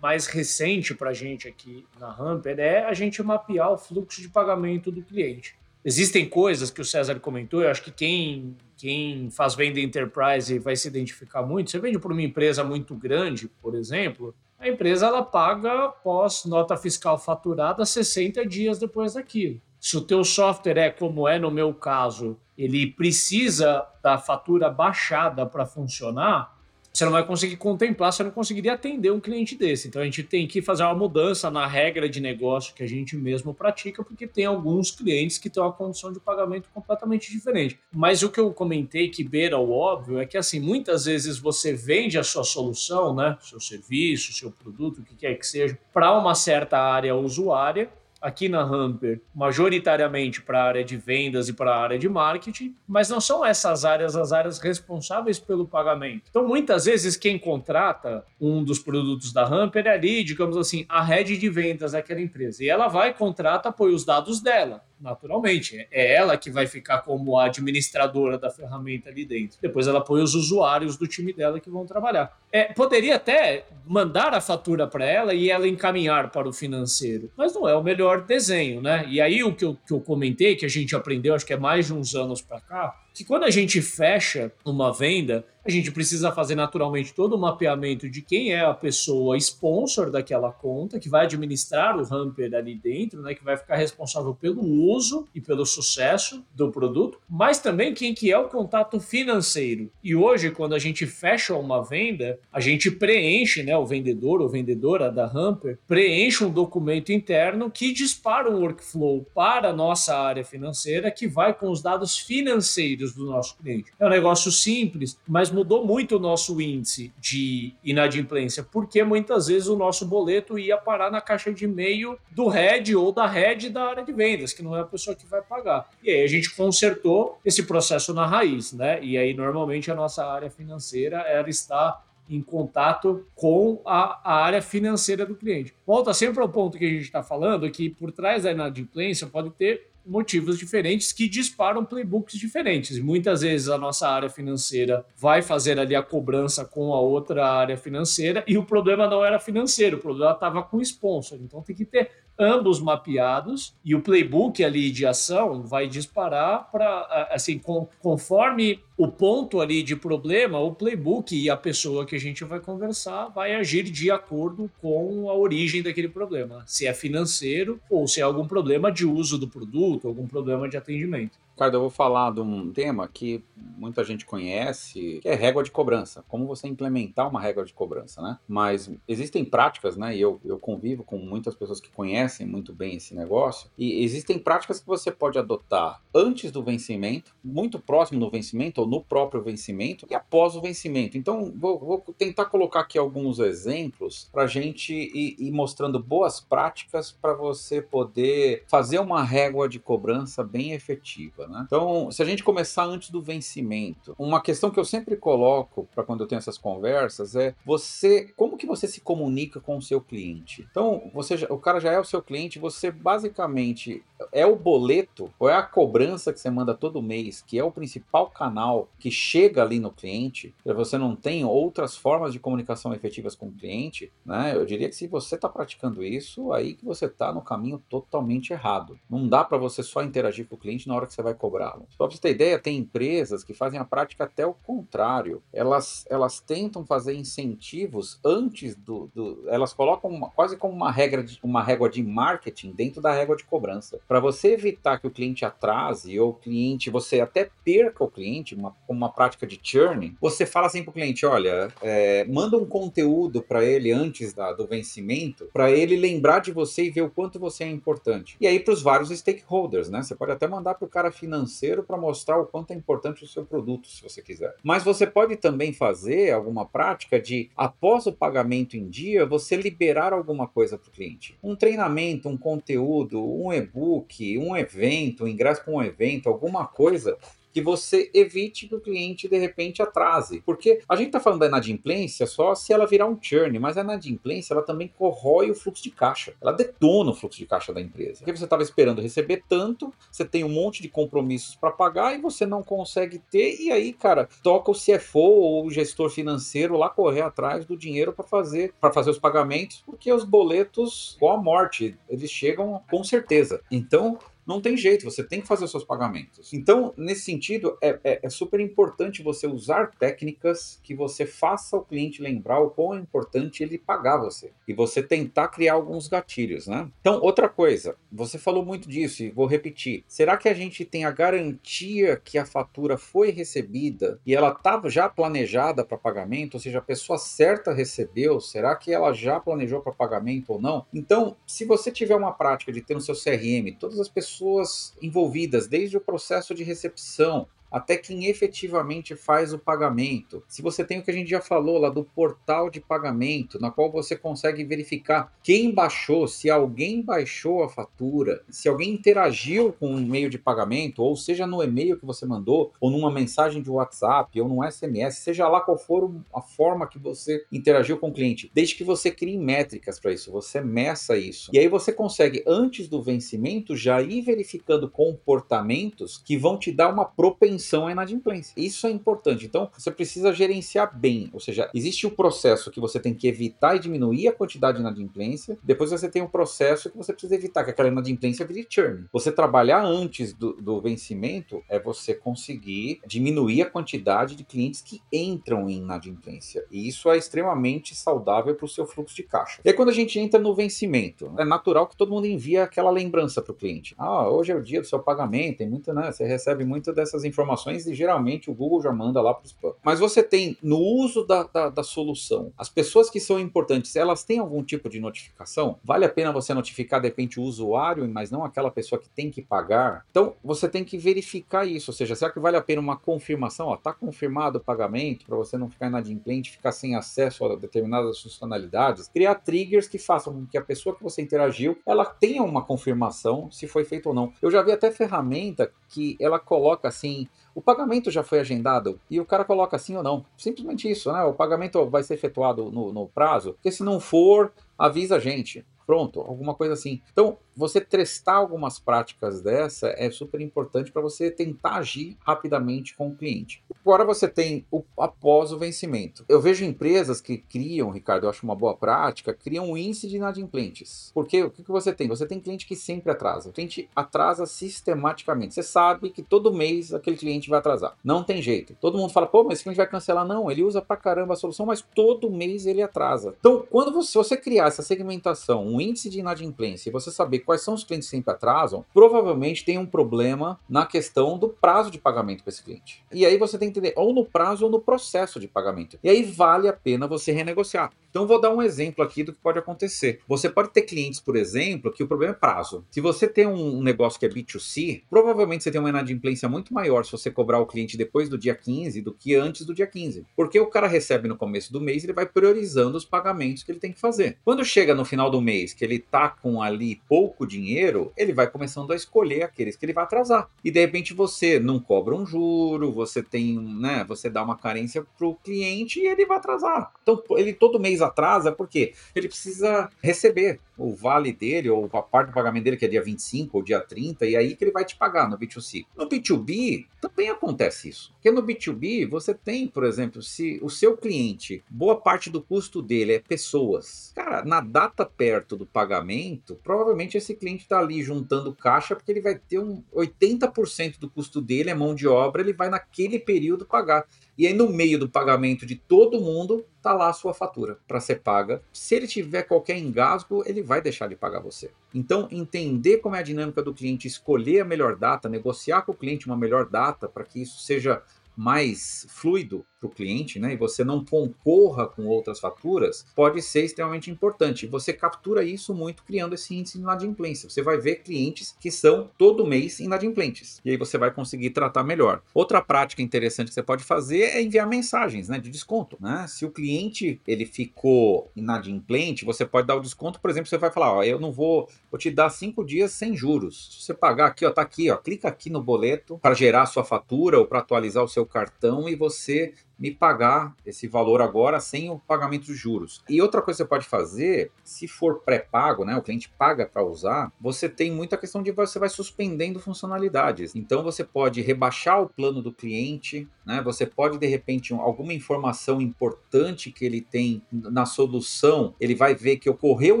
mais 0.02 0.26
recente 0.26 0.94
para 0.94 1.10
a 1.10 1.14
gente 1.14 1.48
aqui 1.48 1.86
na 1.98 2.14
Hamper, 2.14 2.60
é 2.60 2.84
a 2.84 2.92
gente 2.92 3.22
mapear 3.22 3.72
o 3.72 3.78
fluxo 3.78 4.20
de 4.20 4.28
pagamento 4.28 4.92
do 4.92 5.02
cliente. 5.02 5.56
Existem 5.82 6.28
coisas 6.28 6.70
que 6.70 6.82
o 6.82 6.84
César 6.84 7.18
comentou, 7.18 7.62
eu 7.62 7.70
acho 7.70 7.82
que 7.82 7.90
quem, 7.90 8.54
quem 8.76 9.30
faz 9.30 9.54
venda 9.54 9.80
enterprise 9.80 10.58
vai 10.58 10.76
se 10.76 10.86
identificar 10.86 11.42
muito. 11.42 11.70
Você 11.70 11.78
vende 11.78 11.98
para 11.98 12.12
uma 12.12 12.22
empresa 12.22 12.62
muito 12.62 12.94
grande, 12.94 13.48
por 13.48 13.74
exemplo, 13.74 14.34
a 14.58 14.68
empresa 14.68 15.06
ela 15.06 15.22
paga 15.22 15.88
pós 15.88 16.44
nota 16.44 16.76
fiscal 16.76 17.18
faturada 17.18 17.84
60 17.86 18.46
dias 18.46 18.78
depois 18.78 19.14
daquilo. 19.14 19.60
Se 19.80 19.96
o 19.96 20.00
teu 20.02 20.22
software 20.22 20.78
é 20.78 20.90
como 20.90 21.26
é 21.26 21.38
no 21.38 21.50
meu 21.50 21.72
caso, 21.72 22.38
ele 22.56 22.86
precisa 22.86 23.86
da 24.02 24.16
fatura 24.16 24.70
baixada 24.70 25.44
para 25.44 25.66
funcionar, 25.66 26.53
você 26.94 27.04
não 27.04 27.10
vai 27.10 27.26
conseguir 27.26 27.56
contemplar, 27.56 28.12
você 28.12 28.22
não 28.22 28.30
conseguiria 28.30 28.74
atender 28.74 29.10
um 29.10 29.18
cliente 29.18 29.56
desse. 29.56 29.88
Então 29.88 30.00
a 30.00 30.04
gente 30.04 30.22
tem 30.22 30.46
que 30.46 30.62
fazer 30.62 30.84
uma 30.84 30.94
mudança 30.94 31.50
na 31.50 31.66
regra 31.66 32.08
de 32.08 32.20
negócio 32.20 32.72
que 32.72 32.84
a 32.84 32.86
gente 32.86 33.16
mesmo 33.16 33.52
pratica, 33.52 34.04
porque 34.04 34.28
tem 34.28 34.44
alguns 34.44 34.92
clientes 34.92 35.36
que 35.36 35.50
têm 35.50 35.60
uma 35.60 35.72
condição 35.72 36.12
de 36.12 36.20
pagamento 36.20 36.68
completamente 36.72 37.32
diferente. 37.32 37.80
Mas 37.92 38.22
o 38.22 38.30
que 38.30 38.38
eu 38.38 38.52
comentei 38.52 39.08
que 39.08 39.24
beira 39.24 39.58
o 39.58 39.72
óbvio 39.72 40.20
é 40.20 40.26
que 40.26 40.38
assim, 40.38 40.60
muitas 40.60 41.06
vezes 41.06 41.36
você 41.36 41.72
vende 41.72 42.16
a 42.16 42.22
sua 42.22 42.44
solução, 42.44 43.12
né, 43.12 43.36
seu 43.40 43.58
serviço, 43.58 44.32
seu 44.32 44.52
produto, 44.52 45.00
o 45.00 45.04
que 45.04 45.16
quer 45.16 45.34
que 45.34 45.46
seja, 45.46 45.76
para 45.92 46.16
uma 46.16 46.36
certa 46.36 46.78
área 46.78 47.16
usuária 47.16 47.90
aqui 48.24 48.48
na 48.48 48.62
Hamper, 48.62 49.20
majoritariamente 49.34 50.40
para 50.40 50.58
a 50.58 50.64
área 50.64 50.82
de 50.82 50.96
vendas 50.96 51.46
e 51.46 51.52
para 51.52 51.74
a 51.74 51.78
área 51.78 51.98
de 51.98 52.08
marketing, 52.08 52.74
mas 52.88 53.10
não 53.10 53.20
são 53.20 53.44
essas 53.44 53.84
áreas 53.84 54.16
as 54.16 54.32
áreas 54.32 54.58
responsáveis 54.58 55.38
pelo 55.38 55.68
pagamento. 55.68 56.22
Então, 56.30 56.48
muitas 56.48 56.86
vezes, 56.86 57.18
quem 57.18 57.38
contrata 57.38 58.24
um 58.40 58.64
dos 58.64 58.78
produtos 58.78 59.30
da 59.30 59.44
Hamper 59.44 59.86
é 59.86 59.90
ali, 59.90 60.24
digamos 60.24 60.56
assim, 60.56 60.86
a 60.88 61.02
rede 61.02 61.36
de 61.36 61.50
vendas 61.50 61.92
daquela 61.92 62.20
empresa. 62.20 62.64
E 62.64 62.68
ela 62.68 62.88
vai, 62.88 63.12
contrata, 63.12 63.70
põe 63.70 63.92
os 63.92 64.06
dados 64.06 64.40
dela 64.40 64.82
naturalmente. 65.04 65.86
É 65.90 66.14
ela 66.14 66.36
que 66.36 66.50
vai 66.50 66.66
ficar 66.66 67.02
como 67.02 67.38
a 67.38 67.44
administradora 67.44 68.38
da 68.38 68.50
ferramenta 68.50 69.10
ali 69.10 69.24
dentro. 69.24 69.58
Depois 69.60 69.86
ela 69.86 70.00
põe 70.00 70.22
os 70.22 70.34
usuários 70.34 70.96
do 70.96 71.06
time 71.06 71.32
dela 71.32 71.60
que 71.60 71.70
vão 71.70 71.84
trabalhar. 71.84 72.36
É, 72.50 72.72
poderia 72.72 73.16
até 73.16 73.66
mandar 73.86 74.32
a 74.34 74.40
fatura 74.40 74.86
para 74.86 75.04
ela 75.04 75.34
e 75.34 75.50
ela 75.50 75.68
encaminhar 75.68 76.30
para 76.30 76.48
o 76.48 76.52
financeiro, 76.52 77.30
mas 77.36 77.54
não 77.54 77.68
é 77.68 77.76
o 77.76 77.82
melhor 77.82 78.22
desenho, 78.22 78.80
né? 78.80 79.04
E 79.08 79.20
aí 79.20 79.44
o 79.44 79.54
que 79.54 79.64
eu, 79.64 79.76
que 79.86 79.92
eu 79.92 80.00
comentei, 80.00 80.56
que 80.56 80.64
a 80.64 80.68
gente 80.68 80.96
aprendeu, 80.96 81.34
acho 81.34 81.44
que 81.44 81.52
é 81.52 81.58
mais 81.58 81.86
de 81.86 81.92
uns 81.92 82.14
anos 82.14 82.40
para 82.40 82.60
cá, 82.60 83.03
que 83.14 83.24
quando 83.24 83.44
a 83.44 83.50
gente 83.50 83.80
fecha 83.80 84.52
uma 84.64 84.92
venda, 84.92 85.46
a 85.64 85.70
gente 85.70 85.90
precisa 85.90 86.30
fazer 86.32 86.56
naturalmente 86.56 87.14
todo 87.14 87.36
o 87.36 87.38
mapeamento 87.38 88.10
de 88.10 88.20
quem 88.20 88.52
é 88.52 88.60
a 88.60 88.74
pessoa 88.74 89.38
sponsor 89.38 90.10
daquela 90.10 90.52
conta, 90.52 90.98
que 90.98 91.08
vai 91.08 91.24
administrar 91.24 91.96
o 91.96 92.02
hamper 92.02 92.54
ali 92.54 92.74
dentro, 92.74 93.22
né, 93.22 93.34
que 93.34 93.42
vai 93.42 93.56
ficar 93.56 93.76
responsável 93.76 94.34
pelo 94.34 94.62
uso 94.62 95.26
e 95.34 95.40
pelo 95.40 95.64
sucesso 95.64 96.44
do 96.54 96.70
produto, 96.70 97.18
mas 97.28 97.60
também 97.60 97.94
quem 97.94 98.12
que 98.12 98.30
é 98.30 98.36
o 98.38 98.48
contato 98.48 99.00
financeiro. 99.00 99.90
E 100.02 100.14
hoje, 100.14 100.50
quando 100.50 100.74
a 100.74 100.78
gente 100.78 101.06
fecha 101.06 101.54
uma 101.54 101.82
venda, 101.82 102.38
a 102.52 102.60
gente 102.60 102.90
preenche, 102.90 103.62
né, 103.62 103.76
o 103.76 103.86
vendedor 103.86 104.42
ou 104.42 104.48
vendedora 104.48 105.10
da 105.10 105.24
hamper, 105.24 105.78
preenche 105.86 106.44
um 106.44 106.50
documento 106.50 107.12
interno 107.12 107.70
que 107.70 107.92
dispara 107.92 108.50
um 108.50 108.60
workflow 108.60 109.24
para 109.34 109.70
a 109.70 109.72
nossa 109.72 110.18
área 110.18 110.44
financeira 110.44 111.10
que 111.10 111.28
vai 111.28 111.54
com 111.54 111.70
os 111.70 111.80
dados 111.80 112.18
financeiros 112.18 113.03
do 113.12 113.26
nosso 113.26 113.56
cliente. 113.56 113.92
É 113.98 114.06
um 114.06 114.10
negócio 114.10 114.50
simples, 114.50 115.18
mas 115.26 115.50
mudou 115.50 115.84
muito 115.84 116.16
o 116.16 116.20
nosso 116.20 116.60
índice 116.60 117.12
de 117.18 117.74
inadimplência, 117.84 118.62
porque 118.62 119.02
muitas 119.02 119.48
vezes 119.48 119.68
o 119.68 119.76
nosso 119.76 120.06
boleto 120.06 120.58
ia 120.58 120.78
parar 120.78 121.10
na 121.10 121.20
caixa 121.20 121.52
de 121.52 121.64
e-mail 121.64 122.16
do 122.30 122.48
head 122.48 122.94
ou 122.94 123.12
da 123.12 123.26
head 123.26 123.68
da 123.68 123.84
área 123.84 124.04
de 124.04 124.12
vendas, 124.12 124.52
que 124.52 124.62
não 124.62 124.76
é 124.76 124.80
a 124.80 124.84
pessoa 124.84 125.16
que 125.16 125.26
vai 125.26 125.42
pagar. 125.42 125.90
E 126.02 126.10
aí 126.10 126.22
a 126.22 126.28
gente 126.28 126.54
consertou 126.54 127.38
esse 127.44 127.64
processo 127.64 128.14
na 128.14 128.26
raiz, 128.26 128.72
né? 128.72 129.02
E 129.02 129.18
aí 129.18 129.34
normalmente 129.34 129.90
a 129.90 129.94
nossa 129.94 130.24
área 130.24 130.50
financeira 130.50 131.18
ela 131.18 131.50
está 131.50 132.00
em 132.28 132.40
contato 132.40 133.26
com 133.34 133.82
a, 133.84 134.20
a, 134.24 134.44
área 134.44 134.62
financeira 134.62 135.26
do 135.26 135.34
cliente. 135.34 135.74
Volta 135.86 136.14
sempre 136.14 136.40
ao 136.40 136.48
ponto 136.48 136.78
que 136.78 136.84
a 136.84 136.88
gente 136.88 137.02
está 137.02 137.22
falando, 137.22 137.70
que 137.70 137.90
por 137.90 138.10
trás 138.10 138.44
da 138.44 138.52
inadimplência 138.52 139.26
pode 139.26 139.50
ter 139.50 139.90
motivos 140.06 140.58
diferentes 140.58 141.12
que 141.12 141.28
disparam 141.28 141.84
playbooks 141.84 142.38
diferentes. 142.38 142.98
Muitas 142.98 143.42
vezes 143.42 143.68
a 143.68 143.78
nossa 143.78 144.08
área 144.08 144.28
financeira 144.28 145.04
vai 145.16 145.42
fazer 145.42 145.78
ali 145.78 145.94
a 145.94 146.02
cobrança 146.02 146.64
com 146.64 146.92
a 146.92 147.00
outra 147.00 147.46
área 147.46 147.76
financeira 147.76 148.44
e 148.46 148.58
o 148.58 148.64
problema 148.64 149.08
não 149.08 149.24
era 149.24 149.38
financeiro, 149.38 149.96
o 149.96 150.00
problema 150.00 150.32
estava 150.32 150.62
com 150.62 150.78
o 150.78 150.82
sponsor. 150.82 151.38
Então 151.40 151.62
tem 151.62 151.74
que 151.74 151.84
ter 151.84 152.10
ambos 152.38 152.80
mapeados 152.80 153.74
e 153.84 153.94
o 153.94 154.02
playbook 154.02 154.62
ali 154.64 154.90
de 154.90 155.06
ação 155.06 155.62
vai 155.62 155.86
disparar 155.86 156.70
para 156.70 157.28
assim 157.30 157.60
conforme 158.00 158.80
o 158.96 159.08
ponto 159.08 159.60
ali 159.60 159.82
de 159.82 159.96
problema, 159.96 160.58
o 160.58 160.74
playbook 160.74 161.36
e 161.36 161.50
a 161.50 161.56
pessoa 161.56 162.06
que 162.06 162.14
a 162.14 162.20
gente 162.20 162.44
vai 162.44 162.60
conversar 162.60 163.28
vai 163.28 163.54
agir 163.54 163.84
de 163.84 164.10
acordo 164.10 164.70
com 164.80 165.28
a 165.28 165.34
origem 165.34 165.82
daquele 165.82 166.08
problema, 166.08 166.62
se 166.66 166.86
é 166.86 166.94
financeiro 166.94 167.80
ou 167.90 168.06
se 168.06 168.20
é 168.20 168.22
algum 168.22 168.46
problema 168.46 168.92
de 168.92 169.04
uso 169.04 169.36
do 169.36 169.48
produto, 169.48 170.06
algum 170.06 170.26
problema 170.26 170.68
de 170.68 170.76
atendimento. 170.76 171.38
Ricardo, 171.54 171.76
eu 171.76 171.82
vou 171.82 171.90
falar 171.90 172.32
de 172.32 172.40
um 172.40 172.72
tema 172.72 173.06
que 173.06 173.40
muita 173.56 174.02
gente 174.02 174.26
conhece, 174.26 175.20
que 175.22 175.28
é 175.28 175.36
régua 175.36 175.62
de 175.62 175.70
cobrança. 175.70 176.24
Como 176.26 176.48
você 176.48 176.66
implementar 176.66 177.28
uma 177.28 177.40
régua 177.40 177.64
de 177.64 177.72
cobrança, 177.72 178.20
né? 178.20 178.38
Mas 178.48 178.90
existem 179.06 179.44
práticas, 179.44 179.96
né? 179.96 180.16
E 180.16 180.20
eu, 180.20 180.40
eu 180.44 180.58
convivo 180.58 181.04
com 181.04 181.16
muitas 181.16 181.54
pessoas 181.54 181.80
que 181.80 181.88
conhecem 181.90 182.44
muito 182.44 182.72
bem 182.72 182.96
esse 182.96 183.14
negócio. 183.14 183.70
E 183.78 184.02
existem 184.02 184.36
práticas 184.36 184.80
que 184.80 184.86
você 184.86 185.12
pode 185.12 185.38
adotar 185.38 186.02
antes 186.12 186.50
do 186.50 186.60
vencimento, 186.60 187.32
muito 187.42 187.78
próximo 187.78 188.18
do 188.18 188.28
vencimento 188.28 188.80
no 188.86 189.02
próprio 189.02 189.42
vencimento 189.42 190.06
e 190.10 190.14
após 190.14 190.56
o 190.56 190.60
vencimento. 190.60 191.16
Então, 191.18 191.52
vou, 191.56 191.78
vou 191.78 192.04
tentar 192.16 192.46
colocar 192.46 192.80
aqui 192.80 192.98
alguns 192.98 193.38
exemplos 193.38 194.28
para 194.32 194.44
a 194.44 194.46
gente 194.46 194.94
ir, 194.94 195.36
ir 195.38 195.50
mostrando 195.50 195.98
boas 196.02 196.40
práticas 196.40 197.12
para 197.12 197.34
você 197.34 197.80
poder 197.80 198.64
fazer 198.66 198.98
uma 198.98 199.22
régua 199.22 199.68
de 199.68 199.78
cobrança 199.78 200.42
bem 200.42 200.72
efetiva. 200.72 201.46
Né? 201.46 201.64
Então, 201.66 202.10
se 202.10 202.22
a 202.22 202.26
gente 202.26 202.44
começar 202.44 202.84
antes 202.84 203.10
do 203.10 203.22
vencimento, 203.22 204.14
uma 204.18 204.40
questão 204.40 204.70
que 204.70 204.78
eu 204.78 204.84
sempre 204.84 205.16
coloco 205.16 205.88
para 205.94 206.04
quando 206.04 206.22
eu 206.22 206.26
tenho 206.26 206.38
essas 206.38 206.58
conversas 206.58 207.36
é 207.36 207.54
você, 207.64 208.32
como 208.36 208.56
que 208.56 208.66
você 208.66 208.86
se 208.86 209.00
comunica 209.00 209.60
com 209.60 209.76
o 209.76 209.82
seu 209.82 210.00
cliente? 210.00 210.66
Então, 210.70 211.10
você 211.12 211.34
o 211.48 211.58
cara 211.58 211.80
já 211.80 211.92
é 211.92 211.98
o 211.98 212.04
seu 212.04 212.22
cliente, 212.22 212.58
você 212.58 212.90
basicamente 212.90 214.02
é 214.32 214.46
o 214.46 214.56
boleto 214.56 215.32
ou 215.38 215.48
é 215.48 215.54
a 215.54 215.62
cobrança 215.62 216.32
que 216.32 216.40
você 216.40 216.50
manda 216.50 216.74
todo 216.74 217.02
mês, 217.02 217.42
que 217.42 217.58
é 217.58 217.64
o 217.64 217.70
principal 217.70 218.30
canal 218.30 218.73
que 218.98 219.10
chega 219.10 219.62
ali 219.62 219.78
no 219.78 219.90
cliente, 219.90 220.54
você 220.64 220.98
não 220.98 221.14
tem 221.14 221.44
outras 221.44 221.96
formas 221.96 222.32
de 222.32 222.38
comunicação 222.38 222.92
efetivas 222.92 223.34
com 223.34 223.46
o 223.46 223.52
cliente, 223.52 224.12
né? 224.24 224.54
Eu 224.54 224.64
diria 224.64 224.88
que 224.88 224.96
se 224.96 225.06
você 225.06 225.34
está 225.34 225.48
praticando 225.48 226.02
isso, 226.02 226.52
aí 226.52 226.74
que 226.74 226.84
você 226.84 227.06
está 227.06 227.32
no 227.32 227.42
caminho 227.42 227.82
totalmente 227.88 228.52
errado. 228.52 228.98
Não 229.08 229.28
dá 229.28 229.44
para 229.44 229.58
você 229.58 229.82
só 229.82 230.02
interagir 230.02 230.46
com 230.46 230.54
o 230.54 230.58
cliente 230.58 230.88
na 230.88 230.94
hora 230.94 231.06
que 231.06 231.14
você 231.14 231.22
vai 231.22 231.34
cobrá-lo. 231.34 231.86
Só 231.90 232.06
para 232.06 232.16
você 232.16 232.20
ter 232.20 232.30
ideia, 232.30 232.58
tem 232.58 232.78
empresas 232.78 233.44
que 233.44 233.54
fazem 233.54 233.78
a 233.78 233.84
prática 233.84 234.24
até 234.24 234.46
o 234.46 234.54
contrário. 234.54 235.42
Elas, 235.52 236.04
elas 236.08 236.40
tentam 236.40 236.84
fazer 236.84 237.14
incentivos 237.14 238.18
antes 238.24 238.74
do. 238.74 239.10
do 239.14 239.44
elas 239.48 239.72
colocam 239.72 240.10
uma, 240.10 240.30
quase 240.30 240.56
como 240.56 240.74
uma 240.74 240.90
regra 240.90 241.22
de, 241.22 241.38
uma 241.42 241.62
régua 241.62 241.88
de 241.88 242.02
marketing 242.02 242.72
dentro 242.72 243.00
da 243.00 243.12
régua 243.12 243.36
de 243.36 243.44
cobrança. 243.44 244.00
Para 244.06 244.20
você 244.20 244.54
evitar 244.54 244.98
que 244.98 245.06
o 245.06 245.10
cliente 245.10 245.44
atrase 245.44 246.18
ou 246.18 246.30
o 246.30 246.34
cliente, 246.34 246.90
você 246.90 247.20
até 247.20 247.50
perca 247.64 248.04
o 248.04 248.10
cliente, 248.10 248.56
uma, 248.64 248.76
uma 248.88 249.12
prática 249.12 249.46
de 249.46 249.60
churn, 249.62 250.16
você 250.20 250.46
fala 250.46 250.66
assim 250.66 250.82
para 250.82 250.90
o 250.90 250.94
cliente: 250.94 251.26
olha, 251.26 251.68
é, 251.82 252.24
manda 252.24 252.56
um 252.56 252.64
conteúdo 252.64 253.42
para 253.42 253.64
ele 253.64 253.92
antes 253.92 254.32
da, 254.32 254.52
do 254.52 254.66
vencimento, 254.66 255.48
para 255.52 255.70
ele 255.70 255.96
lembrar 255.96 256.40
de 256.40 256.52
você 256.52 256.84
e 256.84 256.90
ver 256.90 257.02
o 257.02 257.10
quanto 257.10 257.38
você 257.38 257.64
é 257.64 257.68
importante. 257.68 258.36
E 258.40 258.46
aí, 258.46 258.58
para 258.58 258.72
os 258.72 258.82
vários 258.82 259.10
stakeholders, 259.10 259.90
né? 259.90 260.02
Você 260.02 260.14
pode 260.14 260.32
até 260.32 260.46
mandar 260.46 260.74
para 260.74 260.86
o 260.86 260.88
cara 260.88 261.10
financeiro 261.10 261.82
para 261.82 261.96
mostrar 261.96 262.38
o 262.38 262.46
quanto 262.46 262.72
é 262.72 262.74
importante 262.74 263.24
o 263.24 263.28
seu 263.28 263.44
produto, 263.44 263.88
se 263.88 264.02
você 264.02 264.22
quiser. 264.22 264.54
Mas 264.62 264.82
você 264.82 265.06
pode 265.06 265.36
também 265.36 265.72
fazer 265.72 266.30
alguma 266.30 266.64
prática 266.64 267.20
de, 267.20 267.50
após 267.56 268.06
o 268.06 268.12
pagamento 268.12 268.76
em 268.76 268.88
dia, 268.88 269.26
você 269.26 269.56
liberar 269.56 270.12
alguma 270.12 270.46
coisa 270.46 270.78
para 270.78 270.88
o 270.88 270.92
cliente. 270.92 271.36
Um 271.42 271.56
treinamento, 271.56 272.28
um 272.28 272.36
conteúdo, 272.36 273.22
um 273.22 273.52
e-book, 273.52 274.38
um 274.38 274.56
evento, 274.56 275.24
um 275.24 275.28
ingresso 275.28 275.64
para 275.64 275.74
um 275.74 275.82
evento, 275.82 276.28
alguma 276.28 276.66
coisa 276.66 277.16
que 277.54 277.62
você 277.62 278.10
evite 278.12 278.66
que 278.66 278.74
o 278.74 278.80
cliente 278.80 279.28
de 279.28 279.38
repente 279.38 279.80
atrase. 279.80 280.42
Porque 280.44 280.80
a 280.88 280.96
gente 280.96 281.06
está 281.06 281.20
falando 281.20 281.38
da 281.38 281.46
inadimplência 281.46 282.26
só 282.26 282.52
se 282.52 282.72
ela 282.72 282.84
virar 282.84 283.06
um 283.06 283.16
churn, 283.20 283.56
mas 283.60 283.78
a 283.78 283.82
inadimplência 283.82 284.52
ela 284.52 284.62
também 284.62 284.88
corrói 284.88 285.52
o 285.52 285.54
fluxo 285.54 285.84
de 285.84 285.90
caixa. 285.90 286.34
Ela 286.40 286.50
detona 286.50 287.12
o 287.12 287.14
fluxo 287.14 287.38
de 287.38 287.46
caixa 287.46 287.72
da 287.72 287.80
empresa. 287.80 288.18
Porque 288.18 288.36
você 288.36 288.42
estava 288.42 288.64
esperando 288.64 289.00
receber 289.00 289.44
tanto, 289.48 289.94
você 290.10 290.24
tem 290.24 290.42
um 290.42 290.48
monte 290.48 290.82
de 290.82 290.88
compromissos 290.88 291.54
para 291.54 291.70
pagar 291.70 292.12
e 292.18 292.20
você 292.20 292.44
não 292.44 292.60
consegue 292.60 293.20
ter, 293.30 293.60
e 293.60 293.70
aí, 293.70 293.92
cara, 293.92 294.28
toca 294.42 294.72
o 294.72 294.74
CFO 294.74 295.20
ou 295.20 295.66
o 295.66 295.70
gestor 295.70 296.10
financeiro 296.10 296.76
lá 296.76 296.88
correr 296.88 297.20
atrás 297.20 297.64
do 297.64 297.76
dinheiro 297.76 298.12
para 298.12 298.24
fazer 298.24 298.74
para 298.80 298.92
fazer 298.92 299.10
os 299.10 299.18
pagamentos, 299.18 299.82
porque 299.86 300.12
os 300.12 300.24
boletos, 300.24 301.16
com 301.20 301.30
a 301.30 301.36
morte, 301.36 301.96
eles 302.08 302.30
chegam 302.30 302.82
com 302.90 303.04
certeza. 303.04 303.60
Então, 303.70 304.18
não 304.46 304.60
tem 304.60 304.76
jeito, 304.76 305.04
você 305.04 305.22
tem 305.22 305.40
que 305.40 305.46
fazer 305.46 305.64
os 305.64 305.70
seus 305.70 305.84
pagamentos. 305.84 306.52
Então, 306.52 306.92
nesse 306.96 307.22
sentido, 307.22 307.76
é, 307.80 307.98
é, 308.04 308.20
é, 308.22 308.30
super 308.30 308.60
importante 308.60 309.22
você 309.22 309.46
usar 309.46 309.90
técnicas 309.98 310.78
que 310.82 310.94
você 310.94 311.24
faça 311.24 311.76
o 311.76 311.84
cliente 311.84 312.22
lembrar 312.22 312.60
o 312.60 312.70
quão 312.70 312.94
é 312.94 312.98
importante 312.98 313.62
ele 313.62 313.78
pagar 313.78 314.18
você. 314.18 314.52
E 314.68 314.74
você 314.74 315.02
tentar 315.02 315.48
criar 315.48 315.74
alguns 315.74 316.08
gatilhos, 316.08 316.66
né? 316.66 316.88
Então, 317.00 317.20
outra 317.20 317.48
coisa, 317.48 317.96
você 318.12 318.38
falou 318.38 318.64
muito 318.64 318.88
disso 318.88 319.22
e 319.22 319.30
vou 319.30 319.46
repetir. 319.46 320.04
Será 320.06 320.36
que 320.36 320.48
a 320.48 320.54
gente 320.54 320.84
tem 320.84 321.04
a 321.04 321.10
garantia 321.10 322.20
que 322.22 322.38
a 322.38 322.44
fatura 322.44 322.98
foi 322.98 323.30
recebida 323.30 324.20
e 324.26 324.34
ela 324.34 324.50
estava 324.50 324.90
já 324.90 325.08
planejada 325.08 325.84
para 325.84 325.96
pagamento? 325.96 326.54
Ou 326.54 326.60
seja, 326.60 326.78
a 326.78 326.82
pessoa 326.82 327.18
certa 327.18 327.72
recebeu? 327.72 328.40
Será 328.40 328.76
que 328.76 328.92
ela 328.92 329.12
já 329.12 329.40
planejou 329.40 329.80
para 329.80 329.92
pagamento 329.92 330.52
ou 330.52 330.60
não? 330.60 330.84
Então, 330.92 331.36
se 331.46 331.64
você 331.64 331.90
tiver 331.90 332.16
uma 332.16 332.32
prática 332.32 332.72
de 332.72 332.80
ter 332.80 332.94
no 332.94 333.00
seu 333.00 333.14
CRM 333.14 333.74
todas 333.78 333.98
as 333.98 334.08
pessoas 334.08 334.33
pessoas 334.34 334.94
envolvidas, 335.00 335.68
desde 335.68 335.96
o 335.96 336.00
processo 336.00 336.54
de 336.54 336.64
recepção 336.64 337.46
até 337.74 337.96
quem 337.96 338.26
efetivamente 338.26 339.16
faz 339.16 339.52
o 339.52 339.58
pagamento. 339.58 340.44
Se 340.46 340.62
você 340.62 340.84
tem 340.84 341.00
o 341.00 341.02
que 341.02 341.10
a 341.10 341.14
gente 341.14 341.28
já 341.28 341.40
falou 341.40 341.76
lá 341.76 341.90
do 341.90 342.04
portal 342.04 342.70
de 342.70 342.80
pagamento, 342.80 343.60
na 343.60 343.68
qual 343.68 343.90
você 343.90 344.14
consegue 344.14 344.62
verificar 344.62 345.32
quem 345.42 345.74
baixou, 345.74 346.28
se 346.28 346.48
alguém 346.48 347.02
baixou 347.02 347.64
a 347.64 347.68
fatura, 347.68 348.44
se 348.48 348.68
alguém 348.68 348.94
interagiu 348.94 349.72
com 349.72 349.92
o 349.92 350.00
meio 350.00 350.30
de 350.30 350.38
pagamento, 350.38 351.02
ou 351.02 351.16
seja 351.16 351.48
no 351.48 351.60
e-mail 351.64 351.98
que 351.98 352.06
você 352.06 352.24
mandou, 352.24 352.72
ou 352.80 352.92
numa 352.92 353.10
mensagem 353.10 353.60
de 353.60 353.68
WhatsApp, 353.68 354.40
ou 354.40 354.48
num 354.48 354.62
SMS, 354.62 355.16
seja 355.16 355.48
lá 355.48 355.60
qual 355.60 355.76
for 355.76 356.14
a 356.32 356.40
forma 356.40 356.86
que 356.86 356.98
você 357.00 357.44
interagiu 357.50 357.98
com 357.98 358.10
o 358.10 358.12
cliente, 358.12 358.52
desde 358.54 358.76
que 358.76 358.84
você 358.84 359.10
crie 359.10 359.36
métricas 359.36 359.98
para 359.98 360.12
isso, 360.12 360.30
você 360.30 360.60
meça 360.60 361.16
isso. 361.16 361.50
E 361.52 361.58
aí 361.58 361.66
você 361.66 361.92
consegue, 361.92 362.44
antes 362.46 362.86
do 362.86 363.02
vencimento, 363.02 363.76
já 363.76 364.00
ir 364.00 364.22
verificando 364.22 364.88
comportamentos 364.88 366.22
que 366.24 366.36
vão 366.36 366.56
te 366.56 366.70
dar 366.70 366.92
uma 366.92 367.04
propensão 367.04 367.63
atenção 367.64 367.86
à 367.86 367.92
inadimplência. 367.92 368.52
Isso 368.56 368.86
é 368.86 368.90
importante. 368.90 369.46
Então, 369.46 369.70
você 369.76 369.90
precisa 369.90 370.32
gerenciar 370.32 370.96
bem. 370.96 371.30
Ou 371.32 371.40
seja, 371.40 371.70
existe 371.74 372.06
o 372.06 372.10
processo 372.10 372.70
que 372.70 372.80
você 372.80 373.00
tem 373.00 373.14
que 373.14 373.26
evitar 373.26 373.76
e 373.76 373.78
diminuir 373.78 374.28
a 374.28 374.32
quantidade 374.32 374.76
de 374.76 374.82
inadimplência. 374.82 375.58
Depois 375.62 375.90
você 375.90 376.08
tem 376.08 376.22
o 376.22 376.28
processo 376.28 376.90
que 376.90 376.96
você 376.96 377.12
precisa 377.12 377.34
evitar, 377.34 377.64
que 377.64 377.70
aquela 377.70 377.88
inadimplência 377.88 378.46
vire 378.46 378.66
churn. 378.68 379.06
Você 379.12 379.32
trabalhar 379.32 379.82
antes 379.82 380.32
do, 380.34 380.52
do 380.54 380.80
vencimento 380.80 381.62
é 381.68 381.80
você 381.80 382.14
conseguir 382.14 383.00
diminuir 383.06 383.62
a 383.62 383.70
quantidade 383.70 384.36
de 384.36 384.44
clientes 384.44 384.82
que 384.82 385.00
entram 385.12 385.68
em 385.68 385.78
inadimplência. 385.78 386.64
E 386.70 386.86
isso 386.86 387.10
é 387.10 387.16
extremamente 387.16 387.94
saudável 387.94 388.54
para 388.54 388.66
o 388.66 388.68
seu 388.68 388.86
fluxo 388.86 389.16
de 389.16 389.22
caixa. 389.22 389.60
E 389.64 389.68
aí, 389.70 389.74
quando 389.74 389.88
a 389.88 389.92
gente 389.92 390.18
entra 390.18 390.38
no 390.38 390.54
vencimento, 390.54 391.32
é 391.38 391.44
natural 391.44 391.86
que 391.86 391.96
todo 391.96 392.10
mundo 392.10 392.26
envia 392.26 392.64
aquela 392.64 392.90
lembrança 392.90 393.40
para 393.40 393.52
o 393.52 393.54
cliente. 393.54 393.94
Ah, 393.96 394.28
hoje 394.28 394.52
é 394.52 394.54
o 394.54 394.62
dia 394.62 394.80
do 394.80 394.86
seu 394.86 394.98
pagamento, 394.98 395.58
tem 395.58 395.68
muito, 395.68 395.92
né? 395.92 396.12
Você 396.12 396.26
recebe 396.26 396.64
muito 396.64 396.92
dessas 396.92 397.24
informações 397.24 397.53
informações 397.54 397.86
e 397.86 397.94
geralmente 397.94 398.50
o 398.50 398.54
Google 398.54 398.82
já 398.82 398.92
manda 398.92 399.20
lá 399.20 399.32
para 399.32 399.44
o 399.44 399.46
spam. 399.46 399.72
Mas 399.82 400.00
você 400.00 400.22
tem 400.22 400.56
no 400.62 400.78
uso 400.78 401.24
da, 401.24 401.44
da, 401.44 401.70
da, 401.70 401.82
solução, 401.82 402.52
as 402.58 402.68
pessoas 402.68 403.08
que 403.08 403.20
são 403.20 403.38
importantes, 403.38 403.94
elas 403.96 404.24
têm 404.24 404.38
algum 404.38 404.62
tipo 404.62 404.88
de 404.88 405.00
notificação? 405.00 405.78
Vale 405.84 406.04
a 406.04 406.08
pena 406.08 406.32
você 406.32 406.52
notificar 406.52 407.00
de 407.00 407.08
repente 407.08 407.38
o 407.38 407.42
usuário, 407.42 408.08
mas 408.08 408.30
não 408.30 408.44
aquela 408.44 408.70
pessoa 408.70 409.00
que 409.00 409.08
tem 409.08 409.30
que 409.30 409.40
pagar? 409.40 410.04
Então 410.10 410.34
você 410.42 410.68
tem 410.68 410.84
que 410.84 410.98
verificar 410.98 411.64
isso, 411.66 411.90
ou 411.90 411.94
seja, 411.94 412.14
será 412.14 412.30
que 412.30 412.40
vale 412.40 412.56
a 412.56 412.62
pena 412.62 412.80
uma 412.80 412.96
confirmação? 412.96 413.68
Ó, 413.68 413.76
tá 413.76 413.92
confirmado 413.92 414.58
o 414.58 414.60
pagamento 414.60 415.24
para 415.24 415.36
você 415.36 415.56
não 415.56 415.70
ficar 415.70 415.86
inadimplente, 415.86 416.50
ficar 416.50 416.72
sem 416.72 416.96
acesso 416.96 417.44
a 417.44 417.56
determinadas 417.56 418.20
funcionalidades, 418.20 419.08
criar 419.08 419.36
triggers 419.36 419.86
que 419.86 419.98
façam 419.98 420.32
com 420.32 420.46
que 420.46 420.58
a 420.58 420.62
pessoa 420.62 420.94
que 420.96 421.02
você 421.02 421.22
interagiu, 421.22 421.78
ela 421.86 422.04
tenha 422.04 422.42
uma 422.42 422.62
confirmação 422.62 423.50
se 423.50 423.68
foi 423.68 423.84
feito 423.84 424.08
ou 424.08 424.14
não. 424.14 424.32
Eu 424.42 424.50
já 424.50 424.62
vi 424.62 424.72
até 424.72 424.90
ferramenta 424.90 425.70
que 425.88 426.16
ela 426.20 426.38
coloca 426.38 426.88
assim, 426.88 427.28
o 427.54 427.62
pagamento 427.62 428.10
já 428.10 428.22
foi 428.22 428.40
agendado 428.40 429.00
e 429.08 429.20
o 429.20 429.24
cara 429.24 429.44
coloca 429.44 429.78
sim 429.78 429.96
ou 429.96 430.02
não. 430.02 430.24
Simplesmente 430.36 430.90
isso, 430.90 431.12
né? 431.12 431.22
O 431.22 431.32
pagamento 431.32 431.88
vai 431.88 432.02
ser 432.02 432.14
efetuado 432.14 432.70
no, 432.70 432.92
no 432.92 433.06
prazo, 433.06 433.52
porque 433.54 433.70
se 433.70 433.82
não 433.82 434.00
for, 434.00 434.52
avisa 434.78 435.16
a 435.16 435.18
gente. 435.20 435.64
Pronto, 435.86 436.20
alguma 436.20 436.54
coisa 436.54 436.74
assim. 436.74 437.00
Então, 437.12 437.36
você 437.56 437.80
testar 437.80 438.34
algumas 438.34 438.78
práticas 438.78 439.40
dessa 439.40 439.88
é 439.96 440.10
super 440.10 440.40
importante 440.40 440.92
para 440.92 441.02
você 441.02 441.30
tentar 441.30 441.76
agir 441.76 442.16
rapidamente 442.20 442.94
com 442.96 443.08
o 443.08 443.14
cliente. 443.14 443.62
Agora 443.80 444.04
você 444.04 444.28
tem 444.28 444.66
o 444.70 444.82
após 444.98 445.52
o 445.52 445.58
vencimento. 445.58 446.24
Eu 446.28 446.40
vejo 446.40 446.64
empresas 446.64 447.20
que 447.20 447.38
criam, 447.38 447.90
Ricardo, 447.90 448.24
eu 448.24 448.30
acho 448.30 448.44
uma 448.44 448.54
boa 448.54 448.76
prática, 448.76 449.34
criam 449.34 449.70
um 449.70 449.76
índice 449.76 450.08
de 450.08 450.16
inadimplentes. 450.16 451.10
Porque 451.14 451.42
o 451.42 451.50
que, 451.50 451.62
que 451.62 451.70
você 451.70 451.92
tem? 451.92 452.08
Você 452.08 452.26
tem 452.26 452.40
cliente 452.40 452.66
que 452.66 452.76
sempre 452.76 453.10
atrasa. 453.10 453.50
O 453.50 453.52
cliente 453.52 453.88
atrasa 453.94 454.46
sistematicamente. 454.46 455.54
Você 455.54 455.62
sabe 455.62 456.10
que 456.10 456.22
todo 456.22 456.52
mês 456.52 456.92
aquele 456.92 457.16
cliente 457.16 457.50
vai 457.50 457.58
atrasar. 457.58 457.96
Não 458.02 458.22
tem 458.22 458.40
jeito. 458.40 458.74
Todo 458.80 458.98
mundo 458.98 459.12
fala, 459.12 459.26
pô, 459.26 459.44
mas 459.44 459.54
esse 459.54 459.64
cliente 459.64 459.76
vai 459.76 459.86
cancelar. 459.86 460.26
Não, 460.26 460.50
ele 460.50 460.62
usa 460.62 460.80
pra 460.80 460.96
caramba 460.96 461.34
a 461.34 461.36
solução, 461.36 461.66
mas 461.66 461.84
todo 461.94 462.30
mês 462.30 462.66
ele 462.66 462.82
atrasa. 462.82 463.34
Então, 463.38 463.66
quando 463.70 463.92
você, 463.92 464.16
você 464.16 464.36
criar 464.36 464.68
essa 464.68 464.82
segmentação, 464.82 465.66
um 465.66 465.80
índice 465.80 466.08
de 466.08 466.20
inadimplência 466.20 466.88
e 466.88 466.92
você 466.92 467.10
saber 467.10 467.40
quais 467.44 467.62
são 467.62 467.74
os 467.74 467.84
clientes 467.84 468.08
que 468.08 468.16
sempre 468.16 468.32
atrasam, 468.32 468.84
provavelmente 468.92 469.64
tem 469.64 469.78
um 469.78 469.86
problema 469.86 470.58
na 470.68 470.86
questão 470.86 471.38
do 471.38 471.48
prazo 471.48 471.90
de 471.90 471.98
pagamento 471.98 472.42
para 472.42 472.50
esse 472.50 472.62
cliente. 472.62 473.04
E 473.12 473.24
aí 473.24 473.38
você 473.38 473.58
tem 473.58 473.70
que 473.70 473.78
entender 473.78 473.94
ou 473.96 474.12
no 474.12 474.24
prazo 474.24 474.64
ou 474.64 474.70
no 474.70 474.80
processo 474.80 475.38
de 475.38 475.48
pagamento. 475.48 475.98
E 476.02 476.08
aí 476.08 476.22
vale 476.22 476.68
a 476.68 476.72
pena 476.72 477.06
você 477.06 477.32
renegociar. 477.32 477.92
Então, 478.14 478.28
vou 478.28 478.40
dar 478.40 478.54
um 478.54 478.62
exemplo 478.62 479.04
aqui 479.04 479.24
do 479.24 479.32
que 479.32 479.40
pode 479.40 479.58
acontecer. 479.58 480.20
Você 480.28 480.48
pode 480.48 480.70
ter 480.70 480.82
clientes, 480.82 481.18
por 481.18 481.34
exemplo, 481.34 481.90
que 481.90 482.00
o 482.00 482.06
problema 482.06 482.32
é 482.32 482.36
prazo. 482.36 482.84
Se 482.88 483.00
você 483.00 483.26
tem 483.26 483.44
um 483.44 483.82
negócio 483.82 484.20
que 484.20 484.24
é 484.24 484.28
B2C, 484.28 485.02
provavelmente 485.10 485.64
você 485.64 485.70
tem 485.72 485.80
uma 485.80 485.88
inadimplência 485.88 486.48
muito 486.48 486.72
maior 486.72 487.04
se 487.04 487.10
você 487.10 487.28
cobrar 487.28 487.58
o 487.58 487.66
cliente 487.66 487.96
depois 487.96 488.28
do 488.28 488.38
dia 488.38 488.54
15 488.54 489.02
do 489.02 489.12
que 489.12 489.34
antes 489.34 489.66
do 489.66 489.74
dia 489.74 489.88
15. 489.88 490.24
Porque 490.36 490.60
o 490.60 490.68
cara 490.68 490.86
recebe 490.86 491.26
no 491.26 491.36
começo 491.36 491.72
do 491.72 491.80
mês, 491.80 492.04
ele 492.04 492.12
vai 492.12 492.24
priorizando 492.24 492.96
os 492.96 493.04
pagamentos 493.04 493.64
que 493.64 493.72
ele 493.72 493.80
tem 493.80 493.92
que 493.92 493.98
fazer. 493.98 494.38
Quando 494.44 494.64
chega 494.64 494.94
no 494.94 495.04
final 495.04 495.28
do 495.28 495.40
mês, 495.40 495.74
que 495.74 495.84
ele 495.84 495.98
tá 495.98 496.28
com 496.28 496.62
ali 496.62 497.02
pouco 497.08 497.44
dinheiro, 497.44 498.12
ele 498.16 498.32
vai 498.32 498.48
começando 498.48 498.92
a 498.92 498.94
escolher 498.96 499.42
aqueles 499.42 499.74
que 499.74 499.84
ele 499.84 499.92
vai 499.92 500.04
atrasar. 500.04 500.48
E 500.62 500.70
de 500.70 500.78
repente 500.78 501.12
você 501.12 501.58
não 501.58 501.80
cobra 501.80 502.14
um 502.14 502.24
juro, 502.24 502.92
você 502.92 503.24
tem, 503.24 503.58
né, 503.58 504.04
você 504.06 504.30
dá 504.30 504.40
uma 504.40 504.56
carência 504.56 505.04
pro 505.18 505.34
cliente 505.34 505.98
e 505.98 506.06
ele 506.06 506.24
vai 506.24 506.36
atrasar. 506.36 506.92
Então, 507.02 507.20
ele 507.30 507.52
todo 507.52 507.80
mês 507.80 508.03
atrasa 508.04 508.52
porque 508.52 508.92
ele 509.14 509.28
precisa 509.28 509.90
receber 510.02 510.60
o 510.76 510.94
vale 510.94 511.32
dele 511.32 511.70
ou 511.70 511.88
a 511.92 512.02
parte 512.02 512.28
do 512.28 512.34
pagamento 512.34 512.64
dele 512.64 512.76
que 512.76 512.84
é 512.84 512.88
dia 512.88 513.02
25 513.02 513.56
ou 513.56 513.62
dia 513.62 513.80
30 513.80 514.26
e 514.26 514.36
aí 514.36 514.56
que 514.56 514.64
ele 514.64 514.72
vai 514.72 514.84
te 514.84 514.96
pagar 514.96 515.28
no 515.28 515.38
B2C. 515.38 515.86
No 515.96 516.08
B2B 516.08 516.86
também 517.00 517.28
acontece 517.28 517.88
isso. 517.88 518.12
Porque 518.14 518.30
no 518.30 518.42
B2B 518.42 519.08
você 519.08 519.34
tem, 519.34 519.68
por 519.68 519.84
exemplo, 519.84 520.22
se 520.22 520.58
o 520.62 520.70
seu 520.70 520.96
cliente, 520.96 521.62
boa 521.68 522.00
parte 522.00 522.30
do 522.30 522.42
custo 522.42 522.82
dele 522.82 523.14
é 523.14 523.18
pessoas. 523.18 524.12
Cara, 524.14 524.44
na 524.44 524.60
data 524.60 525.04
perto 525.04 525.56
do 525.56 525.66
pagamento, 525.66 526.58
provavelmente 526.62 527.16
esse 527.16 527.34
cliente 527.34 527.62
está 527.62 527.78
ali 527.78 528.02
juntando 528.02 528.54
caixa 528.54 528.96
porque 528.96 529.12
ele 529.12 529.20
vai 529.20 529.36
ter 529.36 529.58
um 529.58 529.82
80% 529.94 530.98
do 530.98 531.10
custo 531.10 531.40
dele 531.40 531.70
é 531.70 531.74
mão 531.74 531.94
de 531.94 532.08
obra, 532.08 532.42
ele 532.42 532.52
vai 532.52 532.68
naquele 532.68 533.18
período 533.18 533.66
pagar. 533.66 534.06
E 534.36 534.46
aí, 534.46 534.52
no 534.52 534.68
meio 534.68 534.98
do 534.98 535.08
pagamento 535.08 535.64
de 535.64 535.76
todo 535.76 536.20
mundo, 536.20 536.66
tá 536.82 536.92
lá 536.92 537.08
a 537.08 537.12
sua 537.12 537.32
fatura 537.32 537.78
para 537.86 538.00
ser 538.00 538.16
paga. 538.16 538.62
Se 538.72 538.94
ele 538.94 539.06
tiver 539.06 539.42
qualquer 539.44 539.78
engasgo, 539.78 540.42
ele 540.46 540.62
vai 540.62 540.80
deixar 540.80 541.08
de 541.08 541.14
pagar 541.14 541.40
você. 541.40 541.70
Então, 541.94 542.28
entender 542.30 542.98
como 542.98 543.14
é 543.14 543.20
a 543.20 543.22
dinâmica 543.22 543.62
do 543.62 543.72
cliente, 543.72 544.08
escolher 544.08 544.60
a 544.60 544.64
melhor 544.64 544.96
data, 544.96 545.28
negociar 545.28 545.82
com 545.82 545.92
o 545.92 545.96
cliente 545.96 546.26
uma 546.26 546.36
melhor 546.36 546.68
data 546.68 547.08
para 547.08 547.24
que 547.24 547.42
isso 547.42 547.62
seja 547.62 548.02
mais 548.36 549.06
fluido 549.08 549.64
para 549.84 549.88
o 549.88 549.90
cliente, 549.90 550.38
né, 550.38 550.54
e 550.54 550.56
você 550.56 550.82
não 550.82 551.04
concorra 551.04 551.86
com 551.86 552.06
outras 552.06 552.40
faturas, 552.40 553.06
pode 553.14 553.42
ser 553.42 553.64
extremamente 553.64 554.10
importante. 554.10 554.66
Você 554.66 554.92
captura 554.92 555.44
isso 555.44 555.74
muito 555.74 556.02
criando 556.04 556.34
esse 556.34 556.54
índice 556.54 556.78
de 556.78 556.84
inadimplência. 556.84 557.50
Você 557.50 557.62
vai 557.62 557.76
ver 557.76 557.96
clientes 557.96 558.56
que 558.58 558.70
são 558.70 559.10
todo 559.18 559.46
mês 559.46 559.80
inadimplentes. 559.80 560.60
E 560.64 560.70
aí 560.70 560.76
você 560.76 560.96
vai 560.96 561.10
conseguir 561.10 561.50
tratar 561.50 561.84
melhor. 561.84 562.22
Outra 562.32 562.62
prática 562.62 563.02
interessante 563.02 563.48
que 563.48 563.54
você 563.54 563.62
pode 563.62 563.84
fazer 563.84 564.22
é 564.22 564.42
enviar 564.42 564.66
mensagens 564.66 565.28
né, 565.28 565.38
de 565.38 565.50
desconto. 565.50 565.96
Né? 566.00 566.26
Se 566.28 566.44
o 566.44 566.50
cliente 566.50 567.20
ele 567.26 567.44
ficou 567.44 568.30
inadimplente, 568.34 569.24
você 569.24 569.44
pode 569.44 569.66
dar 569.66 569.76
o 569.76 569.80
desconto, 569.80 570.20
por 570.20 570.30
exemplo, 570.30 570.48
você 570.48 570.58
vai 570.58 570.70
falar, 570.70 570.92
ó, 570.92 571.02
eu 571.02 571.20
não 571.20 571.32
vou, 571.32 571.68
vou 571.90 571.98
te 571.98 572.10
dar 572.10 572.30
cinco 572.30 572.64
dias 572.64 572.92
sem 572.92 573.14
juros. 573.14 573.68
Se 573.72 573.84
você 573.84 573.94
pagar 573.94 574.26
aqui, 574.26 574.46
ó, 574.46 574.50
tá 574.50 574.62
aqui, 574.62 574.90
ó, 574.90 574.96
clica 574.96 575.28
aqui 575.28 575.50
no 575.50 575.62
boleto 575.62 576.18
para 576.22 576.34
gerar 576.34 576.62
a 576.62 576.66
sua 576.66 576.84
fatura 576.84 577.38
ou 577.38 577.46
para 577.46 577.58
atualizar 577.58 578.02
o 578.02 578.08
seu 578.08 578.24
cartão 578.24 578.88
e 578.88 578.94
você 578.94 579.52
me 579.78 579.90
pagar 579.90 580.54
esse 580.64 580.86
valor 580.86 581.20
agora 581.20 581.60
sem 581.60 581.90
o 581.90 581.98
pagamento 581.98 582.46
de 582.46 582.54
juros. 582.54 583.02
E 583.08 583.20
outra 583.20 583.42
coisa 583.42 583.58
que 583.58 583.64
você 583.64 583.68
pode 583.68 583.86
fazer, 583.86 584.50
se 584.62 584.86
for 584.88 585.20
pré-pago, 585.20 585.84
né, 585.84 585.96
o 585.96 586.02
cliente 586.02 586.28
paga 586.28 586.66
para 586.66 586.84
usar, 586.84 587.32
você 587.40 587.68
tem 587.68 587.90
muita 587.90 588.16
questão 588.16 588.42
de 588.42 588.52
você 588.52 588.78
vai 588.78 588.88
suspendendo 588.88 589.60
funcionalidades. 589.60 590.54
Então 590.54 590.82
você 590.82 591.04
pode 591.04 591.40
rebaixar 591.40 592.00
o 592.00 592.08
plano 592.08 592.40
do 592.40 592.52
cliente, 592.52 593.28
né? 593.44 593.60
Você 593.62 593.84
pode 593.84 594.18
de 594.18 594.26
repente 594.26 594.72
alguma 594.72 595.12
informação 595.12 595.80
importante 595.80 596.70
que 596.70 596.84
ele 596.84 597.00
tem 597.00 597.42
na 597.52 597.84
solução, 597.84 598.74
ele 598.80 598.94
vai 598.94 599.14
ver 599.14 599.36
que 599.36 599.50
ocorreu 599.50 600.00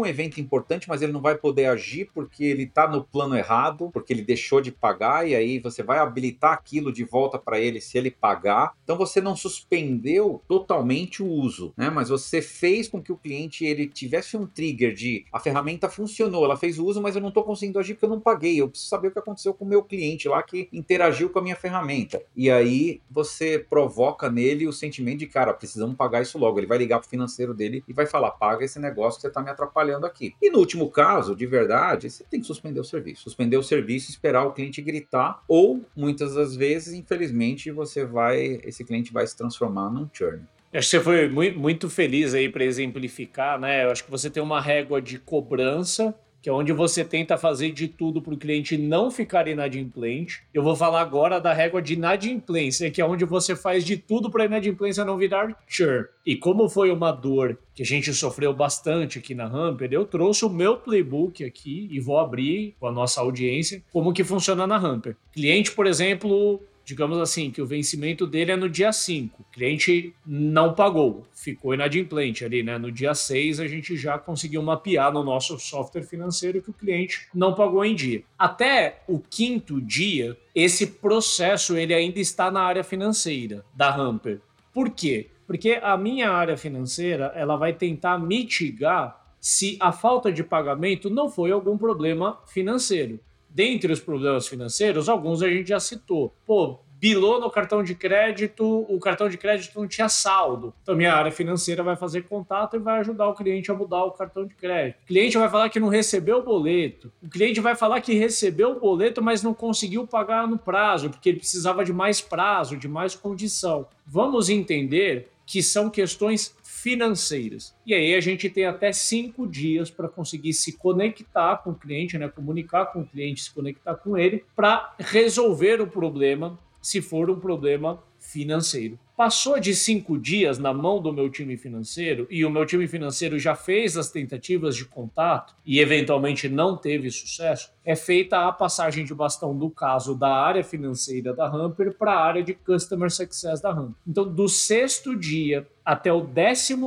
um 0.00 0.06
evento 0.06 0.40
importante, 0.40 0.88
mas 0.88 1.02
ele 1.02 1.12
não 1.12 1.20
vai 1.20 1.36
poder 1.36 1.66
agir 1.66 2.10
porque 2.14 2.44
ele 2.44 2.64
está 2.64 2.88
no 2.88 3.04
plano 3.04 3.36
errado, 3.36 3.90
porque 3.92 4.12
ele 4.12 4.22
deixou 4.22 4.60
de 4.60 4.72
pagar 4.72 5.28
e 5.28 5.34
aí 5.34 5.58
você 5.58 5.82
vai 5.82 5.98
habilitar 5.98 6.52
aquilo 6.52 6.92
de 6.92 7.04
volta 7.04 7.38
para 7.38 7.60
ele 7.60 7.80
se 7.80 7.98
ele 7.98 8.10
pagar. 8.10 8.72
Então 8.82 8.96
você 8.96 9.20
não 9.20 9.36
suspende 9.36 9.63
suspendeu 9.64 10.42
totalmente 10.46 11.22
o 11.22 11.26
uso, 11.26 11.72
né? 11.76 11.90
Mas 11.90 12.08
você 12.08 12.40
fez 12.40 12.88
com 12.88 13.02
que 13.02 13.12
o 13.12 13.16
cliente 13.16 13.64
ele 13.64 13.86
tivesse 13.86 14.36
um 14.36 14.46
trigger 14.46 14.94
de 14.94 15.24
a 15.32 15.40
ferramenta 15.40 15.88
funcionou, 15.88 16.44
ela 16.44 16.56
fez 16.56 16.78
o 16.78 16.84
uso, 16.84 17.00
mas 17.00 17.16
eu 17.16 17.22
não 17.22 17.28
estou 17.28 17.42
conseguindo 17.42 17.78
agir 17.78 17.94
porque 17.94 18.04
eu 18.04 18.10
não 18.10 18.20
paguei. 18.20 18.60
Eu 18.60 18.68
preciso 18.68 18.90
saber 18.90 19.08
o 19.08 19.10
que 19.10 19.18
aconteceu 19.18 19.54
com 19.54 19.64
o 19.64 19.68
meu 19.68 19.82
cliente 19.82 20.28
lá 20.28 20.42
que 20.42 20.68
interagiu 20.72 21.30
com 21.30 21.38
a 21.38 21.42
minha 21.42 21.56
ferramenta. 21.56 22.22
E 22.36 22.50
aí 22.50 23.00
você 23.10 23.58
provoca 23.58 24.30
nele 24.30 24.66
o 24.66 24.72
sentimento 24.72 25.18
de 25.18 25.26
cara, 25.26 25.52
precisamos 25.52 25.96
pagar 25.96 26.22
isso 26.22 26.38
logo. 26.38 26.58
Ele 26.58 26.66
vai 26.66 26.78
ligar 26.78 26.98
para 26.98 27.06
o 27.06 27.10
financeiro 27.10 27.54
dele 27.54 27.82
e 27.88 27.92
vai 27.92 28.06
falar: 28.06 28.32
paga 28.32 28.64
esse 28.64 28.78
negócio 28.78 29.18
que 29.18 29.22
você 29.22 29.28
está 29.28 29.42
me 29.42 29.50
atrapalhando 29.50 30.06
aqui. 30.06 30.34
E 30.40 30.50
no 30.50 30.58
último 30.58 30.90
caso, 30.90 31.34
de 31.34 31.46
verdade, 31.46 32.10
você 32.10 32.24
tem 32.24 32.40
que 32.40 32.46
suspender 32.46 32.80
o 32.80 32.84
serviço. 32.84 33.24
Suspender 33.24 33.56
o 33.56 33.62
serviço, 33.62 34.10
esperar 34.10 34.44
o 34.44 34.52
cliente 34.52 34.82
gritar, 34.82 35.42
ou 35.48 35.84
muitas 35.96 36.34
das 36.34 36.54
vezes, 36.54 36.94
infelizmente, 36.94 37.70
você 37.70 38.04
vai, 38.04 38.60
esse 38.64 38.84
cliente 38.84 39.12
vai 39.12 39.26
se 39.26 39.36
transformar 39.36 39.53
transformar 39.54 39.90
num 39.90 40.08
churn. 40.12 40.42
Acho 40.72 40.90
que 40.90 40.96
você 40.96 41.00
foi 41.00 41.28
muito 41.52 41.88
feliz 41.88 42.34
aí 42.34 42.48
para 42.48 42.64
exemplificar, 42.64 43.60
né? 43.60 43.84
Eu 43.84 43.90
acho 43.90 44.04
que 44.04 44.10
você 44.10 44.28
tem 44.28 44.42
uma 44.42 44.60
régua 44.60 45.00
de 45.00 45.20
cobrança, 45.20 46.12
que 46.42 46.48
é 46.50 46.52
onde 46.52 46.72
você 46.72 47.04
tenta 47.04 47.38
fazer 47.38 47.70
de 47.70 47.86
tudo 47.86 48.20
para 48.20 48.34
o 48.34 48.36
cliente 48.36 48.76
não 48.76 49.08
ficar 49.08 49.46
inadimplente. 49.46 50.42
Eu 50.52 50.64
vou 50.64 50.74
falar 50.74 51.00
agora 51.00 51.40
da 51.40 51.52
régua 51.52 51.80
de 51.80 51.94
inadimplência, 51.94 52.90
que 52.90 53.00
é 53.00 53.04
onde 53.04 53.24
você 53.24 53.54
faz 53.54 53.84
de 53.84 53.96
tudo 53.96 54.28
para 54.28 54.42
a 54.42 54.46
inadimplência 54.46 55.04
não 55.04 55.16
virar 55.16 55.56
churn. 55.68 56.06
E 56.26 56.34
como 56.34 56.68
foi 56.68 56.90
uma 56.90 57.12
dor 57.12 57.56
que 57.72 57.84
a 57.84 57.86
gente 57.86 58.12
sofreu 58.12 58.52
bastante 58.52 59.20
aqui 59.20 59.32
na 59.32 59.46
Hamper, 59.46 59.92
eu 59.92 60.04
trouxe 60.04 60.44
o 60.44 60.50
meu 60.50 60.76
playbook 60.76 61.44
aqui 61.44 61.88
e 61.88 62.00
vou 62.00 62.18
abrir 62.18 62.74
com 62.80 62.88
a 62.88 62.92
nossa 62.92 63.20
audiência 63.20 63.80
como 63.92 64.12
que 64.12 64.24
funciona 64.24 64.66
na 64.66 64.76
Hamper. 64.76 65.16
Cliente, 65.32 65.70
por 65.70 65.86
exemplo, 65.86 66.60
digamos 66.84 67.18
assim, 67.18 67.50
que 67.50 67.62
o 67.62 67.66
vencimento 67.66 68.26
dele 68.26 68.52
é 68.52 68.56
no 68.56 68.68
dia 68.68 68.92
5. 68.92 69.40
O 69.40 69.52
cliente 69.52 70.14
não 70.26 70.74
pagou, 70.74 71.26
ficou 71.32 71.72
inadimplente 71.72 72.44
ali, 72.44 72.62
né? 72.62 72.76
No 72.76 72.92
dia 72.92 73.14
6 73.14 73.60
a 73.60 73.66
gente 73.66 73.96
já 73.96 74.18
conseguiu 74.18 74.62
mapear 74.62 75.12
no 75.12 75.24
nosso 75.24 75.58
software 75.58 76.02
financeiro 76.02 76.60
que 76.60 76.70
o 76.70 76.74
cliente 76.74 77.26
não 77.34 77.54
pagou 77.54 77.84
em 77.84 77.94
dia. 77.94 78.22
Até 78.38 79.02
o 79.08 79.18
quinto 79.18 79.80
dia, 79.80 80.36
esse 80.54 80.86
processo 80.86 81.76
ele 81.76 81.94
ainda 81.94 82.20
está 82.20 82.50
na 82.50 82.60
área 82.60 82.84
financeira 82.84 83.64
da 83.74 83.94
Hamper. 83.94 84.40
Por 84.72 84.90
quê? 84.90 85.30
Porque 85.46 85.78
a 85.82 85.96
minha 85.96 86.30
área 86.30 86.56
financeira, 86.56 87.32
ela 87.34 87.56
vai 87.56 87.72
tentar 87.72 88.18
mitigar 88.18 89.22
se 89.40 89.76
a 89.78 89.92
falta 89.92 90.32
de 90.32 90.42
pagamento 90.42 91.10
não 91.10 91.28
foi 91.28 91.50
algum 91.50 91.76
problema 91.76 92.38
financeiro. 92.46 93.20
Dentre 93.54 93.92
os 93.92 94.00
problemas 94.00 94.48
financeiros, 94.48 95.08
alguns 95.08 95.40
a 95.40 95.48
gente 95.48 95.68
já 95.68 95.78
citou. 95.78 96.34
Pô, 96.44 96.80
bilou 96.98 97.38
no 97.38 97.48
cartão 97.50 97.84
de 97.84 97.94
crédito, 97.94 98.84
o 98.88 98.98
cartão 98.98 99.28
de 99.28 99.38
crédito 99.38 99.78
não 99.78 99.86
tinha 99.86 100.08
saldo. 100.08 100.74
Então, 100.82 100.96
minha 100.96 101.14
área 101.14 101.30
financeira 101.30 101.82
vai 101.82 101.94
fazer 101.94 102.22
contato 102.22 102.74
e 102.74 102.78
vai 102.80 102.98
ajudar 102.98 103.28
o 103.28 103.34
cliente 103.34 103.70
a 103.70 103.74
mudar 103.74 104.04
o 104.04 104.10
cartão 104.10 104.44
de 104.44 104.54
crédito. 104.54 104.96
O 105.02 105.06
cliente 105.06 105.38
vai 105.38 105.48
falar 105.48 105.68
que 105.68 105.78
não 105.78 105.88
recebeu 105.88 106.38
o 106.38 106.42
boleto. 106.42 107.12
O 107.22 107.28
cliente 107.28 107.60
vai 107.60 107.76
falar 107.76 108.00
que 108.00 108.14
recebeu 108.14 108.72
o 108.72 108.80
boleto, 108.80 109.22
mas 109.22 109.42
não 109.42 109.54
conseguiu 109.54 110.06
pagar 110.06 110.48
no 110.48 110.58
prazo, 110.58 111.10
porque 111.10 111.28
ele 111.28 111.38
precisava 111.38 111.84
de 111.84 111.92
mais 111.92 112.20
prazo, 112.20 112.76
de 112.76 112.88
mais 112.88 113.14
condição. 113.14 113.86
Vamos 114.04 114.48
entender 114.48 115.28
que 115.46 115.62
são 115.62 115.90
questões 115.90 116.56
financeiras. 116.84 117.74
E 117.86 117.94
aí 117.94 118.14
a 118.14 118.20
gente 118.20 118.50
tem 118.50 118.66
até 118.66 118.92
cinco 118.92 119.46
dias 119.46 119.90
para 119.90 120.06
conseguir 120.06 120.52
se 120.52 120.76
conectar 120.76 121.56
com 121.64 121.70
o 121.70 121.74
cliente, 121.74 122.18
né, 122.18 122.28
comunicar 122.28 122.92
com 122.92 123.00
o 123.00 123.06
cliente, 123.06 123.44
se 123.44 123.54
conectar 123.54 123.94
com 123.94 124.18
ele, 124.18 124.44
para 124.54 124.94
resolver 124.98 125.80
o 125.80 125.86
problema, 125.86 126.58
se 126.82 127.00
for 127.00 127.30
um 127.30 127.40
problema 127.40 128.02
financeiro. 128.18 128.98
Passou 129.16 129.58
de 129.58 129.74
cinco 129.74 130.18
dias 130.18 130.58
na 130.58 130.74
mão 130.74 131.00
do 131.00 131.10
meu 131.10 131.30
time 131.30 131.56
financeiro 131.56 132.26
e 132.28 132.44
o 132.44 132.50
meu 132.50 132.66
time 132.66 132.86
financeiro 132.86 133.38
já 133.38 133.54
fez 133.54 133.96
as 133.96 134.10
tentativas 134.10 134.76
de 134.76 134.84
contato 134.84 135.54
e 135.64 135.80
eventualmente 135.80 136.50
não 136.50 136.76
teve 136.76 137.10
sucesso, 137.10 137.72
é 137.82 137.96
feita 137.96 138.46
a 138.46 138.52
passagem 138.52 139.06
de 139.06 139.14
bastão 139.14 139.56
do 139.56 139.70
caso 139.70 140.14
da 140.14 140.34
área 140.34 140.64
financeira 140.64 141.32
da 141.32 141.46
Hamper 141.46 141.94
para 141.96 142.12
a 142.12 142.24
área 142.24 142.42
de 142.42 142.52
Customer 142.52 143.10
Success 143.10 143.62
da 143.62 143.70
Hamper. 143.70 143.94
Então, 144.06 144.30
do 144.30 144.48
sexto 144.48 145.16
dia 145.16 145.66
até 145.84 146.12
o 146.12 146.22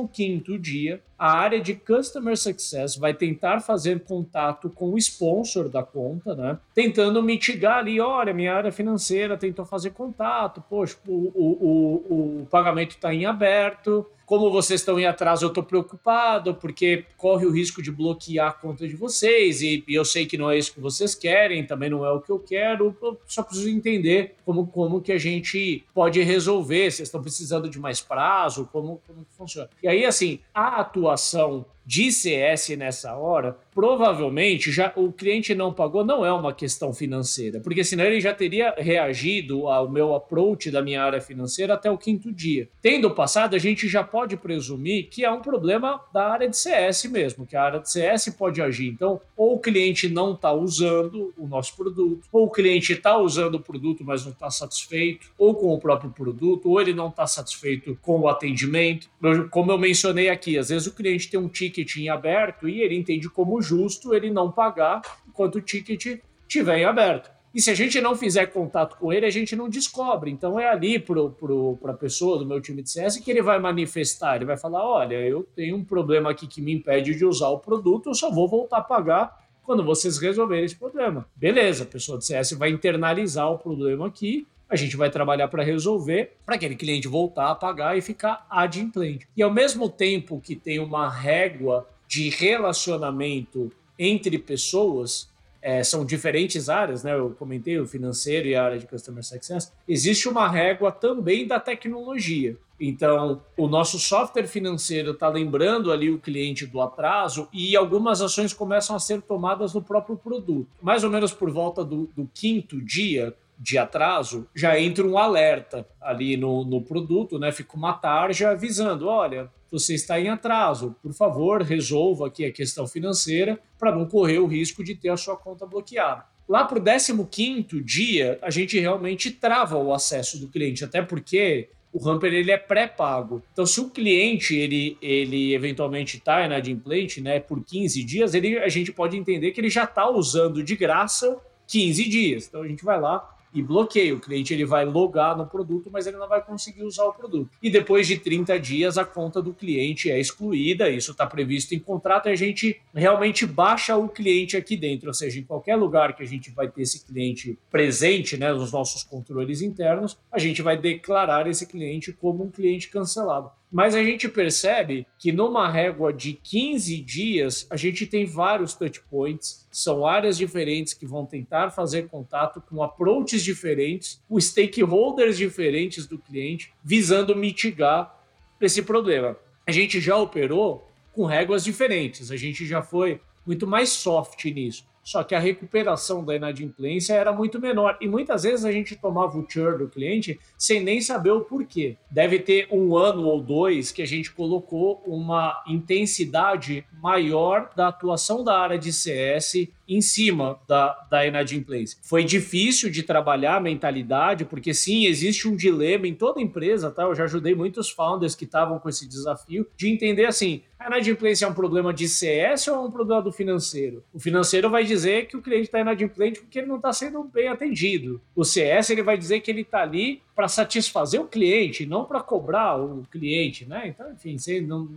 15 0.08 0.58
dia, 0.58 1.02
a 1.18 1.32
área 1.32 1.60
de 1.60 1.74
Customer 1.74 2.36
Success 2.36 2.96
vai 2.96 3.12
tentar 3.12 3.60
fazer 3.60 4.00
contato 4.04 4.70
com 4.70 4.92
o 4.92 4.98
sponsor 4.98 5.68
da 5.68 5.82
conta, 5.82 6.34
né? 6.34 6.58
Tentando 6.74 7.22
mitigar 7.22 7.78
ali, 7.78 8.00
olha, 8.00 8.32
minha 8.32 8.54
área 8.54 8.70
financeira 8.70 9.36
tentou 9.36 9.64
fazer 9.64 9.90
contato, 9.90 10.62
poxa, 10.70 10.96
o, 11.06 11.12
o, 11.12 11.46
o, 11.68 12.42
o 12.42 12.46
pagamento 12.46 12.92
está 12.92 13.12
em 13.12 13.26
aberto, 13.26 14.06
como 14.28 14.50
vocês 14.50 14.82
estão 14.82 15.00
em 15.00 15.06
atraso, 15.06 15.46
eu 15.46 15.48
estou 15.48 15.62
preocupado, 15.62 16.54
porque 16.54 17.06
corre 17.16 17.46
o 17.46 17.50
risco 17.50 17.82
de 17.82 17.90
bloquear 17.90 18.48
a 18.48 18.52
conta 18.52 18.86
de 18.86 18.94
vocês, 18.94 19.62
e, 19.62 19.82
e, 19.88 19.94
eu 19.94 20.04
sei 20.04 20.26
que 20.26 20.36
não 20.36 20.50
é 20.50 20.58
isso 20.58 20.74
que 20.74 20.80
vocês 20.80 21.14
querem, 21.14 21.66
também 21.66 21.88
não 21.88 22.04
é 22.04 22.12
o 22.12 22.20
que 22.20 22.30
eu 22.30 22.38
quero, 22.38 22.94
eu 23.00 23.18
só 23.26 23.42
preciso 23.42 23.70
entender 23.70 24.34
como, 24.44 24.66
como 24.66 25.00
que 25.00 25.12
a 25.12 25.18
gente 25.18 25.82
pode 25.94 26.20
resolver, 26.20 26.90
vocês 26.90 27.08
estão 27.08 27.22
precisando 27.22 27.70
de 27.70 27.78
mais 27.78 28.02
prazo, 28.02 28.68
como, 28.70 29.00
como 29.06 29.26
funciona. 29.30 29.70
E 29.82 29.88
aí, 29.88 30.04
assim, 30.04 30.40
a 30.52 30.82
atual 30.82 31.07
atuação 31.08 31.64
de 31.86 32.12
CS 32.12 32.68
nessa 32.76 33.16
hora, 33.16 33.56
provavelmente 33.78 34.72
já 34.72 34.92
o 34.96 35.12
cliente 35.12 35.54
não 35.54 35.72
pagou 35.72 36.04
não 36.04 36.26
é 36.26 36.32
uma 36.32 36.52
questão 36.52 36.92
financeira, 36.92 37.60
porque 37.60 37.84
senão 37.84 38.04
ele 38.04 38.20
já 38.20 38.34
teria 38.34 38.74
reagido 38.76 39.68
ao 39.68 39.88
meu 39.88 40.16
approach 40.16 40.68
da 40.68 40.82
minha 40.82 41.00
área 41.00 41.20
financeira 41.20 41.74
até 41.74 41.88
o 41.88 41.96
quinto 41.96 42.32
dia. 42.32 42.68
Tendo 42.82 43.08
passado, 43.12 43.54
a 43.54 43.58
gente 43.58 43.86
já 43.86 44.02
pode 44.02 44.36
presumir 44.36 45.06
que 45.08 45.24
é 45.24 45.30
um 45.30 45.40
problema 45.40 46.00
da 46.12 46.26
área 46.26 46.48
de 46.48 46.56
CS 46.56 47.04
mesmo, 47.04 47.46
que 47.46 47.54
a 47.54 47.62
área 47.62 47.78
de 47.78 47.88
CS 47.88 48.30
pode 48.36 48.60
agir. 48.60 48.88
Então, 48.88 49.20
ou 49.36 49.54
o 49.54 49.60
cliente 49.60 50.08
não 50.08 50.32
está 50.32 50.52
usando 50.52 51.32
o 51.38 51.46
nosso 51.46 51.76
produto, 51.76 52.26
ou 52.32 52.46
o 52.46 52.50
cliente 52.50 52.94
está 52.94 53.16
usando 53.16 53.54
o 53.54 53.60
produto, 53.60 54.02
mas 54.04 54.24
não 54.24 54.32
está 54.32 54.50
satisfeito, 54.50 55.30
ou 55.38 55.54
com 55.54 55.72
o 55.72 55.78
próprio 55.78 56.10
produto, 56.10 56.68
ou 56.68 56.80
ele 56.80 56.92
não 56.92 57.10
está 57.10 57.28
satisfeito 57.28 57.96
com 58.02 58.18
o 58.18 58.28
atendimento. 58.28 59.08
Como 59.52 59.70
eu 59.70 59.78
mencionei 59.78 60.30
aqui, 60.30 60.58
às 60.58 60.68
vezes 60.68 60.88
o 60.88 60.94
cliente 60.96 61.30
tem 61.30 61.38
um 61.38 61.48
ticket 61.48 61.94
em 61.94 62.08
aberto 62.08 62.68
e 62.68 62.80
ele 62.80 62.96
entende 62.96 63.30
como 63.30 63.67
justo 63.68 64.14
ele 64.14 64.30
não 64.30 64.50
pagar 64.50 65.02
enquanto 65.28 65.56
o 65.56 65.60
ticket 65.60 66.20
estiver 66.46 66.78
em 66.78 66.84
aberto. 66.84 67.30
E 67.54 67.60
se 67.60 67.70
a 67.70 67.74
gente 67.74 68.00
não 68.00 68.14
fizer 68.14 68.46
contato 68.46 68.96
com 68.98 69.12
ele, 69.12 69.26
a 69.26 69.30
gente 69.30 69.56
não 69.56 69.68
descobre. 69.68 70.30
Então 70.30 70.60
é 70.60 70.68
ali 70.68 70.98
para 70.98 71.92
a 71.92 71.96
pessoa 71.96 72.38
do 72.38 72.46
meu 72.46 72.60
time 72.60 72.82
de 72.82 72.90
CS 72.90 73.16
que 73.16 73.30
ele 73.30 73.42
vai 73.42 73.58
manifestar. 73.58 74.36
Ele 74.36 74.44
vai 74.44 74.56
falar: 74.56 74.84
olha, 74.84 75.16
eu 75.16 75.42
tenho 75.56 75.76
um 75.76 75.84
problema 75.84 76.30
aqui 76.30 76.46
que 76.46 76.60
me 76.60 76.72
impede 76.72 77.14
de 77.14 77.24
usar 77.24 77.48
o 77.48 77.58
produto, 77.58 78.10
eu 78.10 78.14
só 78.14 78.30
vou 78.30 78.48
voltar 78.48 78.78
a 78.78 78.82
pagar 78.82 79.48
quando 79.62 79.84
vocês 79.84 80.18
resolverem 80.18 80.64
esse 80.64 80.76
problema. 80.76 81.26
Beleza, 81.34 81.84
a 81.84 81.86
pessoa 81.86 82.18
de 82.18 82.26
CS 82.26 82.52
vai 82.52 82.70
internalizar 82.70 83.50
o 83.50 83.58
problema 83.58 84.06
aqui 84.06 84.46
a 84.68 84.76
gente 84.76 84.96
vai 84.96 85.10
trabalhar 85.10 85.48
para 85.48 85.62
resolver, 85.62 86.36
para 86.44 86.56
aquele 86.56 86.76
cliente 86.76 87.08
voltar 87.08 87.50
a 87.50 87.54
pagar 87.54 87.96
e 87.96 88.02
ficar 88.02 88.46
adimplente. 88.50 89.26
E 89.34 89.42
ao 89.42 89.52
mesmo 89.52 89.88
tempo 89.88 90.40
que 90.40 90.54
tem 90.54 90.78
uma 90.78 91.08
régua 91.08 91.88
de 92.08 92.30
relacionamento 92.30 93.70
entre 93.98 94.38
pessoas, 94.38 95.28
é, 95.60 95.84
são 95.84 96.04
diferentes 96.04 96.68
áreas, 96.68 97.04
né? 97.04 97.14
Eu 97.14 97.30
comentei 97.30 97.78
o 97.78 97.86
financeiro 97.86 98.48
e 98.48 98.54
a 98.54 98.64
área 98.64 98.78
de 98.78 98.86
Customer 98.86 99.22
Success. 99.24 99.72
Existe 99.86 100.28
uma 100.28 100.48
régua 100.48 100.90
também 100.90 101.46
da 101.46 101.60
tecnologia. 101.60 102.56
Então, 102.80 103.42
o 103.56 103.66
nosso 103.66 103.98
software 103.98 104.46
financeiro 104.46 105.10
está 105.10 105.28
lembrando 105.28 105.92
ali 105.92 106.10
o 106.10 106.18
cliente 106.18 106.64
do 106.64 106.80
atraso 106.80 107.48
e 107.52 107.76
algumas 107.76 108.22
ações 108.22 108.54
começam 108.54 108.94
a 108.94 109.00
ser 109.00 109.20
tomadas 109.20 109.74
no 109.74 109.82
próprio 109.82 110.16
produto. 110.16 110.68
Mais 110.80 111.02
ou 111.02 111.10
menos 111.10 111.32
por 111.32 111.50
volta 111.50 111.84
do, 111.84 112.08
do 112.16 112.30
quinto 112.32 112.80
dia, 112.80 113.34
de 113.58 113.76
atraso, 113.76 114.46
já 114.54 114.78
entra 114.78 115.04
um 115.04 115.18
alerta 115.18 115.84
ali 116.00 116.36
no, 116.36 116.64
no 116.64 116.80
produto, 116.80 117.38
né? 117.38 117.50
Fica 117.50 117.76
uma 117.76 117.92
tarja 117.92 118.50
avisando: 118.50 119.08
olha, 119.08 119.50
você 119.70 119.94
está 119.94 120.20
em 120.20 120.28
atraso, 120.28 120.96
por 121.02 121.12
favor, 121.12 121.62
resolva 121.62 122.26
aqui 122.26 122.44
a 122.44 122.52
questão 122.52 122.86
financeira 122.86 123.60
para 123.78 123.94
não 123.94 124.06
correr 124.06 124.38
o 124.38 124.46
risco 124.46 124.82
de 124.82 124.94
ter 124.94 125.10
a 125.10 125.16
sua 125.16 125.36
conta 125.36 125.66
bloqueada. 125.66 126.24
Lá 126.48 126.64
para 126.64 126.78
o 126.78 127.26
15 127.26 127.82
dia, 127.82 128.38
a 128.40 128.50
gente 128.50 128.78
realmente 128.78 129.30
trava 129.30 129.76
o 129.76 129.92
acesso 129.92 130.38
do 130.38 130.48
cliente, 130.48 130.82
até 130.82 131.02
porque 131.02 131.68
o 131.92 132.08
Hamper 132.08 132.32
ele 132.32 132.50
é 132.50 132.56
pré-pago. 132.56 133.42
Então, 133.52 133.66
se 133.66 133.80
o 133.80 133.90
cliente 133.90 134.54
ele, 134.54 134.96
ele 135.02 135.54
eventualmente 135.54 136.16
está 136.16 136.44
inadimplente 136.44 137.20
né, 137.20 137.40
por 137.40 137.62
15 137.62 138.02
dias, 138.02 138.34
ele, 138.34 138.58
a 138.58 138.68
gente 138.68 138.92
pode 138.92 139.16
entender 139.16 139.52
que 139.52 139.60
ele 139.60 139.70
já 139.70 139.84
está 139.84 140.08
usando 140.08 140.62
de 140.62 140.74
graça 140.76 141.38
15 141.66 142.08
dias. 142.08 142.46
Então, 142.48 142.62
a 142.62 142.68
gente 142.68 142.84
vai 142.84 142.98
lá, 143.00 143.36
e 143.52 143.62
bloqueia. 143.62 144.14
O 144.14 144.20
cliente 144.20 144.52
ele 144.52 144.64
vai 144.64 144.84
logar 144.84 145.36
no 145.36 145.46
produto, 145.46 145.90
mas 145.90 146.06
ele 146.06 146.16
não 146.16 146.28
vai 146.28 146.42
conseguir 146.42 146.82
usar 146.82 147.04
o 147.04 147.12
produto. 147.12 147.50
E 147.62 147.70
depois 147.70 148.06
de 148.06 148.18
30 148.18 148.58
dias, 148.58 148.98
a 148.98 149.04
conta 149.04 149.40
do 149.40 149.52
cliente 149.52 150.10
é 150.10 150.18
excluída. 150.18 150.88
Isso 150.88 151.12
está 151.12 151.26
previsto 151.26 151.74
em 151.74 151.78
contrato 151.78 152.28
e 152.28 152.32
a 152.32 152.36
gente 152.36 152.80
realmente 152.94 153.46
baixa 153.46 153.96
o 153.96 154.08
cliente 154.08 154.56
aqui 154.56 154.76
dentro. 154.76 155.08
Ou 155.08 155.14
seja, 155.14 155.38
em 155.38 155.44
qualquer 155.44 155.76
lugar 155.76 156.14
que 156.14 156.22
a 156.22 156.26
gente 156.26 156.50
vai 156.50 156.68
ter 156.68 156.82
esse 156.82 157.04
cliente 157.04 157.58
presente, 157.70 158.36
né, 158.36 158.52
nos 158.52 158.72
nossos 158.72 159.02
controles 159.02 159.62
internos, 159.62 160.18
a 160.30 160.38
gente 160.38 160.62
vai 160.62 160.76
declarar 160.76 161.46
esse 161.46 161.66
cliente 161.66 162.12
como 162.12 162.44
um 162.44 162.50
cliente 162.50 162.88
cancelado. 162.88 163.50
Mas 163.70 163.94
a 163.94 164.02
gente 164.02 164.28
percebe 164.28 165.06
que 165.18 165.30
numa 165.30 165.70
régua 165.70 166.12
de 166.12 166.32
15 166.32 167.00
dias, 167.02 167.66
a 167.68 167.76
gente 167.76 168.06
tem 168.06 168.24
vários 168.24 168.74
touch 168.74 169.00
points, 169.10 169.66
são 169.70 170.06
áreas 170.06 170.38
diferentes 170.38 170.94
que 170.94 171.06
vão 171.06 171.26
tentar 171.26 171.70
fazer 171.70 172.08
contato 172.08 172.62
com 172.62 172.82
approaches 172.82 173.44
diferentes, 173.44 174.22
com 174.26 174.40
stakeholders 174.40 175.36
diferentes 175.36 176.06
do 176.06 176.18
cliente, 176.18 176.72
visando 176.82 177.36
mitigar 177.36 178.18
esse 178.60 178.82
problema. 178.82 179.36
A 179.66 179.70
gente 179.70 180.00
já 180.00 180.16
operou 180.16 180.90
com 181.12 181.26
réguas 181.26 181.62
diferentes, 181.62 182.30
a 182.30 182.36
gente 182.36 182.66
já 182.66 182.80
foi 182.80 183.20
muito 183.46 183.66
mais 183.66 183.90
soft 183.90 184.44
nisso 184.46 184.86
só 185.08 185.24
que 185.24 185.34
a 185.34 185.38
recuperação 185.38 186.22
da 186.22 186.36
inadimplência 186.36 187.14
era 187.14 187.32
muito 187.32 187.58
menor. 187.58 187.96
E 187.98 188.06
muitas 188.06 188.42
vezes 188.42 188.62
a 188.62 188.70
gente 188.70 188.94
tomava 188.94 189.38
o 189.38 189.46
churn 189.48 189.78
do 189.78 189.88
cliente 189.88 190.38
sem 190.58 190.84
nem 190.84 191.00
saber 191.00 191.30
o 191.30 191.40
porquê. 191.40 191.96
Deve 192.10 192.38
ter 192.38 192.68
um 192.70 192.94
ano 192.94 193.24
ou 193.24 193.40
dois 193.40 193.90
que 193.90 194.02
a 194.02 194.06
gente 194.06 194.30
colocou 194.30 195.02
uma 195.06 195.64
intensidade 195.66 196.84
maior 197.02 197.70
da 197.74 197.88
atuação 197.88 198.44
da 198.44 198.58
área 198.58 198.78
de 198.78 198.92
CS 198.92 199.68
em 199.88 200.02
cima 200.02 200.60
da, 200.68 201.06
da 201.10 201.26
inadimplência. 201.26 201.98
Foi 202.02 202.22
difícil 202.22 202.90
de 202.90 203.02
trabalhar 203.02 203.56
a 203.56 203.60
mentalidade, 203.60 204.44
porque 204.44 204.74
sim, 204.74 205.06
existe 205.06 205.48
um 205.48 205.56
dilema 205.56 206.06
em 206.06 206.14
toda 206.14 206.42
empresa, 206.42 206.90
tá? 206.90 207.04
Eu 207.04 207.14
já 207.14 207.24
ajudei 207.24 207.54
muitos 207.54 207.88
founders 207.88 208.34
que 208.34 208.44
estavam 208.44 208.78
com 208.78 208.88
esse 208.88 209.08
desafio 209.08 209.66
de 209.76 209.88
entender 209.88 210.26
assim: 210.26 210.62
a 210.78 210.88
inadimplência 210.88 211.46
é 211.46 211.48
um 211.48 211.54
problema 211.54 211.92
de 211.92 212.06
CS 212.08 212.68
ou 212.68 212.74
é 212.74 212.80
um 212.80 212.90
problema 212.90 213.22
do 213.22 213.32
financeiro? 213.32 214.04
O 214.12 214.20
financeiro 214.20 214.68
vai 214.68 214.84
dizer 214.84 215.26
que 215.26 215.36
o 215.36 215.42
cliente 215.42 215.64
está 215.64 215.80
inadimplente 215.80 216.40
porque 216.40 216.58
ele 216.58 216.68
não 216.68 216.76
está 216.76 216.92
sendo 216.92 217.24
bem 217.24 217.48
atendido. 217.48 218.20
O 218.36 218.44
CS 218.44 218.90
ele 218.90 219.02
vai 219.02 219.16
dizer 219.16 219.40
que 219.40 219.50
ele 219.50 219.62
está 219.62 219.82
ali 219.82 220.22
para 220.36 220.48
satisfazer 220.48 221.20
o 221.20 221.26
cliente, 221.26 221.86
não 221.86 222.04
para 222.04 222.20
cobrar 222.20 222.76
o 222.76 223.02
cliente, 223.10 223.66
né? 223.66 223.88
Então, 223.88 224.12
enfim, 224.12 224.36
não, 224.60 224.88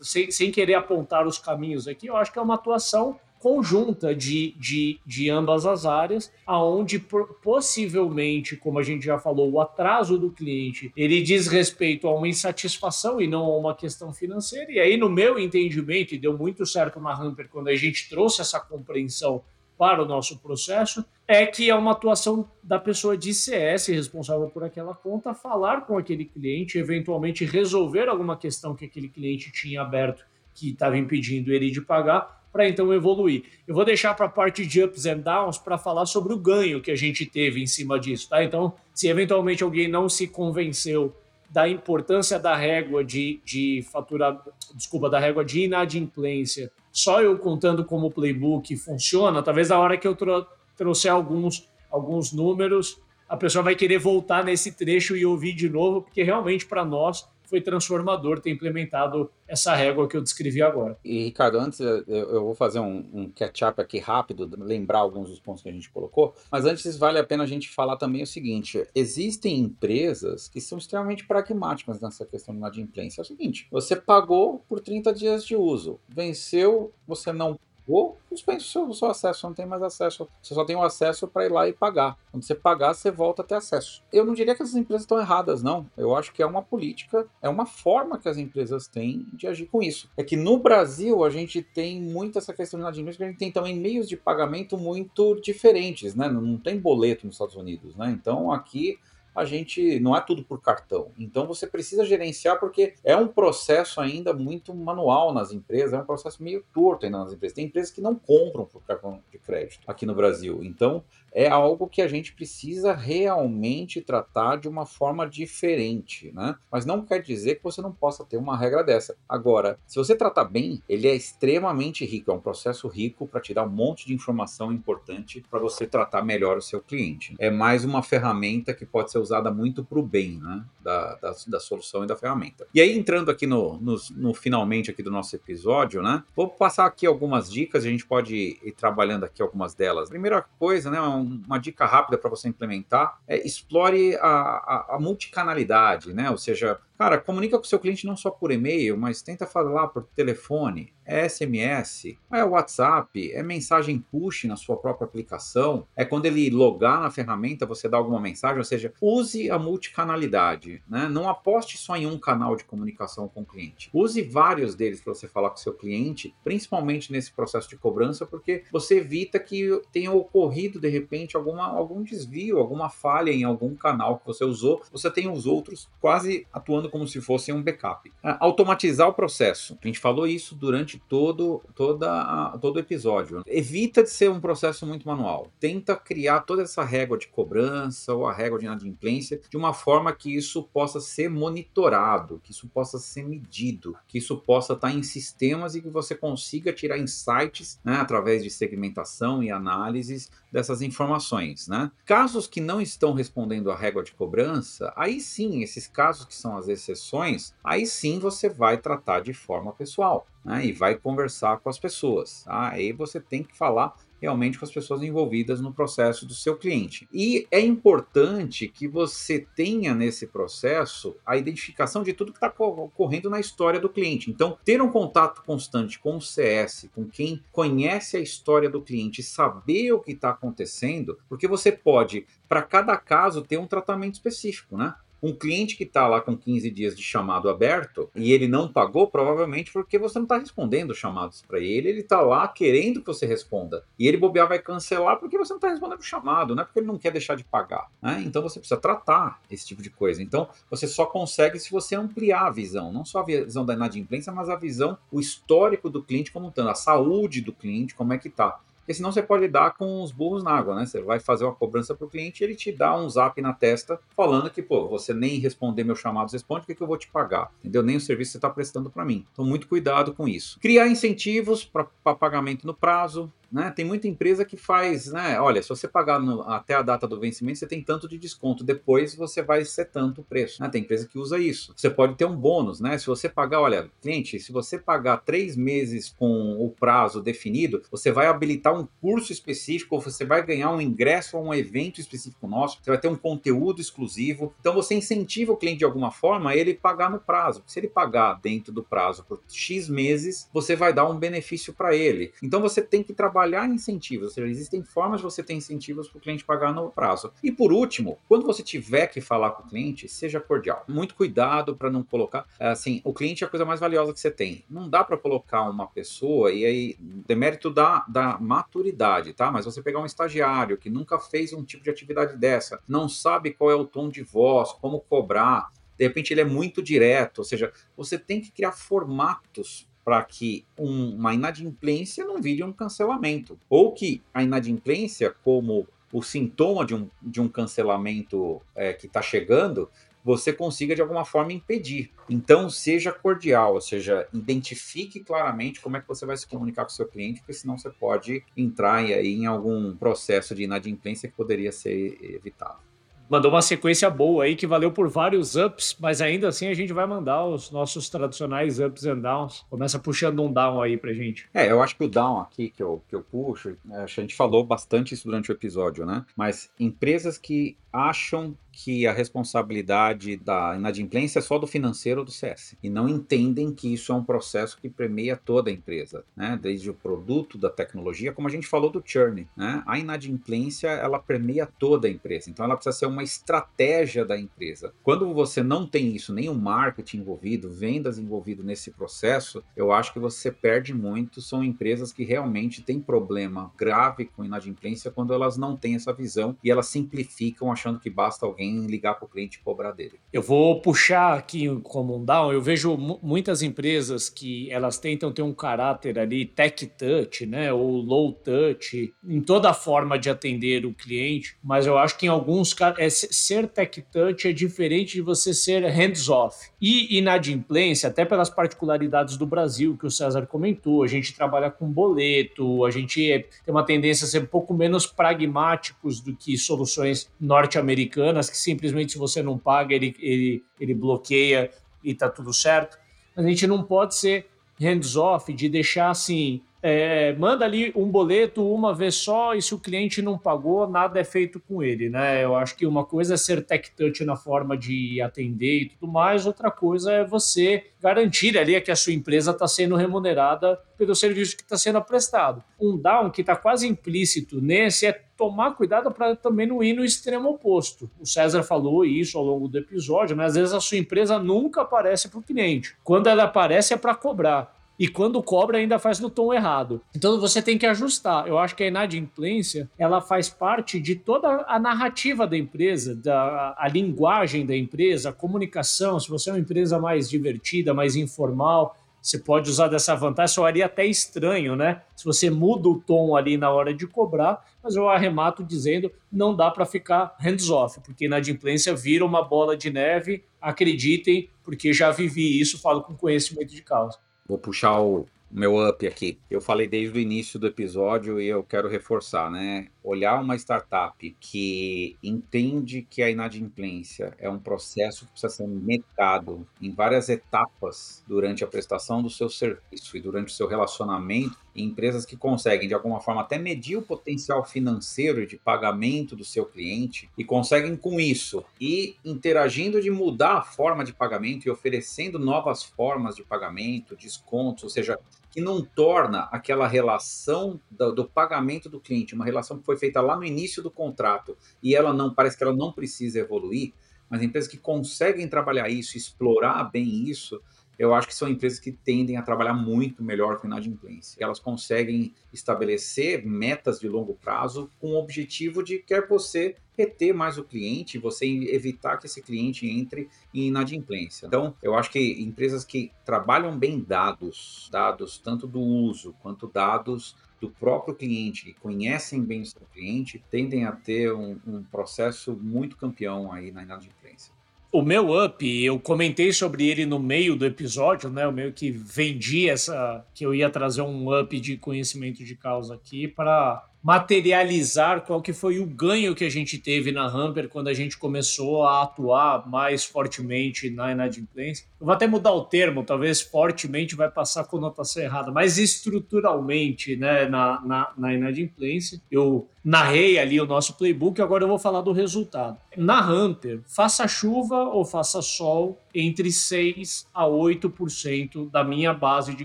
sem, 0.00 0.30
sem 0.30 0.50
querer 0.50 0.74
apontar 0.74 1.26
os 1.26 1.38
caminhos 1.38 1.88
aqui, 1.88 2.08
eu 2.08 2.16
acho 2.16 2.32
que 2.32 2.38
é 2.38 2.42
uma 2.42 2.54
atuação 2.54 3.18
conjunta 3.38 4.14
de, 4.14 4.54
de, 4.58 4.98
de 5.06 5.30
ambas 5.30 5.64
as 5.64 5.86
áreas, 5.86 6.32
aonde 6.46 6.98
possivelmente, 7.42 8.56
como 8.56 8.78
a 8.78 8.82
gente 8.82 9.04
já 9.04 9.18
falou, 9.18 9.50
o 9.50 9.60
atraso 9.60 10.18
do 10.18 10.30
cliente 10.30 10.92
ele 10.96 11.22
diz 11.22 11.46
respeito 11.46 12.06
a 12.08 12.14
uma 12.14 12.28
insatisfação 12.28 13.20
e 13.20 13.26
não 13.26 13.44
a 13.44 13.56
uma 13.56 13.74
questão 13.74 14.12
financeira. 14.12 14.70
E 14.72 14.78
aí, 14.78 14.96
no 14.96 15.08
meu 15.08 15.38
entendimento, 15.38 16.14
e 16.14 16.18
deu 16.18 16.36
muito 16.36 16.66
certo 16.66 17.00
na 17.00 17.14
Hamper 17.14 17.48
quando 17.48 17.68
a 17.68 17.76
gente 17.76 18.08
trouxe 18.08 18.40
essa 18.40 18.60
compreensão 18.60 19.42
para 19.78 20.02
o 20.02 20.06
nosso 20.06 20.38
processo, 20.40 21.04
é 21.26 21.46
que 21.46 21.70
é 21.70 21.74
uma 21.74 21.92
atuação 21.92 22.50
da 22.62 22.80
pessoa 22.80 23.16
de 23.16 23.32
CS 23.32 23.86
responsável 23.86 24.48
por 24.48 24.64
aquela 24.64 24.92
conta 24.92 25.32
falar 25.32 25.82
com 25.82 25.96
aquele 25.96 26.24
cliente, 26.24 26.78
eventualmente 26.78 27.44
resolver 27.44 28.08
alguma 28.08 28.36
questão 28.36 28.74
que 28.74 28.86
aquele 28.86 29.08
cliente 29.08 29.52
tinha 29.52 29.82
aberto 29.82 30.26
que 30.52 30.70
estava 30.70 30.98
impedindo 30.98 31.52
ele 31.52 31.70
de 31.70 31.80
pagar 31.80 32.37
para 32.58 32.68
então 32.68 32.92
evoluir. 32.92 33.44
Eu 33.68 33.72
vou 33.72 33.84
deixar 33.84 34.14
para 34.14 34.26
a 34.26 34.28
parte 34.28 34.66
de 34.66 34.82
ups 34.82 35.06
and 35.06 35.18
downs 35.18 35.58
para 35.58 35.78
falar 35.78 36.06
sobre 36.06 36.32
o 36.32 36.36
ganho 36.36 36.80
que 36.80 36.90
a 36.90 36.96
gente 36.96 37.24
teve 37.24 37.62
em 37.62 37.68
cima 37.68 38.00
disso, 38.00 38.28
tá? 38.28 38.42
Então, 38.42 38.74
se 38.92 39.06
eventualmente 39.06 39.62
alguém 39.62 39.86
não 39.86 40.08
se 40.08 40.26
convenceu 40.26 41.14
da 41.48 41.68
importância 41.68 42.36
da 42.36 42.56
régua 42.56 43.04
de, 43.04 43.40
de 43.44 43.86
faturar, 43.92 44.42
desculpa, 44.74 45.08
da 45.08 45.20
régua 45.20 45.44
de 45.44 45.66
inadimplência, 45.66 46.72
só 46.90 47.22
eu 47.22 47.38
contando 47.38 47.84
como 47.84 48.10
playbook 48.10 48.76
funciona, 48.76 49.40
talvez 49.40 49.68
na 49.68 49.78
hora 49.78 49.96
que 49.96 50.08
eu 50.08 50.16
tro 50.16 50.44
trouxer 50.76 51.12
alguns, 51.12 51.68
alguns 51.88 52.32
números, 52.32 53.00
a 53.28 53.36
pessoa 53.36 53.62
vai 53.62 53.76
querer 53.76 53.98
voltar 53.98 54.42
nesse 54.42 54.72
trecho 54.72 55.16
e 55.16 55.24
ouvir 55.24 55.52
de 55.52 55.68
novo, 55.68 56.02
porque 56.02 56.24
realmente 56.24 56.66
para 56.66 56.84
nós 56.84 57.24
foi 57.48 57.60
transformador 57.60 58.40
ter 58.40 58.50
implementado 58.50 59.30
essa 59.46 59.74
régua 59.74 60.06
que 60.06 60.16
eu 60.16 60.22
descrevi 60.22 60.62
agora. 60.62 60.98
E, 61.04 61.24
Ricardo, 61.24 61.58
antes 61.58 61.80
eu 61.80 62.44
vou 62.44 62.54
fazer 62.54 62.80
um, 62.80 63.08
um 63.12 63.30
catch-up 63.30 63.80
aqui 63.80 63.98
rápido, 63.98 64.48
lembrar 64.58 64.98
alguns 64.98 65.30
dos 65.30 65.40
pontos 65.40 65.62
que 65.62 65.68
a 65.68 65.72
gente 65.72 65.90
colocou, 65.90 66.34
mas 66.50 66.64
antes 66.64 66.96
vale 66.96 67.18
a 67.18 67.24
pena 67.24 67.44
a 67.44 67.46
gente 67.46 67.70
falar 67.70 67.96
também 67.96 68.22
o 68.22 68.26
seguinte: 68.26 68.86
existem 68.94 69.58
empresas 69.58 70.48
que 70.48 70.60
são 70.60 70.78
extremamente 70.78 71.26
pragmáticas 71.26 72.00
nessa 72.00 72.26
questão 72.26 72.54
de 72.54 72.58
inadimplência. 72.58 73.20
É 73.20 73.22
o 73.22 73.26
seguinte: 73.26 73.66
você 73.70 73.96
pagou 73.96 74.64
por 74.68 74.80
30 74.80 75.12
dias 75.12 75.44
de 75.44 75.56
uso, 75.56 76.00
venceu, 76.08 76.92
você 77.06 77.32
não 77.32 77.58
ou 77.88 78.18
suspende 78.28 78.62
o 78.62 78.92
seu, 78.92 79.08
acesso, 79.08 79.46
não 79.46 79.54
tem 79.54 79.66
mais 79.66 79.82
acesso. 79.82 80.28
Você 80.42 80.54
só 80.54 80.64
tem 80.64 80.76
o 80.76 80.82
acesso 80.82 81.26
para 81.26 81.46
ir 81.46 81.52
lá 81.52 81.68
e 81.68 81.72
pagar. 81.72 82.18
Quando 82.30 82.42
você 82.42 82.54
pagar, 82.54 82.94
você 82.94 83.10
volta 83.10 83.42
a 83.42 83.44
ter 83.44 83.54
acesso. 83.54 84.02
Eu 84.12 84.24
não 84.24 84.34
diria 84.34 84.54
que 84.54 84.62
essas 84.62 84.76
empresas 84.76 85.02
estão 85.02 85.18
erradas, 85.18 85.62
não. 85.62 85.86
Eu 85.96 86.14
acho 86.14 86.32
que 86.32 86.42
é 86.42 86.46
uma 86.46 86.62
política, 86.62 87.26
é 87.40 87.48
uma 87.48 87.66
forma 87.66 88.18
que 88.18 88.28
as 88.28 88.36
empresas 88.36 88.86
têm 88.86 89.26
de 89.32 89.46
agir 89.46 89.66
com 89.66 89.82
isso. 89.82 90.10
É 90.16 90.22
que 90.22 90.36
no 90.36 90.58
Brasil 90.58 91.24
a 91.24 91.30
gente 91.30 91.62
tem 91.62 92.00
muito 92.00 92.38
essa 92.38 92.52
questão 92.52 92.78
de 92.78 92.84
inadimplência, 92.84 93.24
a 93.24 93.28
gente 93.28 93.38
tem 93.38 93.50
também 93.50 93.76
meios 93.76 94.08
de 94.08 94.16
pagamento 94.16 94.76
muito 94.76 95.40
diferentes, 95.40 96.14
né? 96.14 96.28
Não 96.28 96.58
tem 96.58 96.78
boleto 96.78 97.26
nos 97.26 97.36
Estados 97.36 97.56
Unidos, 97.56 97.96
né? 97.96 98.10
Então 98.10 98.52
aqui 98.52 98.98
a 99.38 99.44
gente 99.44 100.00
não 100.00 100.16
é 100.16 100.20
tudo 100.20 100.42
por 100.42 100.60
cartão. 100.60 101.12
Então 101.18 101.46
você 101.46 101.66
precisa 101.66 102.04
gerenciar 102.04 102.58
porque 102.58 102.94
é 103.04 103.16
um 103.16 103.28
processo 103.28 104.00
ainda 104.00 104.32
muito 104.32 104.74
manual 104.74 105.32
nas 105.32 105.52
empresas, 105.52 105.92
é 105.92 105.98
um 105.98 106.04
processo 106.04 106.42
meio 106.42 106.64
torto 106.74 107.06
ainda 107.06 107.18
nas 107.18 107.32
empresas. 107.32 107.54
Tem 107.54 107.66
empresas 107.66 107.90
que 107.90 108.00
não 108.00 108.14
compram 108.14 108.64
por 108.64 108.82
cartão 108.82 109.22
de 109.30 109.38
crédito 109.38 109.80
aqui 109.86 110.04
no 110.04 110.14
Brasil. 110.14 110.60
Então 110.62 111.04
é 111.32 111.48
algo 111.48 111.88
que 111.88 112.02
a 112.02 112.08
gente 112.08 112.32
precisa 112.32 112.94
realmente 112.94 114.00
tratar 114.00 114.56
de 114.56 114.68
uma 114.68 114.86
forma 114.86 115.28
diferente, 115.28 116.32
né? 116.32 116.56
Mas 116.70 116.86
não 116.86 117.04
quer 117.04 117.20
dizer 117.20 117.56
que 117.56 117.64
você 117.64 117.80
não 117.80 117.92
possa 117.92 118.24
ter 118.24 118.36
uma 118.36 118.56
regra 118.56 118.82
dessa. 118.82 119.16
Agora, 119.28 119.78
se 119.86 119.96
você 119.96 120.14
tratar 120.14 120.44
bem, 120.44 120.82
ele 120.88 121.08
é 121.08 121.14
extremamente 121.14 122.04
rico, 122.04 122.30
é 122.30 122.34
um 122.34 122.40
processo 122.40 122.88
rico 122.88 123.26
para 123.26 123.40
te 123.40 123.54
dar 123.54 123.64
um 123.64 123.70
monte 123.70 124.06
de 124.06 124.14
informação 124.14 124.72
importante 124.72 125.44
para 125.50 125.58
você 125.58 125.86
tratar 125.86 126.22
melhor 126.22 126.58
o 126.58 126.62
seu 126.62 126.80
cliente. 126.80 127.34
É 127.38 127.50
mais 127.50 127.84
uma 127.84 128.02
ferramenta 128.02 128.74
que 128.74 128.86
pode 128.86 129.10
ser 129.10 129.18
usada 129.18 129.50
muito 129.50 129.84
para 129.84 129.98
o 129.98 130.02
bem, 130.02 130.38
né? 130.38 130.64
Da, 130.88 131.16
da, 131.16 131.34
da, 131.46 131.60
solução 131.60 132.02
e 132.02 132.06
da 132.06 132.16
ferramenta. 132.16 132.66
E 132.72 132.80
aí, 132.80 132.96
entrando 132.96 133.30
aqui 133.30 133.46
no, 133.46 133.76
no, 133.78 133.96
no, 134.16 134.32
finalmente 134.32 134.90
aqui 134.90 135.02
do 135.02 135.10
nosso 135.10 135.36
episódio, 135.36 136.00
né? 136.00 136.24
Vou 136.34 136.48
passar 136.48 136.86
aqui 136.86 137.06
algumas 137.06 137.50
dicas, 137.50 137.84
a 137.84 137.88
gente 137.90 138.06
pode 138.06 138.58
ir 138.62 138.72
trabalhando 138.72 139.24
aqui 139.24 139.42
algumas 139.42 139.74
delas. 139.74 140.08
Primeira 140.08 140.40
coisa, 140.58 140.90
né? 140.90 140.98
uma 140.98 141.58
dica 141.58 141.84
rápida 141.84 142.16
para 142.16 142.30
você 142.30 142.48
implementar 142.48 143.18
é 143.28 143.36
explore 143.46 144.16
a, 144.16 144.28
a, 144.28 144.86
a 144.96 144.98
multicanalidade, 144.98 146.14
né? 146.14 146.30
Ou 146.30 146.38
seja, 146.38 146.78
Cara, 146.98 147.16
comunica 147.16 147.56
com 147.56 147.62
seu 147.62 147.78
cliente 147.78 148.04
não 148.04 148.16
só 148.16 148.28
por 148.28 148.50
e-mail, 148.50 148.98
mas 148.98 149.22
tenta 149.22 149.46
falar 149.46 149.86
por 149.86 150.08
telefone, 150.16 150.92
é 151.06 151.28
SMS, 151.28 152.18
é 152.30 152.42
WhatsApp, 152.42 153.32
é 153.32 153.40
mensagem 153.40 154.04
push 154.10 154.44
na 154.44 154.56
sua 154.56 154.76
própria 154.76 155.06
aplicação, 155.06 155.86
é 155.96 156.04
quando 156.04 156.26
ele 156.26 156.50
logar 156.50 157.00
na 157.00 157.08
ferramenta 157.08 157.64
você 157.64 157.88
dá 157.88 157.96
alguma 157.96 158.20
mensagem, 158.20 158.58
ou 158.58 158.64
seja, 158.64 158.92
use 159.00 159.48
a 159.48 159.56
multicanalidade, 159.58 160.82
né? 160.88 161.08
Não 161.08 161.28
aposte 161.28 161.78
só 161.78 161.96
em 161.96 162.04
um 162.04 162.18
canal 162.18 162.56
de 162.56 162.64
comunicação 162.64 163.28
com 163.28 163.42
o 163.42 163.46
cliente. 163.46 163.88
Use 163.94 164.20
vários 164.20 164.74
deles 164.74 165.00
para 165.00 165.14
você 165.14 165.28
falar 165.28 165.50
com 165.50 165.56
seu 165.56 165.74
cliente, 165.74 166.34
principalmente 166.42 167.12
nesse 167.12 167.32
processo 167.32 167.68
de 167.68 167.76
cobrança, 167.76 168.26
porque 168.26 168.64
você 168.72 168.98
evita 168.98 169.38
que 169.38 169.80
tenha 169.92 170.10
ocorrido 170.10 170.80
de 170.80 170.88
repente 170.88 171.36
alguma, 171.36 171.68
algum 171.68 172.02
desvio, 172.02 172.58
alguma 172.58 172.90
falha 172.90 173.30
em 173.30 173.44
algum 173.44 173.76
canal 173.76 174.18
que 174.18 174.26
você 174.26 174.44
usou, 174.44 174.82
você 174.90 175.08
tem 175.08 175.30
os 175.30 175.46
outros 175.46 175.88
quase 176.00 176.44
atuando 176.52 176.87
como 176.88 177.06
se 177.06 177.20
fosse 177.20 177.52
um 177.52 177.62
backup. 177.62 178.12
Ah, 178.22 178.36
automatizar 178.40 179.08
o 179.08 179.14
processo. 179.14 179.78
A 179.82 179.86
gente 179.86 179.98
falou 179.98 180.26
isso 180.26 180.54
durante 180.54 180.98
todo, 180.98 181.62
toda 181.74 182.56
todo 182.60 182.76
o 182.76 182.80
episódio. 182.80 183.42
Evita 183.46 184.02
de 184.02 184.10
ser 184.10 184.30
um 184.30 184.40
processo 184.40 184.86
muito 184.86 185.06
manual. 185.06 185.50
Tenta 185.60 185.96
criar 185.96 186.40
toda 186.40 186.62
essa 186.62 186.82
régua 186.84 187.18
de 187.18 187.28
cobrança 187.28 188.14
ou 188.14 188.26
a 188.26 188.32
régua 188.32 188.58
de 188.58 188.66
inadimplência 188.66 189.40
de 189.48 189.56
uma 189.56 189.72
forma 189.72 190.12
que 190.12 190.34
isso 190.34 190.62
possa 190.62 191.00
ser 191.00 191.28
monitorado, 191.28 192.40
que 192.42 192.50
isso 192.50 192.68
possa 192.68 192.98
ser 192.98 193.24
medido, 193.24 193.96
que 194.06 194.18
isso 194.18 194.36
possa 194.36 194.72
estar 194.72 194.92
em 194.92 195.02
sistemas 195.02 195.74
e 195.74 195.82
que 195.82 195.88
você 195.88 196.14
consiga 196.14 196.72
tirar 196.72 196.98
insights 196.98 197.78
né, 197.84 197.96
através 197.96 198.42
de 198.42 198.50
segmentação 198.50 199.42
e 199.42 199.50
análises 199.50 200.30
dessas 200.52 200.82
informações. 200.82 201.68
Né? 201.68 201.90
Casos 202.04 202.46
que 202.46 202.60
não 202.60 202.80
estão 202.80 203.12
respondendo 203.12 203.70
à 203.70 203.76
régua 203.76 204.02
de 204.02 204.12
cobrança, 204.12 204.92
aí 204.96 205.20
sim, 205.20 205.62
esses 205.62 205.86
casos 205.86 206.24
que 206.24 206.34
são 206.34 206.56
às 206.56 206.66
vezes 206.66 206.77
exceções, 206.80 207.54
aí 207.62 207.86
sim 207.86 208.18
você 208.18 208.48
vai 208.48 208.78
tratar 208.78 209.20
de 209.20 209.32
forma 209.32 209.72
pessoal 209.72 210.26
né, 210.44 210.66
e 210.66 210.72
vai 210.72 210.94
conversar 210.94 211.58
com 211.58 211.68
as 211.68 211.78
pessoas. 211.78 212.44
Tá? 212.44 212.70
Aí 212.70 212.92
você 212.92 213.20
tem 213.20 213.42
que 213.42 213.56
falar 213.56 213.94
realmente 214.20 214.58
com 214.58 214.64
as 214.64 214.70
pessoas 214.70 215.02
envolvidas 215.02 215.60
no 215.60 215.72
processo 215.72 216.26
do 216.26 216.34
seu 216.34 216.56
cliente. 216.56 217.08
E 217.12 217.46
é 217.50 217.60
importante 217.60 218.68
que 218.68 218.88
você 218.88 219.46
tenha 219.54 219.94
nesse 219.94 220.26
processo 220.26 221.16
a 221.24 221.36
identificação 221.36 222.02
de 222.02 222.12
tudo 222.12 222.32
que 222.32 222.38
está 222.38 222.52
ocorrendo 222.58 223.30
na 223.30 223.40
história 223.40 223.80
do 223.80 223.88
cliente. 223.88 224.30
Então, 224.30 224.58
ter 224.64 224.82
um 224.82 224.90
contato 224.90 225.42
constante 225.44 225.98
com 225.98 226.16
o 226.16 226.20
CS, 226.20 226.88
com 226.94 227.06
quem 227.06 227.42
conhece 227.52 228.16
a 228.16 228.20
história 228.20 228.68
do 228.68 228.82
cliente, 228.82 229.22
saber 229.22 229.92
o 229.92 230.00
que 230.00 230.12
está 230.12 230.30
acontecendo, 230.30 231.18
porque 231.28 231.46
você 231.46 231.70
pode, 231.70 232.26
para 232.48 232.62
cada 232.62 232.96
caso, 232.96 233.42
ter 233.42 233.58
um 233.58 233.66
tratamento 233.66 234.14
específico, 234.14 234.76
né? 234.76 234.94
Um 235.22 235.32
cliente 235.32 235.76
que 235.76 235.84
está 235.84 236.06
lá 236.06 236.20
com 236.20 236.36
15 236.36 236.70
dias 236.70 236.96
de 236.96 237.02
chamado 237.02 237.48
aberto 237.48 238.10
e 238.14 238.32
ele 238.32 238.46
não 238.46 238.72
pagou, 238.72 239.08
provavelmente 239.08 239.72
porque 239.72 239.98
você 239.98 240.18
não 240.18 240.24
está 240.24 240.38
respondendo 240.38 240.94
chamados 240.94 241.42
para 241.42 241.58
ele, 241.58 241.88
ele 241.88 242.00
está 242.00 242.20
lá 242.20 242.46
querendo 242.46 243.00
que 243.00 243.06
você 243.06 243.26
responda. 243.26 243.84
E 243.98 244.06
ele 244.06 244.16
bobear 244.16 244.48
vai 244.48 244.58
cancelar 244.58 245.18
porque 245.18 245.36
você 245.36 245.52
não 245.52 245.58
está 245.58 245.68
respondendo 245.68 246.00
o 246.00 246.04
chamado, 246.04 246.54
não 246.54 246.62
é 246.62 246.66
porque 246.66 246.78
ele 246.78 246.86
não 246.86 246.98
quer 246.98 247.10
deixar 247.10 247.34
de 247.34 247.44
pagar. 247.44 247.90
Né? 248.00 248.22
Então 248.24 248.42
você 248.42 248.58
precisa 248.58 248.80
tratar 248.80 249.40
esse 249.50 249.66
tipo 249.66 249.82
de 249.82 249.90
coisa. 249.90 250.22
Então 250.22 250.48
você 250.70 250.86
só 250.86 251.06
consegue 251.06 251.58
se 251.58 251.70
você 251.70 251.94
ampliar 251.94 252.46
a 252.46 252.50
visão, 252.50 252.92
não 252.92 253.04
só 253.04 253.20
a 253.20 253.24
visão 253.24 253.64
da 253.64 253.74
inadimplência, 253.74 254.32
mas 254.32 254.48
a 254.48 254.56
visão, 254.56 254.98
o 255.10 255.20
histórico 255.20 255.90
do 255.90 256.02
cliente 256.02 256.30
como 256.30 256.50
tanto, 256.50 256.70
a 256.70 256.74
saúde 256.74 257.40
do 257.40 257.52
cliente, 257.52 257.94
como 257.94 258.12
é 258.12 258.18
que 258.18 258.28
está. 258.28 258.60
Porque 258.88 258.94
senão 258.94 259.12
você 259.12 259.22
pode 259.22 259.46
dar 259.48 259.74
com 259.74 260.02
os 260.02 260.10
burros 260.10 260.42
na 260.42 260.50
água, 260.50 260.74
né? 260.74 260.86
Você 260.86 261.02
vai 261.02 261.20
fazer 261.20 261.44
uma 261.44 261.54
cobrança 261.54 261.94
para 261.94 262.06
o 262.06 262.08
cliente 262.08 262.42
e 262.42 262.44
ele 262.44 262.54
te 262.54 262.72
dá 262.72 262.96
um 262.96 263.06
zap 263.06 263.38
na 263.42 263.52
testa 263.52 264.00
falando 264.16 264.48
que, 264.48 264.62
pô, 264.62 264.88
você 264.88 265.12
nem 265.12 265.38
responder 265.38 265.84
meus 265.84 265.98
chamados 265.98 266.32
responde, 266.32 266.62
o 266.62 266.66
que, 266.66 266.74
que 266.74 266.82
eu 266.82 266.86
vou 266.86 266.96
te 266.96 267.06
pagar? 267.06 267.52
Entendeu? 267.60 267.82
Nem 267.82 267.96
o 267.96 268.00
serviço 268.00 268.32
você 268.32 268.38
está 268.38 268.48
prestando 268.48 268.88
para 268.88 269.04
mim. 269.04 269.26
Então, 269.30 269.44
muito 269.44 269.68
cuidado 269.68 270.14
com 270.14 270.26
isso. 270.26 270.58
Criar 270.58 270.88
incentivos 270.88 271.66
para 271.66 271.84
pagamento 272.14 272.66
no 272.66 272.72
prazo, 272.72 273.30
né? 273.50 273.72
Tem 273.74 273.84
muita 273.84 274.06
empresa 274.06 274.44
que 274.44 274.56
faz, 274.56 275.10
né? 275.12 275.40
Olha, 275.40 275.62
se 275.62 275.68
você 275.68 275.88
pagar 275.88 276.20
no, 276.20 276.42
até 276.42 276.74
a 276.74 276.82
data 276.82 277.06
do 277.08 277.18
vencimento, 277.18 277.58
você 277.58 277.66
tem 277.66 277.82
tanto 277.82 278.08
de 278.08 278.18
desconto. 278.18 278.62
Depois 278.62 279.14
você 279.14 279.42
vai 279.42 279.64
ser 279.64 279.86
tanto 279.86 280.20
o 280.20 280.24
preço. 280.24 280.62
Né? 280.62 280.68
Tem 280.68 280.82
empresa 280.82 281.08
que 281.08 281.18
usa 281.18 281.38
isso. 281.38 281.72
Você 281.76 281.88
pode 281.88 282.14
ter 282.14 282.26
um 282.26 282.36
bônus, 282.36 282.80
né? 282.80 282.98
Se 282.98 283.06
você 283.06 283.28
pagar, 283.28 283.60
olha, 283.60 283.90
cliente, 284.02 284.38
se 284.38 284.52
você 284.52 284.78
pagar 284.78 285.18
três 285.18 285.56
meses 285.56 286.14
com 286.18 286.56
o 286.58 286.70
prazo 286.70 287.22
definido, 287.22 287.82
você 287.90 288.12
vai 288.12 288.26
habilitar 288.26 288.78
um 288.78 288.86
curso 289.00 289.32
específico, 289.32 289.94
ou 289.94 290.00
você 290.00 290.24
vai 290.24 290.44
ganhar 290.44 290.70
um 290.70 290.80
ingresso 290.80 291.36
a 291.36 291.40
um 291.40 291.54
evento 291.54 292.00
específico 292.00 292.46
nosso, 292.46 292.78
você 292.82 292.90
vai 292.90 293.00
ter 293.00 293.08
um 293.08 293.16
conteúdo 293.16 293.80
exclusivo. 293.80 294.54
Então 294.60 294.74
você 294.74 294.94
incentiva 294.94 295.52
o 295.52 295.56
cliente 295.56 295.78
de 295.78 295.84
alguma 295.84 296.10
forma 296.10 296.50
a 296.50 296.56
ele 296.56 296.74
pagar 296.74 297.10
no 297.10 297.18
prazo. 297.18 297.62
Se 297.66 297.80
ele 297.80 297.88
pagar 297.88 298.38
dentro 298.42 298.72
do 298.72 298.82
prazo 298.82 299.24
por 299.24 299.40
X 299.48 299.88
meses, 299.88 300.48
você 300.52 300.76
vai 300.76 300.92
dar 300.92 301.08
um 301.08 301.18
benefício 301.18 301.72
para 301.72 301.94
ele. 301.94 302.32
Então 302.42 302.60
você 302.60 302.82
tem 302.82 303.02
que 303.02 303.12
trabalhar 303.12 303.37
trabalhar 303.38 303.68
incentivos, 303.68 304.28
ou 304.28 304.34
seja, 304.34 304.48
existem 304.48 304.82
formas 304.82 305.20
de 305.20 305.24
você 305.24 305.42
ter 305.44 305.54
incentivos 305.54 306.08
para 306.08 306.18
o 306.18 306.20
cliente 306.20 306.44
pagar 306.44 306.72
no 306.72 306.90
prazo. 306.90 307.32
E 307.42 307.52
por 307.52 307.72
último, 307.72 308.18
quando 308.26 308.44
você 308.44 308.64
tiver 308.64 309.06
que 309.06 309.20
falar 309.20 309.52
com 309.52 309.62
o 309.62 309.68
cliente, 309.68 310.08
seja 310.08 310.40
cordial. 310.40 310.84
Muito 310.88 311.14
cuidado 311.14 311.76
para 311.76 311.88
não 311.88 312.02
colocar, 312.02 312.46
assim, 312.58 313.00
o 313.04 313.14
cliente 313.14 313.44
é 313.44 313.46
a 313.46 313.50
coisa 313.50 313.64
mais 313.64 313.78
valiosa 313.78 314.12
que 314.12 314.18
você 314.18 314.30
tem. 314.30 314.64
Não 314.68 314.88
dá 314.88 315.04
para 315.04 315.16
colocar 315.16 315.62
uma 315.70 315.86
pessoa 315.86 316.50
e 316.50 316.64
aí 316.64 316.96
demérito 316.98 317.70
da, 317.70 318.04
da 318.08 318.38
maturidade, 318.38 319.32
tá? 319.32 319.52
Mas 319.52 319.64
você 319.64 319.80
pegar 319.80 320.00
um 320.00 320.06
estagiário 320.06 320.76
que 320.76 320.90
nunca 320.90 321.18
fez 321.20 321.52
um 321.52 321.62
tipo 321.62 321.84
de 321.84 321.90
atividade 321.90 322.36
dessa, 322.36 322.80
não 322.88 323.08
sabe 323.08 323.52
qual 323.52 323.70
é 323.70 323.74
o 323.76 323.84
tom 323.84 324.08
de 324.08 324.22
voz, 324.22 324.72
como 324.72 325.00
cobrar, 325.00 325.70
de 325.96 326.04
repente 326.04 326.32
ele 326.32 326.40
é 326.40 326.44
muito 326.44 326.82
direto, 326.82 327.38
ou 327.38 327.44
seja, 327.44 327.72
você 327.96 328.18
tem 328.18 328.40
que 328.40 328.50
criar 328.50 328.72
formatos 328.72 329.88
para 330.08 330.24
que 330.24 330.64
um, 330.78 331.16
uma 331.16 331.34
inadimplência 331.34 332.24
não 332.24 332.40
vire 332.40 332.64
um 332.64 332.72
cancelamento. 332.72 333.58
Ou 333.68 333.92
que 333.92 334.22
a 334.32 334.42
inadimplência, 334.42 335.34
como 335.44 335.86
o 336.10 336.22
sintoma 336.22 336.82
de 336.86 336.94
um, 336.94 337.10
de 337.20 337.42
um 337.42 337.46
cancelamento 337.46 338.62
é, 338.74 338.94
que 338.94 339.06
está 339.06 339.20
chegando, 339.20 339.90
você 340.24 340.50
consiga 340.50 340.94
de 340.94 341.02
alguma 341.02 341.26
forma 341.26 341.52
impedir. 341.52 342.10
Então, 342.26 342.70
seja 342.70 343.12
cordial, 343.12 343.74
ou 343.74 343.82
seja, 343.82 344.26
identifique 344.32 345.20
claramente 345.20 345.78
como 345.78 345.98
é 345.98 346.00
que 346.00 346.08
você 346.08 346.24
vai 346.24 346.38
se 346.38 346.46
comunicar 346.46 346.86
com 346.86 346.90
o 346.90 346.94
seu 346.94 347.06
cliente, 347.06 347.40
porque 347.40 347.52
senão 347.52 347.76
você 347.76 347.90
pode 347.90 348.42
entrar 348.56 348.94
aí 348.94 349.34
em 349.34 349.44
algum 349.44 349.94
processo 349.94 350.54
de 350.54 350.62
inadimplência 350.62 351.28
que 351.28 351.36
poderia 351.36 351.70
ser 351.70 352.16
evitado 352.22 352.87
mandou 353.28 353.50
uma 353.50 353.62
sequência 353.62 354.08
boa 354.10 354.44
aí 354.44 354.56
que 354.56 354.66
valeu 354.66 354.90
por 354.90 355.08
vários 355.08 355.56
ups, 355.56 355.96
mas 356.00 356.20
ainda 356.20 356.48
assim 356.48 356.68
a 356.68 356.74
gente 356.74 356.92
vai 356.92 357.06
mandar 357.06 357.44
os 357.44 357.70
nossos 357.70 358.08
tradicionais 358.08 358.78
ups 358.80 359.04
and 359.04 359.18
downs. 359.18 359.64
Começa 359.70 359.98
puxando 359.98 360.42
um 360.42 360.52
down 360.52 360.80
aí 360.80 360.96
pra 360.96 361.12
gente. 361.12 361.48
É, 361.52 361.70
eu 361.70 361.82
acho 361.82 361.96
que 361.96 362.04
o 362.04 362.08
down 362.08 362.40
aqui 362.40 362.70
que 362.70 362.82
eu, 362.82 363.02
que 363.08 363.14
eu 363.14 363.22
puxo, 363.22 363.76
a 363.90 364.06
gente 364.06 364.34
falou 364.34 364.64
bastante 364.64 365.14
isso 365.14 365.26
durante 365.26 365.50
o 365.50 365.52
episódio, 365.52 366.04
né? 366.06 366.24
Mas 366.36 366.70
empresas 366.78 367.38
que 367.38 367.76
acham 367.98 368.56
que 368.84 369.08
a 369.08 369.12
responsabilidade 369.12 370.36
da 370.36 370.76
inadimplência 370.76 371.40
é 371.40 371.42
só 371.42 371.58
do 371.58 371.66
financeiro 371.66 372.24
do 372.24 372.30
CS 372.30 372.76
e 372.80 372.88
não 372.88 373.08
entendem 373.08 373.72
que 373.74 373.92
isso 373.92 374.12
é 374.12 374.14
um 374.14 374.22
processo 374.22 374.78
que 374.80 374.88
permeia 374.88 375.36
toda 375.36 375.68
a 375.68 375.72
empresa, 375.72 376.24
né? 376.36 376.56
Desde 376.62 376.88
o 376.88 376.94
produto 376.94 377.58
da 377.58 377.68
tecnologia, 377.68 378.32
como 378.32 378.46
a 378.46 378.50
gente 378.50 378.68
falou 378.68 378.88
do 378.88 379.02
churn, 379.04 379.48
né? 379.56 379.82
A 379.84 379.98
inadimplência 379.98 380.90
ela 380.90 381.18
permeia 381.18 381.66
toda 381.66 382.06
a 382.06 382.10
empresa, 382.10 382.50
então 382.50 382.64
ela 382.64 382.76
precisa 382.76 382.96
ser 382.96 383.06
uma 383.06 383.24
estratégia 383.24 384.24
da 384.24 384.38
empresa. 384.38 384.94
Quando 385.02 385.34
você 385.34 385.60
não 385.60 385.84
tem 385.84 386.14
isso, 386.14 386.32
nem 386.32 386.48
o 386.48 386.54
marketing 386.54 387.18
envolvido, 387.18 387.68
vendas 387.68 388.16
envolvido 388.16 388.62
nesse 388.62 388.92
processo, 388.92 389.60
eu 389.76 389.90
acho 389.90 390.12
que 390.12 390.20
você 390.20 390.52
perde 390.52 390.94
muito. 390.94 391.42
São 391.42 391.64
empresas 391.64 392.12
que 392.12 392.22
realmente 392.22 392.82
têm 392.82 393.00
problema 393.00 393.72
grave 393.76 394.26
com 394.26 394.44
inadimplência 394.44 395.10
quando 395.10 395.34
elas 395.34 395.56
não 395.56 395.76
têm 395.76 395.96
essa 395.96 396.12
visão 396.12 396.56
e 396.62 396.70
elas 396.70 396.86
simplificam 396.86 397.72
achando 397.72 397.87
achando 397.88 397.98
que 397.98 398.10
basta 398.10 398.44
alguém 398.44 398.86
ligar 398.86 399.14
para 399.14 399.24
o 399.24 399.28
cliente 399.28 399.58
e 399.58 399.62
cobrar 399.62 399.92
dele. 399.92 400.20
Eu 400.32 400.42
vou 400.42 400.80
puxar 400.80 401.36
aqui 401.36 401.68
como 401.82 402.16
um 402.16 402.24
down. 402.24 402.52
Eu 402.52 402.60
vejo 402.60 402.96
muitas 403.22 403.62
empresas 403.62 404.28
que 404.28 404.70
elas 404.70 404.98
tentam 404.98 405.32
ter 405.32 405.42
um 405.42 405.54
caráter 405.54 406.18
ali 406.18 406.44
tech 406.44 406.86
touch, 406.86 407.46
né, 407.46 407.72
ou 407.72 407.96
low 407.96 408.32
touch, 408.32 409.12
em 409.26 409.40
toda 409.40 409.70
a 409.70 409.74
forma 409.74 410.18
de 410.18 410.30
atender 410.30 410.84
o 410.84 410.92
cliente. 410.92 411.56
Mas 411.62 411.86
eu 411.86 411.96
acho 411.96 412.18
que 412.18 412.26
em 412.26 412.28
alguns 412.28 412.74
casos 412.74 412.98
é, 412.98 413.08
ser 413.08 413.66
tech 413.68 414.02
touch 414.12 414.46
é 414.46 414.52
diferente 414.52 415.14
de 415.14 415.22
você 415.22 415.54
ser 415.54 415.84
hands 415.86 416.28
off. 416.28 416.70
E 416.80 417.18
inadimplência, 417.18 418.08
até 418.08 418.24
pelas 418.24 418.50
particularidades 418.50 419.36
do 419.36 419.46
Brasil 419.46 419.96
que 419.96 420.06
o 420.06 420.10
César 420.10 420.46
comentou, 420.46 421.02
a 421.02 421.06
gente 421.06 421.34
trabalha 421.34 421.70
com 421.70 421.90
boleto, 421.90 422.84
a 422.84 422.90
gente 422.90 423.30
é, 423.30 423.38
tem 423.38 423.74
uma 423.74 423.84
tendência 423.84 424.24
a 424.24 424.28
ser 424.28 424.42
um 424.42 424.46
pouco 424.46 424.74
menos 424.74 425.06
pragmáticos 425.06 426.20
do 426.20 426.34
que 426.34 426.56
soluções 426.56 427.30
norte-americanas, 427.68 428.48
que 428.48 428.56
simplesmente 428.56 429.12
se 429.12 429.18
você 429.18 429.42
não 429.42 429.58
paga, 429.58 429.94
ele, 429.94 430.16
ele, 430.18 430.64
ele 430.80 430.94
bloqueia 430.94 431.70
e 432.02 432.14
tá 432.14 432.28
tudo 432.28 432.52
certo. 432.52 432.98
A 433.36 433.42
gente 433.42 433.66
não 433.66 433.82
pode 433.82 434.16
ser 434.16 434.46
hands-off 434.80 435.52
de 435.52 435.68
deixar 435.68 436.10
assim, 436.10 436.62
é, 436.82 437.32
manda 437.34 437.64
ali 437.64 437.92
um 437.94 438.06
boleto 438.06 438.66
uma 438.72 438.94
vez 438.94 439.16
só 439.16 439.54
e 439.54 439.62
se 439.62 439.74
o 439.74 439.78
cliente 439.78 440.22
não 440.22 440.38
pagou, 440.38 440.88
nada 440.88 441.18
é 441.18 441.24
feito 441.24 441.58
com 441.60 441.82
ele, 441.82 442.08
né? 442.08 442.44
Eu 442.44 442.54
acho 442.54 442.76
que 442.76 442.86
uma 442.86 443.04
coisa 443.04 443.34
é 443.34 443.36
ser 443.36 443.64
tech 443.64 443.90
touch 443.96 444.24
na 444.24 444.36
forma 444.36 444.76
de 444.76 445.20
atender 445.20 445.82
e 445.82 445.88
tudo 445.88 446.10
mais, 446.10 446.46
outra 446.46 446.70
coisa 446.70 447.12
é 447.12 447.24
você 447.24 447.84
garantir 448.00 448.56
ali 448.56 448.80
que 448.80 448.90
a 448.90 448.96
sua 448.96 449.12
empresa 449.12 449.50
está 449.50 449.66
sendo 449.66 449.96
remunerada 449.96 450.78
pelo 450.96 451.14
serviço 451.14 451.56
que 451.56 451.62
está 451.62 451.76
sendo 451.76 452.00
prestado. 452.02 452.62
Um 452.80 452.96
down 452.96 453.30
que 453.30 453.40
está 453.40 453.56
quase 453.56 453.86
implícito 453.86 454.60
nesse 454.60 455.06
é 455.06 455.12
tomar 455.36 455.72
cuidado 455.72 456.10
para 456.10 456.34
também 456.34 456.66
não 456.66 456.82
ir 456.82 456.94
no 456.94 457.04
extremo 457.04 457.50
oposto. 457.50 458.10
O 458.20 458.26
César 458.26 458.62
falou 458.62 459.04
isso 459.04 459.38
ao 459.38 459.44
longo 459.44 459.68
do 459.68 459.78
episódio, 459.78 460.36
mas 460.36 460.48
às 460.48 460.56
vezes 460.56 460.74
a 460.74 460.80
sua 460.80 460.98
empresa 460.98 461.38
nunca 461.38 461.82
aparece 461.82 462.28
para 462.28 462.40
o 462.40 462.42
cliente. 462.42 462.96
Quando 463.04 463.28
ela 463.28 463.44
aparece 463.44 463.94
é 463.94 463.96
para 463.96 464.14
cobrar 464.14 464.77
e 464.98 465.06
quando 465.06 465.42
cobra 465.42 465.78
ainda 465.78 465.98
faz 465.98 466.18
no 466.18 466.28
tom 466.28 466.52
errado. 466.52 467.00
Então 467.14 467.38
você 467.40 467.62
tem 467.62 467.78
que 467.78 467.86
ajustar. 467.86 468.48
Eu 468.48 468.58
acho 468.58 468.74
que 468.74 468.82
a 468.82 468.88
inadimplência 468.88 469.88
ela 469.96 470.20
faz 470.20 470.48
parte 470.48 470.98
de 470.98 471.14
toda 471.14 471.64
a 471.68 471.78
narrativa 471.78 472.46
da 472.46 472.56
empresa, 472.56 473.14
da 473.14 473.74
a 473.78 473.88
linguagem 473.88 474.66
da 474.66 474.76
empresa, 474.76 475.30
a 475.30 475.32
comunicação. 475.32 476.18
Se 476.18 476.28
você 476.28 476.50
é 476.50 476.52
uma 476.54 476.58
empresa 476.58 476.98
mais 476.98 477.30
divertida, 477.30 477.94
mais 477.94 478.16
informal, 478.16 478.96
você 479.20 479.38
pode 479.38 479.68
usar 479.68 479.88
dessa 479.88 480.14
vantagem, 480.14 480.54
soaria 480.54 480.86
até 480.86 481.04
estranho, 481.04 481.76
né? 481.76 482.02
Se 482.16 482.24
você 482.24 482.48
muda 482.50 482.88
o 482.88 483.00
tom 483.00 483.36
ali 483.36 483.56
na 483.56 483.70
hora 483.70 483.92
de 483.92 484.06
cobrar, 484.06 484.64
mas 484.82 484.96
eu 484.96 485.08
arremato 485.08 485.62
dizendo 485.62 486.10
não 486.30 486.54
dá 486.54 486.70
para 486.70 486.86
ficar 486.86 487.34
hands-off, 487.38 488.00
porque 488.00 488.26
inadimplência 488.26 488.94
vira 488.94 489.24
uma 489.24 489.42
bola 489.42 489.76
de 489.76 489.90
neve, 489.90 490.44
acreditem, 490.60 491.50
porque 491.62 491.92
já 491.92 492.10
vivi 492.10 492.60
isso, 492.60 492.80
falo 492.80 493.02
com 493.02 493.14
conhecimento 493.14 493.74
de 493.74 493.82
causa. 493.82 494.18
Vou 494.48 494.58
puxar 494.58 494.98
o 495.00 495.26
meu 495.50 495.76
up 495.88 496.06
aqui. 496.06 496.38
Eu 496.50 496.60
falei 496.60 496.86
desde 496.86 497.18
o 497.18 497.20
início 497.20 497.58
do 497.58 497.66
episódio 497.66 498.40
e 498.40 498.46
eu 498.46 498.62
quero 498.62 498.88
reforçar, 498.88 499.50
né? 499.50 499.88
olhar 500.08 500.40
uma 500.40 500.56
startup 500.56 501.36
que 501.38 502.16
entende 502.22 503.02
que 503.02 503.22
a 503.22 503.30
inadimplência 503.30 504.34
é 504.38 504.48
um 504.48 504.58
processo 504.58 505.26
que 505.26 505.32
precisa 505.32 505.52
ser 505.52 505.68
metado 505.68 506.66
em 506.80 506.90
várias 506.90 507.28
etapas 507.28 508.24
durante 508.26 508.64
a 508.64 508.66
prestação 508.66 509.22
do 509.22 509.28
seu 509.28 509.50
serviço 509.50 510.16
e 510.16 510.20
durante 510.20 510.48
o 510.48 510.56
seu 510.56 510.66
relacionamento, 510.66 511.58
empresas 511.82 512.24
que 512.24 512.36
conseguem 512.36 512.88
de 512.88 512.94
alguma 512.94 513.20
forma 513.20 513.40
até 513.40 513.58
medir 513.58 513.96
o 513.96 514.02
potencial 514.02 514.64
financeiro 514.64 515.46
de 515.46 515.56
pagamento 515.56 516.34
do 516.34 516.44
seu 516.44 516.64
cliente 516.64 517.30
e 517.36 517.44
conseguem 517.44 517.96
com 517.96 518.20
isso 518.20 518.64
e 518.80 519.16
interagindo 519.24 520.00
de 520.00 520.10
mudar 520.10 520.58
a 520.58 520.62
forma 520.62 521.04
de 521.04 521.12
pagamento 521.12 521.66
e 521.66 521.70
oferecendo 521.70 522.38
novas 522.38 522.82
formas 522.82 523.36
de 523.36 523.44
pagamento, 523.44 524.16
descontos, 524.16 524.84
ou 524.84 524.90
seja, 524.90 525.18
que 525.50 525.60
não 525.60 525.82
torna 525.82 526.48
aquela 526.52 526.86
relação 526.86 527.80
do, 527.90 528.12
do, 528.12 528.24
pagamento 528.24 528.88
do 528.88 529.00
cliente, 529.00 529.34
uma 529.34 529.44
relação 529.44 529.78
que 529.78 529.84
foi 529.84 529.96
feita 529.96 530.20
lá 530.20 530.36
no 530.36 530.44
início 530.44 530.82
do 530.82 530.90
contrato 530.90 531.56
e 531.82 531.94
ela 531.94 532.12
não 532.12 532.32
parece 532.32 532.56
que 532.56 532.62
ela 532.62 532.74
não 532.74 532.92
precisa 532.92 533.38
evoluir, 533.38 533.92
mas 534.28 534.42
empresas 534.42 534.70
que 534.70 534.76
conseguem 534.76 535.48
trabalhar 535.48 535.88
isso, 535.88 536.16
explorar 536.16 536.84
bem 536.84 537.28
isso, 537.28 537.60
eu 537.98 538.14
acho 538.14 538.28
que 538.28 538.34
são 538.34 538.48
empresas 538.48 538.78
que 538.78 538.92
tendem 538.92 539.36
a 539.36 539.42
trabalhar 539.42 539.74
muito 539.74 540.22
melhor 540.22 540.58
com 540.58 540.68
inadimplência. 540.68 541.36
Elas 541.42 541.58
conseguem 541.58 542.32
estabelecer 542.52 543.44
metas 543.44 543.98
de 543.98 544.08
longo 544.08 544.34
prazo 544.34 544.88
com 545.00 545.08
o 545.08 545.18
objetivo 545.18 545.82
de 545.82 545.98
quer 545.98 546.28
você 546.28 546.76
reter 546.96 547.34
mais 547.34 547.58
o 547.58 547.64
cliente, 547.64 548.18
você 548.18 548.46
evitar 548.46 549.18
que 549.18 549.26
esse 549.26 549.42
cliente 549.42 549.86
entre 549.86 550.28
em 550.54 550.68
inadimplência. 550.68 551.46
Então, 551.46 551.74
eu 551.82 551.94
acho 551.94 552.10
que 552.10 552.42
empresas 552.42 552.84
que 552.84 553.10
trabalham 553.24 553.76
bem 553.76 554.00
dados, 554.00 554.88
dados 554.90 555.38
tanto 555.38 555.66
do 555.66 555.80
uso 555.80 556.34
quanto 556.40 556.66
dados 556.66 557.36
do 557.60 557.70
próprio 557.70 558.14
cliente, 558.14 558.64
que 558.64 558.74
conhecem 558.74 559.42
bem 559.42 559.62
o 559.62 559.66
seu 559.66 559.82
cliente, 559.92 560.42
tendem 560.50 560.84
a 560.84 560.92
ter 560.92 561.32
um, 561.32 561.58
um 561.66 561.82
processo 561.82 562.56
muito 562.56 562.96
campeão 562.96 563.52
aí 563.52 563.72
na 563.72 563.82
inadimplência. 563.82 564.57
O 564.90 565.02
meu 565.02 565.44
up, 565.44 565.84
eu 565.84 566.00
comentei 566.00 566.50
sobre 566.50 566.88
ele 566.88 567.04
no 567.04 567.18
meio 567.18 567.54
do 567.54 567.66
episódio, 567.66 568.30
né? 568.30 568.44
Eu 568.44 568.52
meio 568.52 568.72
que 568.72 568.90
vendi 568.90 569.68
essa 569.68 570.24
que 570.34 570.44
eu 570.44 570.54
ia 570.54 570.70
trazer 570.70 571.02
um 571.02 571.38
up 571.38 571.60
de 571.60 571.76
conhecimento 571.76 572.42
de 572.42 572.56
causa 572.56 572.94
aqui 572.94 573.28
para 573.28 573.86
materializar 574.02 575.22
qual 575.22 575.42
que 575.42 575.52
foi 575.52 575.78
o 575.78 575.86
ganho 575.86 576.34
que 576.34 576.44
a 576.44 576.50
gente 576.50 576.78
teve 576.78 577.12
na 577.12 577.26
Hamper 577.26 577.68
quando 577.68 577.88
a 577.88 577.94
gente 577.94 578.16
começou 578.16 578.84
a 578.84 579.02
atuar 579.02 579.68
mais 579.68 580.04
fortemente 580.04 580.90
na 580.90 581.12
inadimplência. 581.12 581.86
Eu 582.00 582.06
vou 582.06 582.14
até 582.14 582.26
mudar 582.26 582.52
o 582.52 582.64
termo, 582.64 583.04
talvez 583.04 583.40
fortemente 583.40 584.14
vai 584.14 584.30
passar 584.30 584.60
a 584.60 584.64
conotação 584.64 585.22
errada, 585.22 585.50
mas 585.50 585.78
estruturalmente 585.78 587.16
né, 587.16 587.46
na, 587.46 587.80
na, 587.84 588.12
na 588.16 588.34
inadimplência. 588.34 589.20
Eu 589.30 589.68
narrei 589.84 590.38
ali 590.38 590.60
o 590.60 590.66
nosso 590.66 590.96
playbook, 590.96 591.40
agora 591.40 591.64
eu 591.64 591.68
vou 591.68 591.78
falar 591.78 592.02
do 592.02 592.12
resultado. 592.12 592.78
Na 592.96 593.26
Hunter, 593.30 593.80
faça 593.86 594.28
chuva 594.28 594.84
ou 594.84 595.04
faça 595.04 595.40
sol, 595.40 595.98
entre 596.14 596.50
6 596.50 597.26
a 597.32 597.44
8% 597.44 598.70
da 598.70 598.82
minha 598.82 599.14
base 599.14 599.54
de 599.54 599.64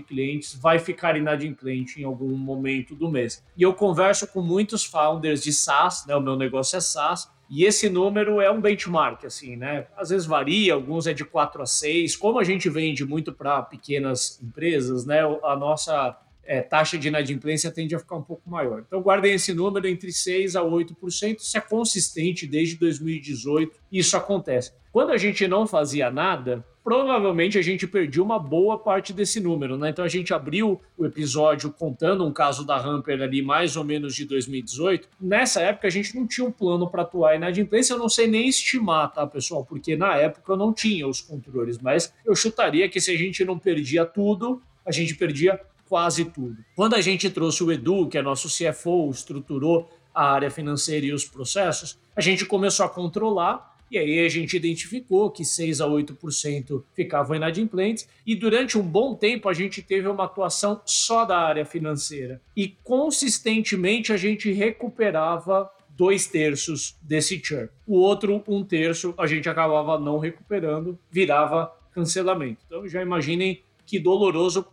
clientes 0.00 0.54
vai 0.54 0.78
ficar 0.78 1.16
inadimplente 1.16 2.00
em 2.00 2.04
algum 2.04 2.36
momento 2.36 2.94
do 2.94 3.10
mês. 3.10 3.44
E 3.56 3.62
eu 3.62 3.74
converso 3.74 4.23
com 4.26 4.42
muitos 4.42 4.84
founders 4.84 5.42
de 5.42 5.52
SaaS, 5.52 6.04
né? 6.06 6.14
O 6.14 6.20
meu 6.20 6.36
negócio 6.36 6.76
é 6.76 6.80
SaaS, 6.80 7.28
e 7.50 7.64
esse 7.64 7.88
número 7.88 8.40
é 8.40 8.50
um 8.50 8.60
benchmark, 8.60 9.24
assim, 9.24 9.56
né? 9.56 9.86
Às 9.96 10.08
vezes 10.08 10.26
varia, 10.26 10.74
alguns 10.74 11.06
é 11.06 11.12
de 11.12 11.24
4 11.24 11.62
a 11.62 11.66
6. 11.66 12.16
Como 12.16 12.38
a 12.38 12.44
gente 12.44 12.68
vende 12.68 13.04
muito 13.04 13.32
para 13.32 13.62
pequenas 13.62 14.40
empresas, 14.42 15.04
né? 15.04 15.20
A 15.42 15.54
nossa 15.54 16.18
é, 16.42 16.62
taxa 16.62 16.98
de 16.98 17.08
inadimplência 17.08 17.70
tende 17.70 17.94
a 17.94 17.98
ficar 17.98 18.16
um 18.16 18.22
pouco 18.22 18.48
maior. 18.48 18.82
Então, 18.86 19.00
guardem 19.00 19.34
esse 19.34 19.52
número 19.52 19.86
entre 19.86 20.08
6% 20.08 20.56
a 20.56 20.64
8%. 20.64 21.38
Isso 21.38 21.56
é 21.56 21.60
consistente 21.60 22.46
desde 22.46 22.76
2018, 22.76 23.78
isso 23.92 24.16
acontece. 24.16 24.72
Quando 24.92 25.10
a 25.10 25.16
gente 25.18 25.46
não 25.46 25.66
fazia 25.66 26.10
nada, 26.10 26.64
provavelmente 26.84 27.58
a 27.58 27.62
gente 27.62 27.86
perdia 27.86 28.22
uma 28.22 28.38
boa 28.38 28.78
parte 28.78 29.12
desse 29.12 29.40
número, 29.40 29.78
né? 29.78 29.88
Então 29.88 30.04
a 30.04 30.08
gente 30.08 30.34
abriu 30.34 30.78
o 30.98 31.06
episódio 31.06 31.72
contando 31.72 32.26
um 32.26 32.32
caso 32.32 32.64
da 32.64 32.76
Hamper 32.76 33.22
ali 33.22 33.40
mais 33.40 33.74
ou 33.74 33.82
menos 33.82 34.14
de 34.14 34.26
2018. 34.26 35.08
Nessa 35.18 35.62
época 35.62 35.88
a 35.88 35.90
gente 35.90 36.14
não 36.14 36.26
tinha 36.26 36.46
um 36.46 36.52
plano 36.52 36.86
para 36.86 37.02
atuar 37.02 37.34
inadimplência, 37.34 37.94
eu 37.94 37.98
não 37.98 38.10
sei 38.10 38.26
nem 38.26 38.46
estimar, 38.46 39.10
tá, 39.10 39.26
pessoal? 39.26 39.64
Porque 39.64 39.96
na 39.96 40.14
época 40.16 40.52
eu 40.52 40.56
não 40.56 40.74
tinha 40.74 41.08
os 41.08 41.22
controles, 41.22 41.78
mas 41.78 42.12
eu 42.24 42.36
chutaria 42.36 42.86
que 42.88 43.00
se 43.00 43.10
a 43.10 43.16
gente 43.16 43.42
não 43.44 43.58
perdia 43.58 44.04
tudo, 44.04 44.60
a 44.84 44.92
gente 44.92 45.14
perdia 45.14 45.58
quase 45.88 46.26
tudo. 46.26 46.58
Quando 46.76 46.94
a 46.94 47.00
gente 47.00 47.30
trouxe 47.30 47.64
o 47.64 47.72
Edu, 47.72 48.08
que 48.08 48.18
é 48.18 48.22
nosso 48.22 48.48
CFO, 48.48 49.10
estruturou 49.10 49.88
a 50.14 50.32
área 50.32 50.50
financeira 50.50 51.06
e 51.06 51.12
os 51.12 51.24
processos, 51.24 51.98
a 52.14 52.20
gente 52.20 52.44
começou 52.44 52.84
a 52.84 52.88
controlar 52.88 53.73
e 53.94 53.98
aí 53.98 54.26
a 54.26 54.28
gente 54.28 54.56
identificou 54.56 55.30
que 55.30 55.44
6 55.44 55.80
a 55.80 55.86
8% 55.86 56.82
ficavam 56.94 57.36
inadimplentes 57.36 58.08
e 58.26 58.34
durante 58.34 58.76
um 58.76 58.82
bom 58.82 59.14
tempo 59.14 59.48
a 59.48 59.54
gente 59.54 59.80
teve 59.82 60.08
uma 60.08 60.24
atuação 60.24 60.80
só 60.84 61.24
da 61.24 61.38
área 61.38 61.64
financeira 61.64 62.40
e 62.56 62.68
consistentemente 62.82 64.12
a 64.12 64.16
gente 64.16 64.50
recuperava 64.52 65.70
dois 65.90 66.26
terços 66.26 66.96
desse 67.00 67.40
churn. 67.42 67.68
O 67.86 67.98
outro, 67.98 68.42
um 68.48 68.64
terço, 68.64 69.14
a 69.16 69.28
gente 69.28 69.48
acabava 69.48 69.96
não 69.96 70.18
recuperando, 70.18 70.98
virava 71.08 71.72
cancelamento. 71.92 72.58
Então 72.66 72.88
já 72.88 73.00
imaginem 73.00 73.62
que 73.86 74.00
doloroso 74.00 74.66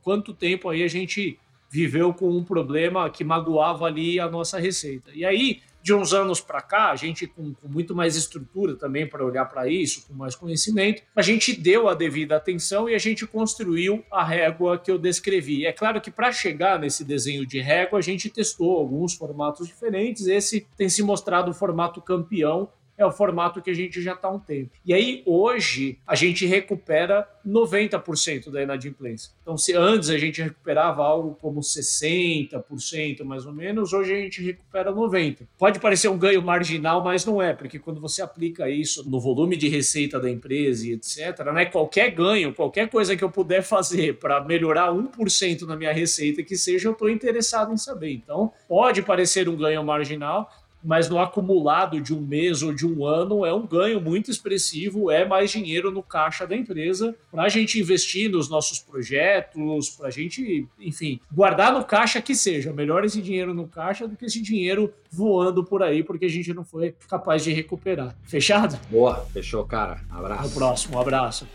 quanto 0.00 0.32
tempo 0.32 0.68
aí 0.68 0.84
a 0.84 0.88
gente 0.88 1.38
viveu 1.68 2.14
com 2.14 2.30
um 2.30 2.44
problema 2.44 3.10
que 3.10 3.24
magoava 3.24 3.86
ali 3.86 4.20
a 4.20 4.28
nossa 4.28 4.60
receita. 4.60 5.10
E 5.12 5.24
aí, 5.24 5.60
De 5.84 5.92
uns 5.92 6.14
anos 6.14 6.40
para 6.40 6.62
cá, 6.62 6.92
a 6.92 6.96
gente 6.96 7.26
com, 7.26 7.52
com, 7.52 7.68
muito 7.68 7.94
mais 7.94 8.16
estrutura 8.16 8.74
também 8.74 9.06
para 9.06 9.22
olhar 9.22 9.44
para 9.44 9.68
isso, 9.68 10.06
com 10.08 10.14
mais 10.14 10.34
conhecimento, 10.34 11.02
a 11.14 11.20
gente 11.20 11.52
deu 11.54 11.90
a 11.90 11.94
devida 11.94 12.34
atenção 12.34 12.88
e 12.88 12.94
a 12.94 12.98
gente 12.98 13.26
construiu 13.26 14.02
a 14.10 14.24
régua 14.24 14.78
que 14.78 14.90
eu 14.90 14.96
descrevi. 14.96 15.66
É 15.66 15.74
claro 15.74 16.00
que 16.00 16.10
para 16.10 16.32
chegar 16.32 16.78
nesse 16.78 17.04
desenho 17.04 17.44
de 17.44 17.60
régua, 17.60 17.98
a 17.98 18.02
gente 18.02 18.30
testou 18.30 18.78
alguns 18.78 19.12
formatos 19.12 19.68
diferentes. 19.68 20.26
Esse 20.26 20.66
tem 20.74 20.88
se 20.88 21.02
mostrado 21.02 21.50
o 21.50 21.54
formato 21.54 22.00
campeão 22.00 22.70
é 22.96 23.04
o 23.04 23.10
formato 23.10 23.60
que 23.60 23.70
a 23.70 23.74
gente 23.74 24.00
já 24.00 24.12
está 24.12 24.28
há 24.28 24.32
um 24.32 24.38
tempo. 24.38 24.70
E 24.84 24.94
aí, 24.94 25.22
hoje, 25.26 25.98
a 26.06 26.14
gente 26.14 26.46
recupera 26.46 27.28
90% 27.46 28.50
da 28.50 28.62
inadimplência. 28.62 29.32
Então, 29.42 29.56
se 29.56 29.74
antes 29.74 30.08
a 30.08 30.18
gente 30.18 30.42
recuperava 30.42 31.04
algo 31.04 31.36
como 31.40 31.60
60%, 31.60 33.24
mais 33.24 33.44
ou 33.46 33.52
menos, 33.52 33.92
hoje 33.92 34.12
a 34.12 34.16
gente 34.16 34.42
recupera 34.42 34.92
90%. 34.92 35.46
Pode 35.58 35.78
parecer 35.78 36.08
um 36.08 36.18
ganho 36.18 36.42
marginal, 36.42 37.02
mas 37.02 37.24
não 37.24 37.42
é, 37.42 37.52
porque 37.52 37.78
quando 37.78 38.00
você 38.00 38.22
aplica 38.22 38.68
isso 38.68 39.08
no 39.08 39.20
volume 39.20 39.56
de 39.56 39.68
receita 39.68 40.18
da 40.18 40.30
empresa 40.30 40.86
e 40.86 40.92
etc., 40.92 41.44
né, 41.52 41.66
qualquer 41.66 42.10
ganho, 42.10 42.54
qualquer 42.54 42.88
coisa 42.88 43.16
que 43.16 43.24
eu 43.24 43.30
puder 43.30 43.62
fazer 43.62 44.18
para 44.18 44.42
melhorar 44.42 44.92
1% 44.92 45.62
na 45.62 45.76
minha 45.76 45.92
receita 45.92 46.42
que 46.42 46.56
seja, 46.56 46.88
eu 46.88 46.92
estou 46.92 47.10
interessado 47.10 47.72
em 47.72 47.76
saber. 47.76 48.12
Então, 48.12 48.52
pode 48.68 49.02
parecer 49.02 49.48
um 49.48 49.56
ganho 49.56 49.82
marginal, 49.84 50.50
mas 50.84 51.08
no 51.08 51.18
acumulado 51.18 52.00
de 52.00 52.14
um 52.14 52.20
mês 52.20 52.62
ou 52.62 52.74
de 52.74 52.86
um 52.86 53.06
ano 53.06 53.46
é 53.46 53.54
um 53.54 53.66
ganho 53.66 54.00
muito 54.00 54.30
expressivo, 54.30 55.10
é 55.10 55.26
mais 55.26 55.50
dinheiro 55.50 55.90
no 55.90 56.02
caixa 56.02 56.46
da 56.46 56.54
empresa 56.54 57.14
para 57.30 57.44
a 57.44 57.48
gente 57.48 57.80
investir 57.80 58.30
nos 58.30 58.48
nossos 58.48 58.78
projetos, 58.78 59.90
para 59.90 60.08
a 60.08 60.10
gente, 60.10 60.66
enfim, 60.78 61.18
guardar 61.32 61.72
no 61.72 61.84
caixa 61.84 62.20
que 62.20 62.34
seja. 62.34 62.72
Melhor 62.72 63.04
esse 63.04 63.22
dinheiro 63.22 63.54
no 63.54 63.66
caixa 63.66 64.06
do 64.06 64.16
que 64.16 64.26
esse 64.26 64.42
dinheiro 64.42 64.92
voando 65.10 65.64
por 65.64 65.82
aí, 65.82 66.02
porque 66.02 66.26
a 66.26 66.30
gente 66.30 66.52
não 66.52 66.64
foi 66.64 66.94
capaz 67.08 67.42
de 67.42 67.52
recuperar. 67.52 68.16
Fechado? 68.24 68.78
Boa, 68.90 69.24
fechou, 69.32 69.64
cara. 69.64 70.00
Abraço. 70.10 70.40
Até 70.40 70.48
o 70.48 70.50
próximo, 70.50 70.96
um 70.96 71.00
abraço. 71.00 71.48